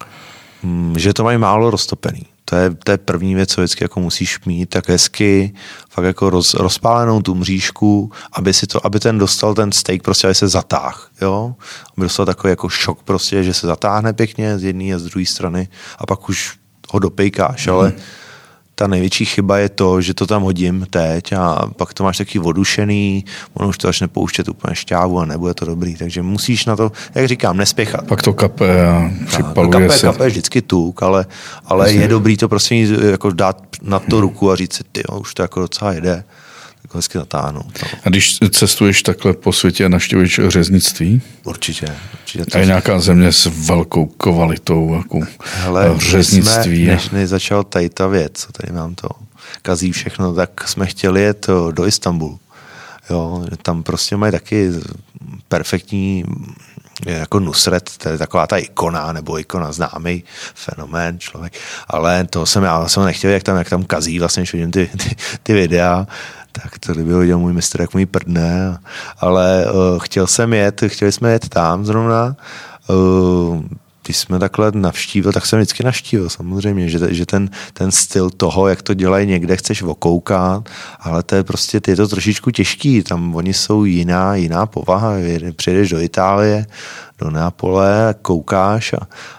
Hmm, 0.63 0.99
že 0.99 1.13
to 1.13 1.23
mají 1.23 1.37
málo 1.37 1.69
roztopený. 1.69 2.25
To 2.45 2.55
je, 2.55 2.69
to 2.83 2.91
je 2.91 2.97
první 2.97 3.35
věc, 3.35 3.49
co 3.49 3.61
vždycky 3.61 3.83
jako 3.83 3.99
musíš 3.99 4.45
mít, 4.45 4.69
tak 4.69 4.89
hezky, 4.89 5.53
fakt 5.89 6.05
jako 6.05 6.29
roz, 6.29 6.53
rozpálenou 6.53 7.21
tu 7.21 7.35
mřížku, 7.35 8.11
aby, 8.33 8.53
si 8.53 8.67
to, 8.67 8.85
aby 8.85 8.99
ten 8.99 9.17
dostal 9.17 9.53
ten 9.53 9.71
steak, 9.71 10.03
prostě 10.03 10.27
aby 10.27 10.35
se 10.35 10.47
zatáh, 10.47 11.11
jo? 11.21 11.55
Aby 11.97 12.05
dostal 12.05 12.25
takový 12.25 12.49
jako 12.49 12.69
šok 12.69 13.03
prostě, 13.03 13.43
že 13.43 13.53
se 13.53 13.67
zatáhne 13.67 14.13
pěkně 14.13 14.59
z 14.59 14.63
jedné 14.63 14.93
a 14.95 14.99
z 14.99 15.03
druhé 15.03 15.25
strany 15.25 15.67
a 15.97 16.05
pak 16.05 16.29
už 16.29 16.57
ho 16.89 16.99
dopejkáš, 16.99 17.67
mm. 17.67 17.73
ale 17.73 17.89
hmm 17.89 17.99
ta 18.81 18.87
největší 18.87 19.25
chyba 19.25 19.57
je 19.57 19.69
to, 19.69 20.01
že 20.01 20.13
to 20.13 20.27
tam 20.27 20.41
hodím 20.41 20.87
teď 20.89 21.33
a 21.33 21.69
pak 21.75 21.93
to 21.93 22.03
máš 22.03 22.17
taky 22.17 22.39
vodušený, 22.39 23.25
ono 23.53 23.69
už 23.69 23.77
to 23.77 23.87
začne 23.87 24.07
pouštět 24.07 24.49
úplně 24.49 24.75
šťávu 24.75 25.19
a 25.19 25.25
nebude 25.25 25.53
to 25.53 25.65
dobrý, 25.65 25.95
takže 25.95 26.21
musíš 26.21 26.65
na 26.65 26.75
to, 26.75 26.91
jak 27.15 27.27
říkám, 27.27 27.57
nespěchat. 27.57 28.07
Pak 28.07 28.21
to 28.21 28.33
kape 28.33 28.87
a 28.87 29.11
připaluje 29.27 29.71
kape, 29.71 29.99
se. 29.99 30.07
Kape 30.07 30.27
vždycky 30.27 30.61
tuk, 30.61 31.03
ale, 31.03 31.25
ale 31.65 31.91
je 31.91 32.07
dobrý 32.07 32.37
to 32.37 32.49
prostě 32.49 32.75
jako 33.11 33.31
dát 33.31 33.61
na 33.81 33.99
to 33.99 34.21
ruku 34.21 34.51
a 34.51 34.55
říct 34.55 34.73
si, 34.73 34.83
ty, 34.91 35.03
už 35.19 35.33
to 35.33 35.41
jako 35.41 35.59
docela 35.59 35.93
jede 35.93 36.23
jako 36.91 36.97
hezky 36.97 37.17
natáhnout. 37.17 37.79
No. 37.83 37.99
A 38.03 38.09
když 38.09 38.37
cestuješ 38.49 39.03
takhle 39.03 39.33
po 39.33 39.53
světě 39.53 39.85
a 39.85 39.89
naštěvuješ 39.89 40.39
řeznictví? 40.47 41.21
Určitě. 41.43 41.95
určitě 42.13 42.43
a 42.53 42.57
je 42.57 42.65
nějaká 42.65 42.99
země 42.99 43.31
s 43.31 43.45
velkou 43.45 44.05
kvalitou 44.05 44.95
jako 44.95 45.19
Hele, 45.39 45.95
řeznictví? 45.97 46.83
Jsme, 46.83 46.93
než 46.93 47.09
než 47.09 47.29
začal 47.29 47.63
tady 47.63 47.89
ta 47.89 48.07
věc, 48.07 48.31
co 48.33 48.51
tady 48.51 48.73
mám 48.73 48.95
to, 48.95 49.09
kazí 49.61 49.91
všechno, 49.91 50.33
tak 50.33 50.67
jsme 50.67 50.85
chtěli 50.85 51.21
jet 51.21 51.47
do 51.71 51.85
Istanbulu. 51.85 52.39
Jo, 53.09 53.45
tam 53.61 53.83
prostě 53.83 54.17
mají 54.17 54.31
taky 54.31 54.69
perfektní 55.47 56.25
jako 57.05 57.39
Nusret, 57.39 57.91
to 57.97 58.09
je 58.09 58.17
taková 58.17 58.47
ta 58.47 58.57
ikona, 58.57 59.13
nebo 59.13 59.39
ikona 59.39 59.71
známý 59.71 60.23
fenomén 60.55 61.19
člověk, 61.19 61.53
ale 61.87 62.23
to 62.23 62.45
jsem 62.45 62.63
já 62.63 62.87
jsem 62.87 63.05
nechtěl, 63.05 63.31
jak 63.31 63.43
tam, 63.43 63.57
jak 63.57 63.69
tam 63.69 63.83
kazí, 63.83 64.19
vlastně, 64.19 64.41
když 64.41 64.53
vidím 64.53 64.71
ty, 64.71 64.89
ty, 64.97 65.15
ty 65.43 65.53
videa, 65.53 66.07
tak 66.51 66.79
to 66.79 66.93
kdyby 66.93 67.13
viděl 67.13 67.39
můj 67.39 67.53
mistr, 67.53 67.81
jak 67.81 67.93
můj 67.93 68.05
prdne, 68.05 68.77
ale 69.19 69.65
uh, 69.65 69.99
chtěl 69.99 70.27
jsem 70.27 70.53
jet, 70.53 70.83
chtěli 70.87 71.11
jsme 71.11 71.31
jet 71.31 71.49
tam 71.49 71.85
zrovna, 71.85 72.35
uh, 72.87 73.63
když 74.05 74.17
jsme 74.17 74.39
takhle 74.39 74.71
navštívil, 74.75 75.31
tak 75.31 75.45
jsem 75.45 75.59
vždycky 75.59 75.83
navštívil 75.83 76.29
samozřejmě, 76.29 76.89
že, 76.89 77.13
že 77.13 77.25
ten, 77.25 77.49
ten 77.73 77.91
styl 77.91 78.29
toho, 78.29 78.67
jak 78.67 78.81
to 78.81 78.93
dělají 78.93 79.27
někde, 79.27 79.57
chceš 79.57 79.81
okoukat, 79.81 80.69
ale 80.99 81.23
to 81.23 81.35
je 81.35 81.43
prostě, 81.43 81.81
je 81.87 81.95
to 81.95 82.07
trošičku 82.07 82.51
těžký, 82.51 83.03
tam 83.03 83.35
oni 83.35 83.53
jsou 83.53 83.85
jiná, 83.85 84.35
jiná 84.35 84.65
povaha, 84.65 85.13
přijedeš 85.55 85.89
do 85.89 85.99
Itálie, 85.99 86.65
do 87.21 87.29
Neapole, 87.29 88.15
koukáš 88.21 88.93
a, 88.93 88.97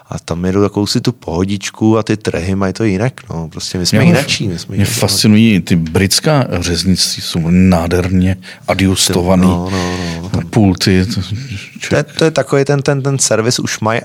a 0.09 0.19
tam 0.19 0.45
jedu 0.45 0.61
takovou 0.61 0.87
si 0.87 1.01
tu 1.01 1.11
pohodičku 1.11 1.97
a 1.97 2.03
ty 2.03 2.17
trehy 2.17 2.55
mají 2.55 2.73
to 2.73 2.83
jinak. 2.83 3.29
No. 3.29 3.49
Prostě 3.49 3.77
my 3.77 3.85
jsme 3.85 3.99
mě 3.99 4.07
jinačí. 4.07 4.47
My 4.47 4.59
jsme 4.59 4.75
mě 4.75 4.83
jinak. 4.83 4.97
fascinují, 4.97 5.61
ty 5.61 5.75
britská 5.75 6.47
řeznictví 6.51 7.21
jsou 7.21 7.39
nádherně 7.49 8.37
adjustovaný. 8.67 9.41
No, 9.41 9.69
no, 9.71 9.97
no, 9.97 10.29
no. 10.33 10.41
Pulty. 10.49 11.05
To, 11.05 11.21
to, 11.89 11.95
je, 11.95 12.03
to 12.03 12.25
je 12.25 12.31
takový 12.31 12.65
ten, 12.65 12.81
ten, 12.81 13.01
ten 13.01 13.19
servis 13.19 13.59
už 13.59 13.79
mají 13.79 14.01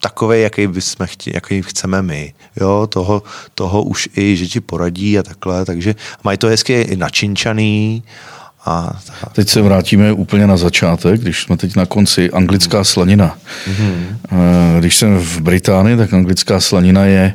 takový, 0.00 0.42
jaký 0.42 0.66
bychom 0.66 1.06
chtěli, 1.06 1.34
jaký 1.34 1.62
chceme 1.62 2.02
my. 2.02 2.34
Jo, 2.60 2.86
toho, 2.86 3.22
toho 3.54 3.82
už 3.82 4.08
i, 4.16 4.36
že 4.36 4.46
ti 4.46 4.60
poradí 4.60 5.18
a 5.18 5.22
takhle, 5.22 5.64
takže 5.64 5.94
mají 6.24 6.38
to 6.38 6.46
hezky 6.46 6.80
i 6.80 6.96
načinčaný, 6.96 8.02
a, 8.68 8.98
teď 9.32 9.48
se 9.48 9.62
vrátíme 9.62 10.12
úplně 10.12 10.46
na 10.46 10.56
začátek, 10.56 11.20
když 11.20 11.42
jsme 11.42 11.56
teď 11.56 11.76
na 11.76 11.86
konci 11.86 12.30
anglická 12.30 12.84
slanina. 12.84 13.38
Mm-hmm. 13.66 14.78
Když 14.78 14.96
jsem 14.96 15.18
v 15.18 15.40
Británii, 15.40 15.96
tak 15.96 16.12
anglická 16.12 16.60
slanina 16.60 17.04
je 17.04 17.34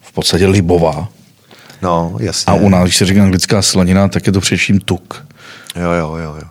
v 0.00 0.12
podstatě 0.12 0.46
libová. 0.46 1.08
No, 1.82 2.16
jasně. 2.20 2.52
A 2.52 2.54
u 2.54 2.68
nás, 2.68 2.82
když 2.82 2.96
se 2.96 3.06
říká 3.06 3.22
anglická 3.22 3.62
slanina, 3.62 4.08
tak 4.08 4.26
je 4.26 4.32
to 4.32 4.40
především 4.40 4.80
tuk. 4.80 5.26
Jo, 5.76 5.90
jo, 5.90 6.16
jo. 6.16 6.36
jo. 6.36 6.48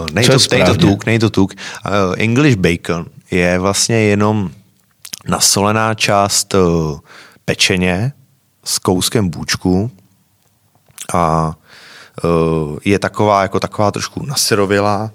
Uh, 0.00 0.06
nej, 0.12 0.26
to, 0.26 0.36
nej 0.52 0.64
to 0.64 0.74
tuk, 0.74 1.06
nej 1.06 1.18
to 1.18 1.30
tuk. 1.30 1.54
Uh, 1.86 2.14
English 2.18 2.56
bacon 2.56 3.06
je 3.30 3.58
vlastně 3.58 3.96
jenom 3.96 4.50
nasolená 5.28 5.94
část 5.94 6.54
uh, 6.54 6.98
pečeně 7.44 8.12
s 8.64 8.78
kouskem 8.78 9.28
bůčku 9.28 9.90
a 11.14 11.54
je 12.84 12.98
taková 12.98 13.42
jako 13.42 13.60
taková 13.60 13.90
trošku 13.90 14.26
nasyrovělá 14.26 15.10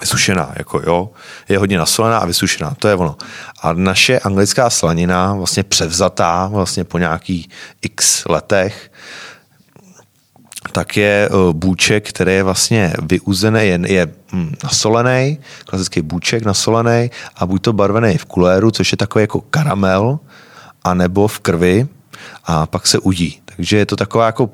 vysušená, 0.00 0.52
jako 0.56 0.80
jo, 0.86 1.10
je 1.48 1.58
hodně 1.58 1.78
nasolená 1.78 2.18
a 2.18 2.26
vysušená, 2.26 2.74
to 2.78 2.88
je 2.88 2.94
ono. 2.94 3.16
A 3.62 3.72
naše 3.72 4.18
anglická 4.18 4.70
slanina, 4.70 5.34
vlastně 5.34 5.62
převzatá 5.62 6.46
vlastně 6.46 6.84
po 6.84 6.98
nějakých 6.98 7.48
x 7.82 8.24
letech, 8.28 8.92
tak 10.72 10.96
je 10.96 11.28
eh, 11.28 11.52
bůček, 11.52 12.08
který 12.08 12.32
je 12.32 12.42
vlastně 12.42 12.92
vyuzený, 13.02 13.60
je, 13.60 13.80
je 13.86 14.06
hm, 14.32 14.54
nasolený, 14.64 15.38
klasický 15.64 16.02
bůček 16.02 16.44
nasolený 16.44 17.10
a 17.36 17.46
buď 17.46 17.62
to 17.62 17.72
barvený 17.72 18.18
v 18.18 18.24
kuléru, 18.24 18.70
což 18.70 18.92
je 18.92 18.96
takový 18.96 19.22
jako 19.22 19.40
karamel, 19.40 20.18
anebo 20.84 21.28
v 21.28 21.38
krvi 21.38 21.88
a 22.44 22.66
pak 22.66 22.86
se 22.86 22.98
udí. 22.98 23.40
Takže 23.44 23.76
je 23.76 23.86
to 23.86 23.96
taková 23.96 24.26
jako 24.26 24.50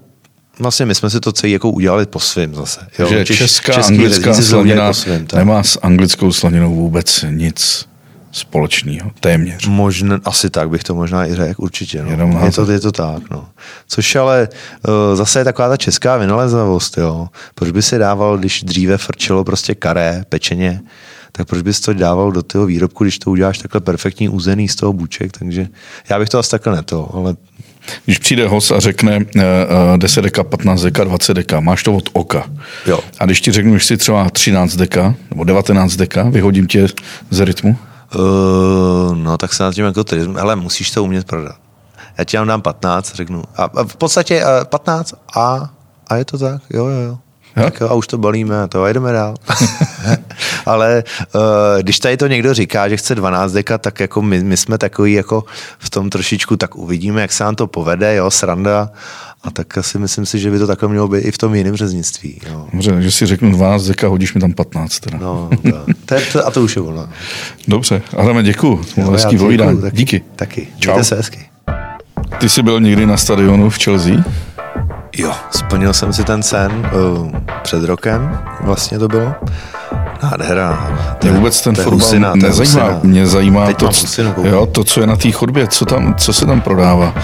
Vlastně 0.59 0.87
my 0.87 0.95
jsme 0.95 1.11
si 1.11 1.21
to 1.21 1.33
celý 1.33 1.53
jako 1.53 1.71
udělali 1.71 2.07
po 2.07 2.21
svým 2.21 2.55
zase. 2.55 2.81
Jo? 2.99 3.09
Že 3.09 3.25
Češ, 3.25 3.39
česká 3.39 3.75
anglická 3.75 4.35
slanina 4.35 4.93
svým, 4.93 5.27
nemá 5.35 5.63
s 5.63 5.79
anglickou 5.83 6.33
slaninou 6.33 6.75
vůbec 6.75 7.25
nic 7.31 7.89
společného, 8.33 9.11
téměř. 9.21 9.67
Možná, 9.67 10.21
asi 10.25 10.51
tak 10.51 10.71
bych 10.71 10.85
to 10.85 10.95
možná 10.95 11.27
i 11.27 11.35
řekl, 11.35 11.63
určitě. 11.63 12.03
No. 12.03 12.11
Jenom 12.11 12.41
je, 12.45 12.53
to, 12.53 12.71
je 12.71 12.81
to 12.81 12.93
tak, 12.93 13.31
no. 13.31 13.49
Což 13.89 14.17
ale 14.17 14.49
uh, 14.89 15.17
zase 15.17 15.41
je 15.41 15.45
taková 15.45 15.69
ta 15.69 15.77
česká 15.77 16.17
vynalezavost, 16.17 16.99
jo. 16.99 17.29
Proč 17.55 17.71
by 17.71 17.83
se 17.83 17.99
dával, 17.99 18.39
když 18.39 18.63
dříve 18.63 18.99
frčelo 18.99 19.45
prostě 19.45 19.75
karé, 19.75 20.25
pečeně, 20.29 20.81
tak 21.33 21.49
proč 21.49 21.63
bys 21.63 21.81
to 21.81 21.93
dával 21.93 22.33
do 22.33 22.43
toho 22.43 22.67
výrobku, 22.67 23.05
když 23.05 23.19
to 23.19 23.31
uděláš 23.31 23.59
takhle 23.59 23.81
perfektní 23.81 24.29
uzený 24.29 24.69
z 24.69 24.77
toho 24.77 24.93
buček, 24.93 25.39
takže 25.39 25.67
já 26.09 26.19
bych 26.19 26.29
to 26.29 26.39
asi 26.39 26.51
takhle 26.51 26.77
neto, 26.77 27.11
ale 27.15 27.37
když 28.05 28.19
přijde 28.19 28.49
host 28.49 28.73
a 28.73 28.81
řekne 28.81 29.19
uh, 29.19 29.43
10 29.97 30.23
deka, 30.23 30.45
15 30.45 30.81
deka, 30.81 31.05
20 31.05 31.35
deka, 31.35 31.61
máš 31.61 31.83
to 31.83 31.95
od 31.95 32.09
oka. 32.13 32.45
Jo. 32.87 33.01
A 33.19 33.25
když 33.25 33.41
ti 33.41 33.53
řeknu, 33.53 33.79
že 33.79 33.85
si 33.85 33.97
třeba 33.97 34.31
13 34.31 34.77
deka 34.77 35.15
nebo 35.31 35.45
19 35.45 35.97
deka, 35.97 36.23
vyhodím 36.23 36.67
tě 36.67 36.87
z 37.31 37.41
rytmu? 37.41 37.77
Uh, 38.15 39.17
no 39.17 39.39
tak 39.39 39.55
se 39.55 39.63
nad 39.63 39.75
tím 39.75 39.85
jako 39.85 40.05
ty, 40.05 40.21
ale 40.41 40.57
musíš 40.57 40.91
to 40.91 41.05
umět 41.05 41.27
prodat. 41.27 41.57
Já 42.19 42.25
ti 42.25 42.37
dám 42.37 42.63
15, 42.63 43.15
řeknu. 43.15 43.43
A, 43.57 43.63
a 43.63 43.85
v 43.85 43.97
podstatě 43.97 44.45
uh, 44.45 44.65
15 44.65 45.15
a, 45.37 45.71
a 46.09 46.17
je 46.17 46.25
to 46.25 46.39
tak, 46.39 46.63
jo, 46.71 46.87
jo, 46.87 47.01
jo. 47.01 47.19
Tak 47.55 47.81
jo, 47.81 47.89
a 47.89 47.95
už 47.95 48.07
to 48.07 48.19
balíme 48.19 48.63
a 48.63 48.67
to 48.67 48.83
a 48.83 48.89
jdeme 48.89 49.13
dál. 49.13 49.35
Ale 50.69 51.05
uh, 51.35 51.41
když 51.81 51.99
tady 51.99 52.17
to 52.17 52.27
někdo 52.27 52.55
říká, 52.55 52.89
že 52.89 52.97
chce 52.97 53.15
12 53.15 53.53
deka, 53.53 53.79
tak 53.79 54.01
jako 54.01 54.23
my, 54.23 54.45
my 54.45 54.57
jsme 54.57 54.79
takový 54.79 55.13
jako 55.13 55.45
v 55.79 55.91
tom 55.91 56.11
trošičku, 56.11 56.57
tak 56.57 56.77
uvidíme, 56.77 57.21
jak 57.23 57.33
se 57.33 57.45
nám 57.45 57.55
to 57.55 57.67
povede, 57.67 58.15
jo, 58.15 58.31
sranda. 58.31 58.91
A 59.45 59.51
tak 59.51 59.79
asi 59.79 59.99
myslím 59.99 60.27
si, 60.27 60.39
že 60.39 60.51
by 60.51 60.59
to 60.59 60.67
takhle 60.67 60.89
mělo 60.89 61.09
být 61.09 61.21
i 61.21 61.31
v 61.31 61.39
tom 61.39 61.55
jiném 61.55 61.77
řeznictví. 61.77 62.41
Jo. 62.51 62.67
Dobře, 62.73 63.03
že 63.03 63.11
si 63.11 63.27
řeknu 63.27 63.53
12 63.53 63.85
deka, 63.85 64.09
hodíš 64.09 64.35
mi 64.35 64.41
tam 64.41 64.53
15 64.53 65.01
teda. 65.01 65.19
No, 65.21 65.51
to, 65.63 65.95
to, 66.05 66.15
to, 66.33 66.47
a 66.47 66.51
to 66.51 66.63
už 66.63 66.77
je 66.77 66.83
ono. 66.83 67.09
Dobře, 67.69 68.03
Adame, 68.17 68.43
děkuju. 68.43 68.85
To 68.95 69.11
hezký 69.11 69.39
povídání. 69.39 69.81
Díky. 69.93 70.23
Taky. 70.37 70.69
Čau. 70.79 70.91
Mějte 70.91 71.05
se 71.05 71.17
hezky. 71.17 71.47
Ty 72.39 72.49
jsi 72.49 72.63
byl 72.63 72.81
někdy 72.81 73.07
na 73.07 73.17
stadionu 73.17 73.71
v 73.71 73.79
Chelsea? 73.79 74.25
Jo, 75.17 75.35
splnil 75.51 75.93
jsem 75.93 76.13
si 76.13 76.25
ten 76.25 76.43
sen 76.43 76.91
uh, 76.95 77.31
před 77.63 77.85
rokem, 77.85 78.39
vlastně 78.61 78.99
to 78.99 79.09
bylo. 79.09 79.35
Nádhera. 80.23 80.99
Mě 81.23 81.33
vůbec 81.33 81.61
ten 81.61 81.75
fotbal 81.75 82.37
nezajímá. 82.37 83.01
Mě 83.03 83.27
zajímá 83.27 83.73
to, 83.73 83.91
jo, 84.43 84.67
to, 84.67 84.85
co 84.85 85.01
je 85.01 85.07
na 85.07 85.17
té 85.17 85.31
chodbě, 85.31 85.67
co, 85.67 85.85
tam, 85.85 86.15
co 86.15 86.33
se 86.33 86.47
tam 86.47 86.61
prodává. 86.61 87.15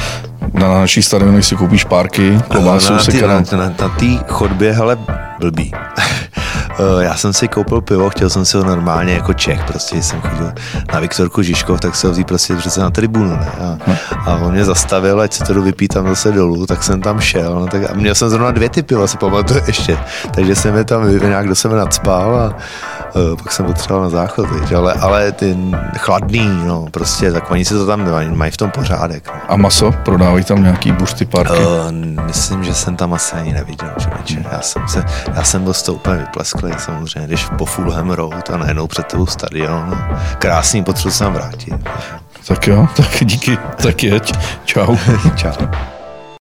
Na 0.53 0.69
naší 0.69 1.03
stadionech 1.03 1.45
si 1.45 1.57
koupíš 1.57 1.85
párky, 1.85 2.41
klobásu, 2.49 2.93
na, 2.93 3.27
na, 3.27 3.27
na, 3.27 3.45
na, 3.53 3.75
na 3.81 3.89
té 3.89 4.19
chodbě, 4.29 4.73
hele, 4.73 4.99
blbý. 5.39 5.73
Eh, 6.79 7.05
já 7.05 7.15
jsem 7.15 7.33
si 7.33 7.49
koupil 7.49 7.81
pivo, 7.81 8.11
chtěl 8.11 8.31
jsem 8.31 8.45
si 8.45 8.57
ho 8.57 8.65
normálně 8.65 9.13
jako 9.13 9.33
Čech, 9.33 9.65
prostě 9.65 10.03
jsem 10.03 10.21
chodil 10.21 10.53
na 10.93 11.01
Viktorku 11.01 11.43
Žižkov, 11.43 11.81
tak 11.81 11.95
se 11.97 12.07
ho 12.07 12.13
vzít 12.13 12.27
prostě 12.27 12.57
přece 12.57 12.81
na 12.81 12.91
tribunu, 12.91 13.31
ne? 13.31 13.53
A, 13.61 13.79
a 14.17 14.37
on 14.37 14.53
mě 14.53 14.65
zastavil, 14.65 15.21
ať 15.21 15.33
se 15.33 15.45
to 15.45 15.63
vypít 15.63 15.95
tam 15.95 16.09
zase 16.09 16.33
dolů, 16.33 16.67
tak 16.67 16.83
jsem 16.83 17.01
tam 17.01 17.21
šel, 17.21 17.55
no, 17.55 17.67
tak, 17.67 17.91
a 17.91 17.95
měl 17.95 18.15
jsem 18.15 18.29
zrovna 18.31 18.51
dvě 18.51 18.69
ty 18.69 18.83
piva, 18.83 19.07
si 19.07 19.19
pamatuju 19.19 19.61
ještě, 19.67 19.99
takže 20.35 20.55
jsem 20.55 20.77
je 20.77 20.85
tam 20.85 21.19
nějak 21.19 21.49
do 21.49 21.55
sebe 21.55 21.77
nadspal 21.77 22.37
a 22.37 22.57
uh, 23.15 23.37
pak 23.37 23.53
jsem 23.53 23.67
potřeboval 23.67 24.03
na 24.03 24.11
záchod, 24.11 24.51
víš, 24.51 24.73
ale, 24.73 24.93
ale 24.93 25.33
ty 25.33 25.57
chladný, 25.99 26.63
no, 26.67 26.87
prostě, 26.91 27.33
tak 27.33 27.51
oni 27.51 27.65
si 27.65 27.75
to 27.75 27.87
tam 27.87 28.09
mají 28.37 28.51
v 28.51 28.57
tom 28.57 28.71
pořádek. 28.71 29.27
No. 29.27 29.41
A 29.49 29.57
maso? 29.57 29.93
Prodávají 30.35 30.45
tam 30.45 30.63
nějaký 30.63 30.93
bušty 30.93 31.25
parky? 31.25 31.53
Uh, 31.53 31.93
myslím, 32.27 32.65
že 32.65 32.75
jsem 32.75 32.97
tam 32.97 33.15
asi 33.15 33.37
ani 33.37 33.53
neviděl, 33.53 33.91
člověče. 33.99 34.45
Já 34.53 34.61
jsem, 34.61 34.89
se, 34.89 35.05
já 35.35 35.45
jsem 35.45 35.65
byl 35.65 35.73
z 35.75 35.83
toho 35.83 35.97
úplně 35.97 36.17
vyplesklý, 36.17 36.73
samozřejmě, 36.79 37.27
když 37.27 37.47
po 37.59 37.65
Fulham 37.65 38.11
Road 38.11 38.51
a 38.51 38.57
najednou 38.57 38.87
před 38.87 39.07
tebou 39.07 39.27
stadion. 39.27 39.99
Krásný, 40.39 40.85
potřebuji 40.85 41.11
se 41.11 41.19
tam 41.19 41.33
vrátit. 41.33 41.75
Tak 42.49 42.67
jo, 42.67 42.89
tak 42.97 43.25
díky, 43.25 43.59
tak 43.83 44.03
jeď. 44.03 44.33
Čau. 44.65 44.97
Čau. 45.37 45.67